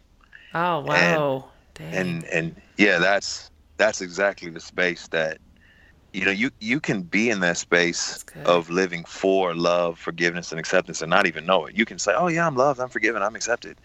Oh 0.53 0.81
wow. 0.81 1.45
And, 1.79 1.95
and 1.95 2.23
and 2.25 2.61
yeah 2.77 2.99
that's 2.99 3.49
that's 3.81 3.99
exactly 3.99 4.51
the 4.51 4.59
space 4.59 5.07
that 5.07 5.39
you 6.13 6.23
know 6.23 6.29
you 6.29 6.51
you 6.59 6.79
can 6.79 7.01
be 7.01 7.31
in 7.31 7.39
that 7.39 7.57
space 7.57 8.23
of 8.45 8.69
living 8.69 9.03
for 9.05 9.55
love 9.55 9.97
forgiveness 9.97 10.51
and 10.51 10.59
acceptance 10.59 11.01
and 11.01 11.09
not 11.09 11.25
even 11.25 11.47
know 11.47 11.65
it. 11.65 11.75
You 11.75 11.85
can 11.85 11.97
say 11.97 12.13
oh 12.15 12.27
yeah 12.27 12.45
i'm 12.45 12.55
loved 12.55 12.79
i'm 12.79 12.89
forgiven 12.89 13.23
i'm 13.23 13.35
accepted. 13.35 13.77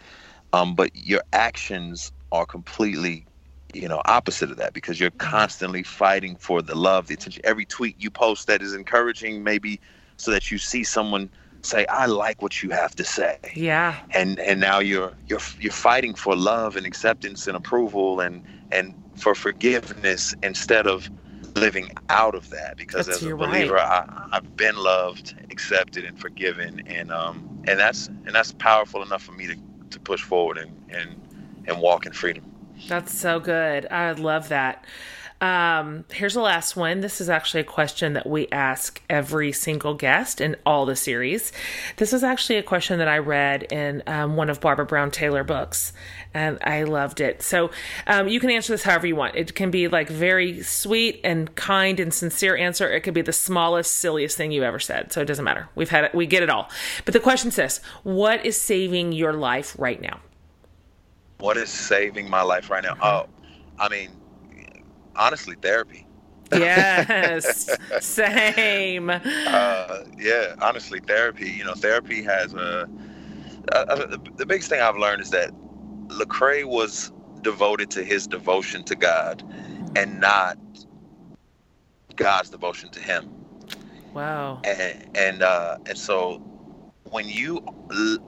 Um, 0.52 0.74
but 0.74 0.94
your 0.94 1.22
actions 1.32 2.12
are 2.30 2.44
completely 2.44 3.24
you 3.72 3.88
know 3.88 4.02
opposite 4.04 4.50
of 4.50 4.58
that 4.58 4.74
because 4.74 5.00
you're 5.00 5.10
mm-hmm. 5.10 5.30
constantly 5.30 5.82
fighting 5.82 6.36
for 6.36 6.60
the 6.60 6.74
love 6.74 7.06
the 7.06 7.14
attention. 7.14 7.40
Every 7.44 7.64
tweet 7.64 7.96
you 7.98 8.10
post 8.10 8.48
that 8.48 8.60
is 8.60 8.74
encouraging 8.74 9.42
maybe 9.44 9.80
so 10.18 10.30
that 10.30 10.50
you 10.50 10.58
see 10.58 10.84
someone 10.84 11.30
say 11.62 11.86
i 11.86 12.04
like 12.04 12.42
what 12.42 12.62
you 12.62 12.68
have 12.68 12.94
to 12.96 13.04
say. 13.04 13.38
Yeah. 13.54 13.96
And 14.10 14.38
and 14.40 14.60
now 14.60 14.78
you're 14.78 15.14
you're 15.26 15.46
you're 15.58 15.72
fighting 15.72 16.14
for 16.14 16.36
love 16.36 16.76
and 16.76 16.84
acceptance 16.84 17.46
and 17.46 17.56
approval 17.56 18.20
and 18.20 18.44
and 18.70 18.94
for 19.16 19.34
forgiveness 19.34 20.34
instead 20.42 20.86
of 20.86 21.10
living 21.54 21.90
out 22.08 22.34
of 22.34 22.50
that. 22.50 22.76
Because 22.76 23.06
that's, 23.06 23.22
as 23.22 23.28
a 23.28 23.36
believer 23.36 23.74
right. 23.74 24.08
I, 24.08 24.28
have 24.32 24.56
been 24.56 24.76
loved 24.76 25.34
accepted 25.50 26.04
and 26.04 26.18
forgiven. 26.18 26.82
And 26.86 27.10
um 27.10 27.48
and 27.66 27.78
that's 27.78 28.08
and 28.08 28.34
that's 28.34 28.52
powerful 28.52 29.02
enough 29.02 29.22
for 29.22 29.32
me 29.32 29.46
to, 29.46 29.56
to 29.90 30.00
push 30.00 30.22
forward 30.22 30.58
and 30.58 30.72
and 30.90 31.20
and 31.66 31.80
walk 31.80 32.06
in 32.06 32.12
freedom. 32.12 32.44
That's 32.88 33.16
so 33.16 33.40
good. 33.40 33.86
I 33.90 34.12
love 34.12 34.48
that 34.50 34.84
um, 35.40 36.04
here's 36.10 36.34
the 36.34 36.40
last 36.40 36.76
one. 36.76 37.00
This 37.00 37.20
is 37.20 37.28
actually 37.28 37.60
a 37.60 37.64
question 37.64 38.14
that 38.14 38.26
we 38.26 38.48
ask 38.48 39.02
every 39.10 39.52
single 39.52 39.92
guest 39.92 40.40
in 40.40 40.56
all 40.64 40.86
the 40.86 40.96
series. 40.96 41.52
This 41.96 42.14
is 42.14 42.24
actually 42.24 42.56
a 42.56 42.62
question 42.62 42.98
that 42.98 43.08
I 43.08 43.18
read 43.18 43.64
in 43.64 44.02
um, 44.06 44.36
one 44.36 44.48
of 44.48 44.60
Barbara 44.60 44.86
Brown 44.86 45.10
Taylor 45.10 45.44
books, 45.44 45.92
and 46.32 46.58
I 46.62 46.84
loved 46.84 47.20
it. 47.20 47.42
So 47.42 47.70
um, 48.06 48.28
you 48.28 48.40
can 48.40 48.50
answer 48.50 48.72
this 48.72 48.82
however 48.82 49.06
you 49.06 49.16
want. 49.16 49.36
It 49.36 49.54
can 49.54 49.70
be 49.70 49.88
like 49.88 50.08
very 50.08 50.62
sweet 50.62 51.20
and 51.22 51.54
kind 51.54 52.00
and 52.00 52.14
sincere 52.14 52.56
answer. 52.56 52.90
It 52.90 53.02
could 53.02 53.14
be 53.14 53.22
the 53.22 53.32
smallest, 53.32 53.94
silliest 53.94 54.38
thing 54.38 54.52
you 54.52 54.62
ever 54.62 54.78
said. 54.78 55.12
So 55.12 55.20
it 55.20 55.26
doesn't 55.26 55.44
matter. 55.44 55.68
We've 55.74 55.90
had 55.90 56.04
it. 56.04 56.14
We 56.14 56.26
get 56.26 56.42
it 56.42 56.48
all. 56.48 56.70
But 57.04 57.12
the 57.12 57.20
question 57.20 57.50
says, 57.50 57.82
"What 58.04 58.44
is 58.46 58.58
saving 58.58 59.12
your 59.12 59.34
life 59.34 59.76
right 59.78 60.00
now?" 60.00 60.20
What 61.38 61.58
is 61.58 61.68
saving 61.68 62.30
my 62.30 62.40
life 62.40 62.70
right 62.70 62.82
now? 62.82 62.96
Oh, 63.02 63.26
I 63.78 63.90
mean 63.90 64.10
honestly 65.16 65.56
therapy. 65.60 66.06
yes, 66.52 67.68
same. 68.00 69.10
Uh, 69.10 69.98
yeah, 70.16 70.54
honestly, 70.60 71.00
therapy. 71.00 71.50
You 71.50 71.64
know, 71.64 71.74
therapy 71.74 72.22
has 72.22 72.54
a, 72.54 72.88
a, 73.72 73.78
a. 73.78 74.18
The 74.36 74.46
biggest 74.46 74.70
thing 74.70 74.80
I've 74.80 74.96
learned 74.96 75.22
is 75.22 75.30
that 75.30 75.50
Lecrae 76.08 76.64
was 76.64 77.10
devoted 77.42 77.90
to 77.90 78.04
his 78.04 78.26
devotion 78.26 78.84
to 78.84 78.94
God, 78.94 79.42
and 79.96 80.20
not 80.20 80.56
God's 82.14 82.50
devotion 82.50 82.90
to 82.90 83.00
him. 83.00 83.28
Wow. 84.14 84.60
And 84.64 85.10
and 85.16 85.42
uh, 85.42 85.78
and 85.86 85.98
so 85.98 86.38
when 87.10 87.28
you 87.28 87.60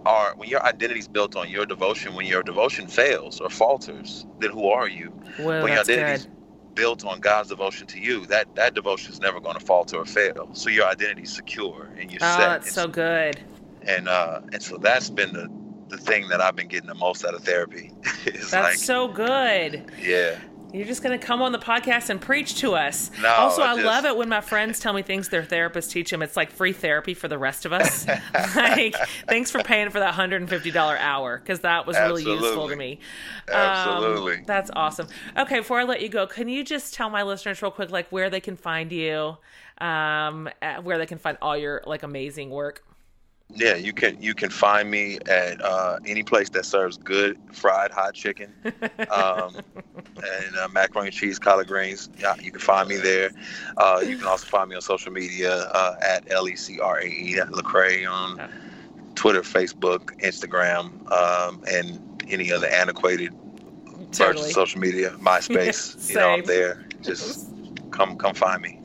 are 0.06 0.34
when 0.36 0.48
your 0.48 0.64
identity 0.64 1.00
is 1.00 1.08
built 1.08 1.36
on 1.36 1.48
your 1.48 1.66
devotion, 1.66 2.14
when 2.14 2.26
your 2.26 2.42
devotion 2.42 2.88
fails 2.88 3.40
or 3.40 3.48
falters, 3.48 4.26
then 4.40 4.50
who 4.50 4.68
are 4.68 4.88
you? 4.88 5.12
Well, 5.38 5.62
when 5.62 5.74
that's 5.74 5.88
your 5.88 5.98
identity's 6.00 6.26
good 6.26 6.37
built 6.78 7.04
on 7.04 7.18
God's 7.18 7.48
devotion 7.48 7.88
to 7.88 7.98
you, 7.98 8.24
that 8.26 8.54
that 8.54 8.74
devotion 8.74 9.12
is 9.12 9.20
never 9.20 9.40
going 9.40 9.58
to 9.58 9.64
falter 9.64 9.96
or 9.96 10.06
fail. 10.06 10.48
So 10.52 10.70
your 10.70 10.86
identity 10.86 11.22
is 11.22 11.34
secure 11.34 11.90
and 11.98 12.08
you're 12.10 12.20
oh, 12.22 12.36
set. 12.36 12.48
that's 12.48 12.72
so 12.72 12.86
good. 12.86 13.40
and 13.82 14.08
uh, 14.08 14.40
and 14.52 14.62
so 14.62 14.78
that's 14.78 15.10
been 15.10 15.32
the 15.32 15.50
the 15.88 15.98
thing 15.98 16.28
that 16.28 16.40
I've 16.40 16.54
been 16.54 16.68
getting 16.68 16.86
the 16.86 16.94
most 16.94 17.24
out 17.24 17.34
of 17.34 17.42
therapy. 17.42 17.92
That's 18.26 18.52
like, 18.52 18.74
so 18.74 19.08
good. 19.08 19.90
Yeah. 19.98 20.38
You're 20.72 20.86
just 20.86 21.02
going 21.02 21.18
to 21.18 21.24
come 21.24 21.40
on 21.40 21.52
the 21.52 21.58
podcast 21.58 22.10
and 22.10 22.20
preach 22.20 22.56
to 22.56 22.74
us. 22.74 23.10
No, 23.22 23.28
also, 23.28 23.62
I, 23.62 23.72
I 23.72 23.74
just... 23.76 23.86
love 23.86 24.04
it 24.04 24.16
when 24.16 24.28
my 24.28 24.42
friends 24.42 24.78
tell 24.78 24.92
me 24.92 25.00
things 25.00 25.30
their 25.30 25.42
therapists 25.42 25.90
teach 25.90 26.10
them. 26.10 26.22
It's 26.22 26.36
like 26.36 26.50
free 26.50 26.74
therapy 26.74 27.14
for 27.14 27.26
the 27.26 27.38
rest 27.38 27.64
of 27.64 27.72
us. 27.72 28.06
like, 28.54 28.94
thanks 29.26 29.50
for 29.50 29.62
paying 29.62 29.88
for 29.88 30.00
that 30.00 30.14
$150 30.14 30.98
hour 30.98 31.38
because 31.38 31.60
that 31.60 31.86
was 31.86 31.96
really 31.96 32.22
useful 32.22 32.68
to 32.68 32.76
me. 32.76 33.00
Absolutely. 33.50 34.36
Um, 34.36 34.44
that's 34.46 34.70
awesome. 34.76 35.08
Okay, 35.38 35.60
before 35.60 35.80
I 35.80 35.84
let 35.84 36.02
you 36.02 36.10
go, 36.10 36.26
can 36.26 36.48
you 36.48 36.62
just 36.62 36.92
tell 36.92 37.08
my 37.08 37.22
listeners 37.22 37.62
real 37.62 37.70
quick, 37.70 37.90
like 37.90 38.10
where 38.10 38.28
they 38.28 38.40
can 38.40 38.56
find 38.56 38.92
you, 38.92 39.38
um, 39.80 40.50
where 40.82 40.98
they 40.98 41.06
can 41.06 41.18
find 41.18 41.38
all 41.40 41.56
your 41.56 41.82
like 41.86 42.02
amazing 42.02 42.50
work? 42.50 42.84
Yeah, 43.54 43.76
you 43.76 43.92
can 43.94 44.20
you 44.20 44.34
can 44.34 44.50
find 44.50 44.90
me 44.90 45.18
at 45.26 45.60
uh, 45.64 45.98
any 46.04 46.22
place 46.22 46.50
that 46.50 46.66
serves 46.66 46.98
good 46.98 47.38
fried 47.52 47.90
hot 47.90 48.14
chicken 48.14 48.52
um, 49.10 49.56
and 49.96 50.56
uh, 50.60 50.68
macaroni 50.70 51.08
and 51.08 51.16
cheese, 51.16 51.38
collard 51.38 51.66
greens. 51.66 52.10
Yeah, 52.18 52.34
you 52.36 52.50
can 52.50 52.60
find 52.60 52.88
me 52.88 52.96
there. 52.96 53.30
Uh, 53.78 54.02
you 54.06 54.18
can 54.18 54.26
also 54.26 54.46
find 54.46 54.68
me 54.68 54.76
on 54.76 54.82
social 54.82 55.12
media 55.12 55.62
uh, 55.74 55.96
at 56.02 56.30
L 56.30 56.46
E 56.48 56.56
C 56.56 56.78
R 56.78 56.98
A 56.98 57.06
E 57.06 57.36
Lecrae 57.36 58.10
on 58.10 58.50
Twitter, 59.14 59.40
Facebook, 59.40 60.20
Instagram, 60.20 61.10
um, 61.10 61.64
and 61.66 62.22
any 62.28 62.52
other 62.52 62.66
antiquated 62.66 63.32
totally. 64.12 64.34
version 64.34 64.44
of 64.44 64.52
social 64.52 64.80
media. 64.80 65.10
MySpace, 65.18 66.08
you 66.10 66.16
know, 66.16 66.34
I'm 66.34 66.44
there. 66.44 66.86
Just 67.00 67.48
come 67.90 68.18
come 68.18 68.34
find 68.34 68.60
me. 68.60 68.80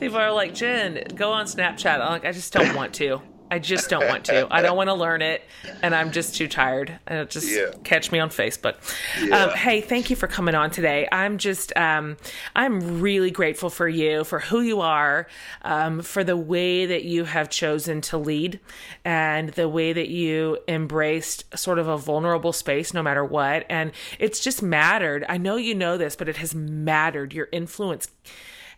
People 0.00 0.16
are 0.16 0.32
like, 0.32 0.54
Jen, 0.54 1.04
go 1.14 1.30
on 1.30 1.46
Snapchat. 1.46 2.00
I'm 2.00 2.10
like, 2.10 2.24
I 2.24 2.32
just 2.32 2.52
don't 2.52 2.74
want 2.74 2.92
to. 2.94 3.22
I 3.50 3.58
just 3.60 3.88
don't 3.88 4.06
want 4.08 4.24
to. 4.26 4.48
I 4.50 4.60
don't 4.62 4.76
want 4.76 4.88
to 4.88 4.94
learn 4.94 5.22
it, 5.22 5.42
and 5.82 5.94
I'm 5.94 6.10
just 6.10 6.34
too 6.34 6.48
tired. 6.48 6.98
And 7.06 7.28
just 7.30 7.48
Yeah. 7.48 7.70
catch 7.84 8.10
me 8.10 8.18
on 8.18 8.28
Facebook. 8.30 8.74
Yeah. 9.22 9.44
Um, 9.44 9.50
hey, 9.50 9.80
thank 9.80 10.10
you 10.10 10.16
for 10.16 10.26
coming 10.26 10.54
on 10.54 10.70
today. 10.70 11.06
I'm 11.12 11.38
just, 11.38 11.74
um, 11.76 12.16
I'm 12.56 13.00
really 13.00 13.30
grateful 13.30 13.70
for 13.70 13.88
you, 13.88 14.24
for 14.24 14.40
who 14.40 14.60
you 14.62 14.80
are, 14.80 15.28
um, 15.62 16.02
for 16.02 16.24
the 16.24 16.36
way 16.36 16.86
that 16.86 17.04
you 17.04 17.24
have 17.24 17.48
chosen 17.48 18.00
to 18.02 18.18
lead, 18.18 18.58
and 19.04 19.50
the 19.50 19.68
way 19.68 19.92
that 19.92 20.08
you 20.08 20.58
embraced 20.66 21.44
sort 21.56 21.78
of 21.78 21.86
a 21.86 21.96
vulnerable 21.96 22.52
space, 22.52 22.92
no 22.92 23.02
matter 23.02 23.24
what. 23.24 23.64
And 23.68 23.92
it's 24.18 24.40
just 24.40 24.62
mattered. 24.62 25.24
I 25.28 25.38
know 25.38 25.56
you 25.56 25.74
know 25.74 25.96
this, 25.96 26.16
but 26.16 26.28
it 26.28 26.38
has 26.38 26.54
mattered. 26.54 27.32
Your 27.32 27.48
influence 27.52 28.08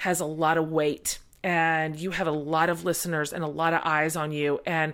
has 0.01 0.21
a 0.21 0.27
lot 0.27 0.59
of 0.59 0.69
weight 0.71 1.19
and 1.45 1.99
you 1.99 2.11
have 2.11 2.27
a 2.27 2.33
lot 2.33 2.69
of 2.69 2.85
listeners 2.85 3.33
and 3.33 3.45
a 3.45 3.49
lot 3.49 3.73
of 3.73 3.81
eyes 3.85 4.17
on 4.17 4.33
you. 4.33 4.61
And 4.67 4.93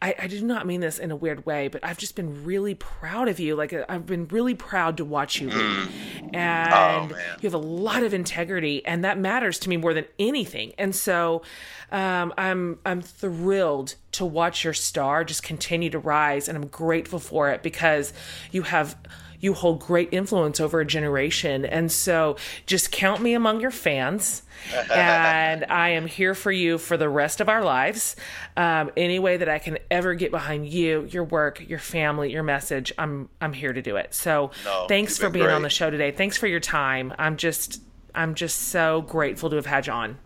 I, 0.00 0.14
I 0.18 0.26
do 0.28 0.40
not 0.42 0.66
mean 0.66 0.80
this 0.80 0.98
in 0.98 1.10
a 1.10 1.16
weird 1.16 1.44
way, 1.46 1.68
but 1.68 1.84
I've 1.84 1.98
just 1.98 2.14
been 2.14 2.44
really 2.44 2.74
proud 2.74 3.28
of 3.28 3.40
you. 3.40 3.56
Like 3.56 3.74
I've 3.88 4.06
been 4.06 4.28
really 4.28 4.54
proud 4.54 4.96
to 4.98 5.04
watch 5.04 5.40
you 5.40 5.50
lead. 5.50 5.88
And 6.32 7.12
Oh, 7.12 7.16
you 7.40 7.46
have 7.48 7.54
a 7.54 7.58
lot 7.58 8.02
of 8.02 8.14
integrity, 8.14 8.84
and 8.86 9.04
that 9.04 9.18
matters 9.18 9.58
to 9.60 9.68
me 9.68 9.76
more 9.76 9.92
than 9.92 10.04
anything. 10.18 10.72
And 10.78 10.94
so 10.94 11.42
um, 11.90 12.32
I'm 12.38 12.78
I'm 12.86 13.02
thrilled 13.02 13.96
to 14.12 14.24
watch 14.24 14.64
your 14.64 14.72
star 14.74 15.24
just 15.24 15.42
continue 15.42 15.90
to 15.90 15.98
rise, 15.98 16.48
and 16.48 16.56
I'm 16.56 16.66
grateful 16.68 17.18
for 17.18 17.50
it 17.50 17.62
because 17.62 18.12
you 18.52 18.62
have 18.62 18.96
you 19.40 19.54
hold 19.54 19.80
great 19.80 20.08
influence 20.12 20.60
over 20.60 20.80
a 20.80 20.86
generation. 20.86 21.64
And 21.64 21.90
so 21.90 22.36
just 22.66 22.92
count 22.92 23.22
me 23.22 23.34
among 23.34 23.60
your 23.60 23.70
fans. 23.70 24.42
and 24.92 25.64
I 25.64 25.90
am 25.90 26.06
here 26.06 26.34
for 26.34 26.52
you 26.52 26.76
for 26.76 26.96
the 26.96 27.08
rest 27.08 27.40
of 27.40 27.48
our 27.48 27.64
lives. 27.64 28.16
Um, 28.56 28.90
any 28.96 29.18
way 29.18 29.38
that 29.38 29.48
I 29.48 29.58
can 29.58 29.78
ever 29.90 30.14
get 30.14 30.30
behind 30.30 30.68
you, 30.68 31.08
your 31.10 31.24
work, 31.24 31.66
your 31.66 31.78
family, 31.78 32.30
your 32.30 32.42
message, 32.42 32.92
I'm 32.98 33.30
I'm 33.40 33.54
here 33.54 33.72
to 33.72 33.80
do 33.80 33.96
it. 33.96 34.12
So 34.12 34.50
No, 34.64 34.86
thanks 34.86 35.16
for 35.16 35.30
being 35.30 35.46
on 35.46 35.62
the 35.62 35.70
show 35.70 35.90
today. 35.90 36.10
Thanks 36.10 36.36
for 36.36 36.46
your 36.46 36.60
time. 36.60 37.14
I'm 37.18 37.38
just 37.38 37.80
I'm 38.14 38.34
just 38.34 38.58
so 38.68 39.02
grateful 39.02 39.50
to 39.50 39.56
have 39.56 39.66
had 39.66 39.86
you 39.86 39.92
on. 39.92 40.18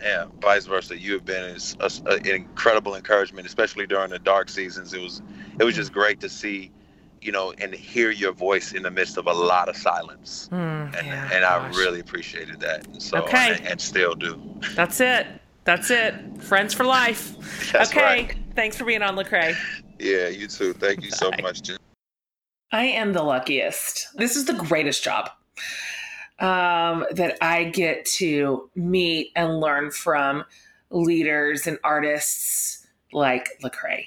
Yeah, 0.00 0.26
vice 0.40 0.66
versa. 0.66 0.98
You 0.98 1.14
have 1.14 1.24
been 1.24 1.56
an 1.80 2.26
incredible 2.26 2.94
encouragement, 2.94 3.46
especially 3.46 3.86
during 3.86 4.10
the 4.10 4.18
dark 4.18 4.48
seasons. 4.48 4.94
It 4.94 5.00
was, 5.00 5.22
it 5.58 5.64
was 5.64 5.74
just 5.74 5.92
great 5.92 6.20
to 6.20 6.28
see, 6.28 6.70
you 7.20 7.32
know, 7.32 7.52
and 7.58 7.74
hear 7.74 8.10
your 8.10 8.32
voice 8.32 8.72
in 8.72 8.82
the 8.82 8.90
midst 8.90 9.16
of 9.16 9.26
a 9.26 9.32
lot 9.32 9.68
of 9.68 9.76
silence. 9.76 10.48
and 10.52 10.90
Hmm, 10.94 11.06
yeah, 11.06 11.30
and 11.32 11.44
I 11.44 11.68
really 11.70 12.00
appreciated 12.00 12.60
that. 12.60 12.86
And 12.86 13.02
so, 13.02 13.18
Okay. 13.18 13.54
and, 13.56 13.66
and 13.66 13.80
still 13.80 14.14
do. 14.14 14.40
That's 14.74 15.00
it. 15.00 15.26
That's 15.64 15.90
it. 15.90 16.14
Friends 16.42 16.72
for 16.74 16.84
life. 16.84 17.70
That's 17.72 17.90
okay. 17.90 18.02
right. 18.02 18.36
Thanks 18.54 18.76
for 18.76 18.84
being 18.84 19.02
on 19.02 19.16
Lecrae. 19.16 19.54
Yeah, 19.98 20.28
you 20.28 20.46
too. 20.46 20.72
Thank 20.72 21.02
you 21.04 21.10
so 21.10 21.30
much, 21.42 21.62
Jen. 21.62 21.76
I 22.72 22.84
am 22.84 23.12
the 23.12 23.22
luckiest. 23.22 24.08
This 24.16 24.36
is 24.36 24.44
the 24.44 24.52
greatest 24.54 25.02
job 25.02 25.30
um, 26.38 27.04
that 27.12 27.36
I 27.40 27.64
get 27.64 28.04
to 28.16 28.70
meet 28.74 29.32
and 29.34 29.60
learn 29.60 29.90
from 29.90 30.44
leaders 30.90 31.66
and 31.66 31.78
artists 31.84 32.86
like 33.12 33.48
Lecrae. 33.62 34.06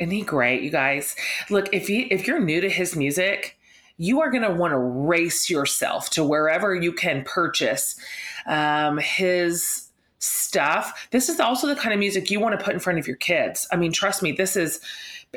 Isn't 0.00 0.10
he 0.10 0.22
great, 0.22 0.62
you 0.62 0.70
guys? 0.70 1.14
Look, 1.50 1.68
if 1.72 1.90
you 1.90 2.06
if 2.10 2.26
you're 2.26 2.40
new 2.40 2.60
to 2.62 2.70
his 2.70 2.96
music, 2.96 3.58
you 3.98 4.22
are 4.22 4.30
going 4.30 4.42
to 4.42 4.50
want 4.50 4.72
to 4.72 4.78
race 4.78 5.50
yourself 5.50 6.08
to 6.10 6.24
wherever 6.24 6.74
you 6.74 6.90
can 6.90 7.22
purchase 7.24 8.00
um, 8.46 8.96
his 8.96 9.90
stuff. 10.18 11.06
This 11.10 11.28
is 11.28 11.38
also 11.38 11.66
the 11.66 11.76
kind 11.76 11.92
of 11.92 11.98
music 11.98 12.30
you 12.30 12.40
want 12.40 12.58
to 12.58 12.64
put 12.64 12.72
in 12.72 12.80
front 12.80 12.98
of 12.98 13.06
your 13.06 13.16
kids. 13.16 13.68
I 13.70 13.76
mean, 13.76 13.92
trust 13.92 14.22
me, 14.22 14.32
this 14.32 14.56
is 14.56 14.80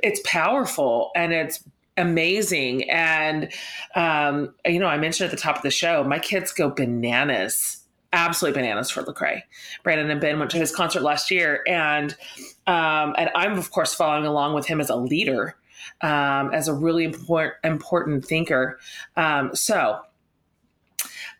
it's 0.01 0.21
powerful 0.25 1.11
and 1.13 1.33
it's 1.33 1.61
amazing. 1.97 2.89
And 2.89 3.51
um, 3.95 4.55
you 4.65 4.79
know, 4.79 4.87
I 4.87 4.97
mentioned 4.97 5.25
at 5.25 5.31
the 5.35 5.41
top 5.41 5.57
of 5.57 5.63
the 5.63 5.71
show, 5.71 6.05
my 6.05 6.19
kids 6.19 6.53
go 6.53 6.69
bananas. 6.69 7.82
Absolutely 8.13 8.61
bananas 8.61 8.89
for 8.89 9.03
Lecrae. 9.03 9.41
Brandon 9.83 10.09
and 10.09 10.21
Ben 10.21 10.39
went 10.39 10.51
to 10.51 10.57
his 10.57 10.73
concert 10.73 11.01
last 11.01 11.31
year, 11.31 11.63
and 11.67 12.15
um, 12.67 13.15
and 13.17 13.29
I'm 13.35 13.57
of 13.57 13.71
course 13.71 13.93
following 13.93 14.25
along 14.25 14.53
with 14.53 14.67
him 14.67 14.79
as 14.79 14.89
a 14.89 14.95
leader, 14.95 15.55
um, 16.01 16.53
as 16.53 16.67
a 16.67 16.73
really 16.73 17.03
important 17.03 17.55
important 17.63 18.23
thinker. 18.23 18.79
Um, 19.17 19.55
so 19.55 19.99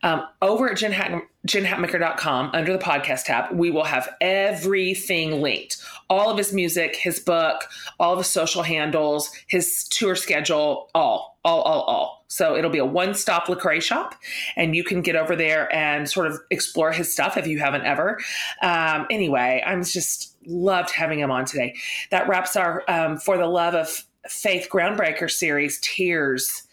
um, 0.03 0.27
over 0.41 0.69
at 0.69 0.77
jenhat- 0.77 1.21
jenhatmaker.com 1.47 2.51
under 2.53 2.73
the 2.73 2.79
podcast 2.79 3.25
tab, 3.25 3.51
we 3.53 3.71
will 3.71 3.85
have 3.85 4.09
everything 4.19 5.41
linked. 5.41 5.77
All 6.09 6.29
of 6.29 6.37
his 6.37 6.53
music, 6.53 6.95
his 6.95 7.19
book, 7.19 7.63
all 7.99 8.17
his 8.17 8.27
social 8.27 8.63
handles, 8.63 9.31
his 9.47 9.87
tour 9.87 10.15
schedule, 10.15 10.89
all, 10.93 11.32
all, 11.43 11.61
all, 11.61 11.81
all. 11.81 12.25
So 12.27 12.55
it'll 12.55 12.71
be 12.71 12.79
a 12.79 12.85
one-stop 12.85 13.47
Lecrae 13.47 13.81
shop, 13.81 14.15
and 14.55 14.75
you 14.75 14.83
can 14.83 15.01
get 15.01 15.15
over 15.15 15.35
there 15.35 15.73
and 15.75 16.09
sort 16.09 16.27
of 16.27 16.39
explore 16.49 16.91
his 16.91 17.11
stuff 17.11 17.37
if 17.37 17.45
you 17.45 17.59
haven't 17.59 17.83
ever. 17.83 18.19
Um, 18.61 19.05
anyway, 19.09 19.61
I'm 19.65 19.83
just 19.83 20.35
loved 20.45 20.89
having 20.89 21.19
him 21.19 21.31
on 21.31 21.45
today. 21.45 21.75
That 22.11 22.27
wraps 22.27 22.55
our 22.55 22.83
um, 22.87 23.17
For 23.17 23.37
the 23.37 23.45
Love 23.45 23.75
of 23.75 24.03
Faith 24.27 24.67
Groundbreaker 24.71 25.29
series, 25.29 25.79
Tears. 25.81 26.63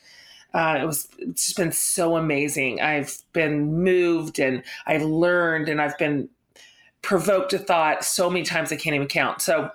Uh, 0.53 0.79
it 0.83 0.85
was 0.85 1.09
it's 1.19 1.47
just 1.47 1.57
been 1.57 1.73
so 1.73 2.17
amazing. 2.17 2.81
I've 2.81 3.23
been 3.33 3.83
moved 3.85 4.41
and 4.41 4.63
I've 4.87 5.03
learned 5.03 5.69
and 5.69 5.81
I've 5.81 5.97
been 5.97 6.29
provoked 7.03 7.53
a 7.53 7.59
thought 7.59 8.05
so 8.05 8.29
many 8.29 8.45
times 8.45 8.73
I 8.73 8.77
can't 8.77 8.95
even 8.95 9.09
count. 9.09 9.41
So 9.41 9.71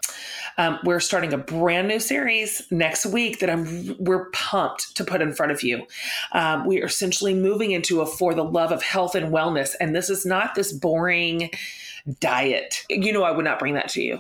um, 0.58 0.80
we're 0.84 1.00
starting 1.00 1.34
a 1.34 1.38
brand 1.38 1.88
new 1.88 2.00
series 2.00 2.62
next 2.72 3.06
week 3.06 3.40
that 3.40 3.50
I'm 3.50 3.96
we're 4.00 4.30
pumped 4.30 4.96
to 4.96 5.04
put 5.04 5.22
in 5.22 5.34
front 5.34 5.52
of 5.52 5.64
you. 5.64 5.86
Um, 6.32 6.66
we 6.66 6.82
are 6.82 6.86
essentially 6.86 7.34
moving 7.34 7.72
into 7.72 8.02
a 8.02 8.06
for 8.06 8.34
the 8.34 8.44
love 8.44 8.72
of 8.72 8.82
health 8.82 9.16
and 9.16 9.34
wellness, 9.34 9.74
and 9.80 9.96
this 9.96 10.10
is 10.10 10.26
not 10.26 10.56
this 10.56 10.72
boring 10.72 11.50
diet. 12.20 12.86
You 12.90 13.12
know, 13.12 13.24
I 13.24 13.32
would 13.32 13.46
not 13.46 13.60
bring 13.60 13.74
that 13.74 13.90
to 13.90 14.02
you. 14.02 14.20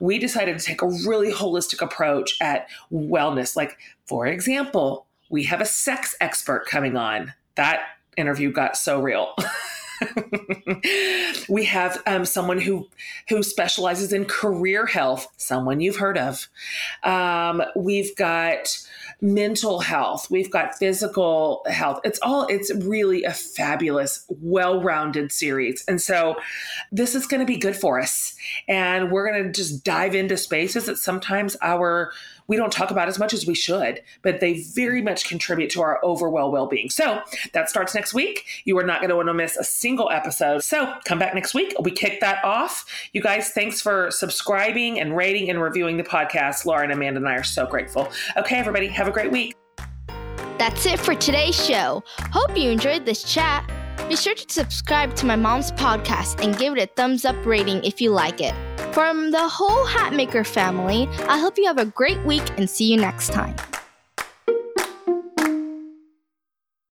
We 0.00 0.18
decided 0.18 0.58
to 0.58 0.64
take 0.64 0.82
a 0.82 0.88
really 0.88 1.32
holistic 1.32 1.82
approach 1.82 2.36
at 2.40 2.68
wellness. 2.90 3.56
Like, 3.56 3.78
for 4.06 4.26
example, 4.26 5.06
we 5.28 5.44
have 5.44 5.60
a 5.60 5.66
sex 5.66 6.16
expert 6.20 6.66
coming 6.66 6.96
on. 6.96 7.34
That 7.56 7.82
interview 8.16 8.50
got 8.50 8.76
so 8.76 9.00
real. 9.00 9.34
we 11.48 11.64
have 11.64 12.02
um, 12.06 12.24
someone 12.24 12.60
who 12.60 12.88
who 13.28 13.42
specializes 13.42 14.12
in 14.12 14.24
career 14.24 14.86
health, 14.86 15.28
someone 15.36 15.80
you've 15.80 15.96
heard 15.96 16.18
of. 16.18 16.48
Um, 17.02 17.62
we've 17.74 18.14
got 18.16 18.68
mental 19.20 19.80
health. 19.80 20.30
We've 20.30 20.50
got 20.50 20.76
physical 20.76 21.64
health. 21.68 22.00
It's 22.04 22.18
all. 22.22 22.46
It's 22.48 22.74
really 22.74 23.24
a 23.24 23.32
fabulous, 23.32 24.24
well-rounded 24.28 25.32
series, 25.32 25.84
and 25.88 26.00
so 26.00 26.36
this 26.92 27.14
is 27.14 27.26
going 27.26 27.40
to 27.40 27.46
be 27.46 27.56
good 27.56 27.76
for 27.76 28.00
us. 28.00 28.34
And 28.68 29.10
we're 29.10 29.30
going 29.30 29.44
to 29.44 29.52
just 29.52 29.84
dive 29.84 30.14
into 30.14 30.36
spaces 30.36 30.86
that 30.86 30.98
sometimes 30.98 31.56
our 31.62 32.12
we 32.46 32.56
don't 32.56 32.72
talk 32.72 32.90
about 32.90 33.08
as 33.08 33.18
much 33.18 33.32
as 33.32 33.46
we 33.46 33.54
should, 33.54 34.02
but 34.22 34.40
they 34.40 34.62
very 34.74 35.02
much 35.02 35.28
contribute 35.28 35.70
to 35.70 35.82
our 35.82 36.04
overall 36.04 36.50
well 36.50 36.66
being. 36.66 36.90
So 36.90 37.22
that 37.52 37.68
starts 37.68 37.94
next 37.94 38.14
week. 38.14 38.44
You 38.64 38.78
are 38.78 38.84
not 38.84 39.00
going 39.00 39.10
to 39.10 39.16
want 39.16 39.28
to 39.28 39.34
miss 39.34 39.56
a 39.56 39.64
single 39.64 40.10
episode. 40.10 40.62
So 40.62 40.94
come 41.04 41.18
back 41.18 41.34
next 41.34 41.54
week. 41.54 41.74
We 41.80 41.90
kick 41.90 42.20
that 42.20 42.44
off. 42.44 42.84
You 43.12 43.20
guys, 43.20 43.50
thanks 43.50 43.80
for 43.80 44.10
subscribing 44.10 45.00
and 45.00 45.16
rating 45.16 45.50
and 45.50 45.60
reviewing 45.60 45.96
the 45.96 46.04
podcast. 46.04 46.64
Laura 46.64 46.84
and 46.84 46.92
Amanda 46.92 47.18
and 47.18 47.28
I 47.28 47.34
are 47.34 47.42
so 47.42 47.66
grateful. 47.66 48.10
Okay, 48.36 48.56
everybody, 48.56 48.86
have 48.88 49.08
a 49.08 49.12
great 49.12 49.30
week. 49.30 49.54
That's 50.58 50.86
it 50.86 50.98
for 50.98 51.14
today's 51.14 51.54
show. 51.54 52.02
Hope 52.32 52.56
you 52.56 52.70
enjoyed 52.70 53.04
this 53.04 53.22
chat. 53.22 53.70
Be 54.08 54.14
sure 54.14 54.36
to 54.36 54.44
subscribe 54.48 55.16
to 55.16 55.26
my 55.26 55.34
mom's 55.34 55.72
podcast 55.72 56.44
and 56.44 56.56
give 56.56 56.76
it 56.76 56.80
a 56.80 56.86
thumbs 56.86 57.24
up 57.24 57.34
rating 57.44 57.82
if 57.82 58.00
you 58.00 58.10
like 58.10 58.40
it. 58.40 58.54
From 58.94 59.32
the 59.32 59.48
whole 59.48 59.84
Hatmaker 59.84 60.46
family, 60.46 61.08
I 61.26 61.38
hope 61.38 61.58
you 61.58 61.66
have 61.66 61.78
a 61.78 61.86
great 61.86 62.24
week 62.24 62.44
and 62.56 62.70
see 62.70 62.84
you 62.84 62.98
next 62.98 63.32
time. 63.32 63.56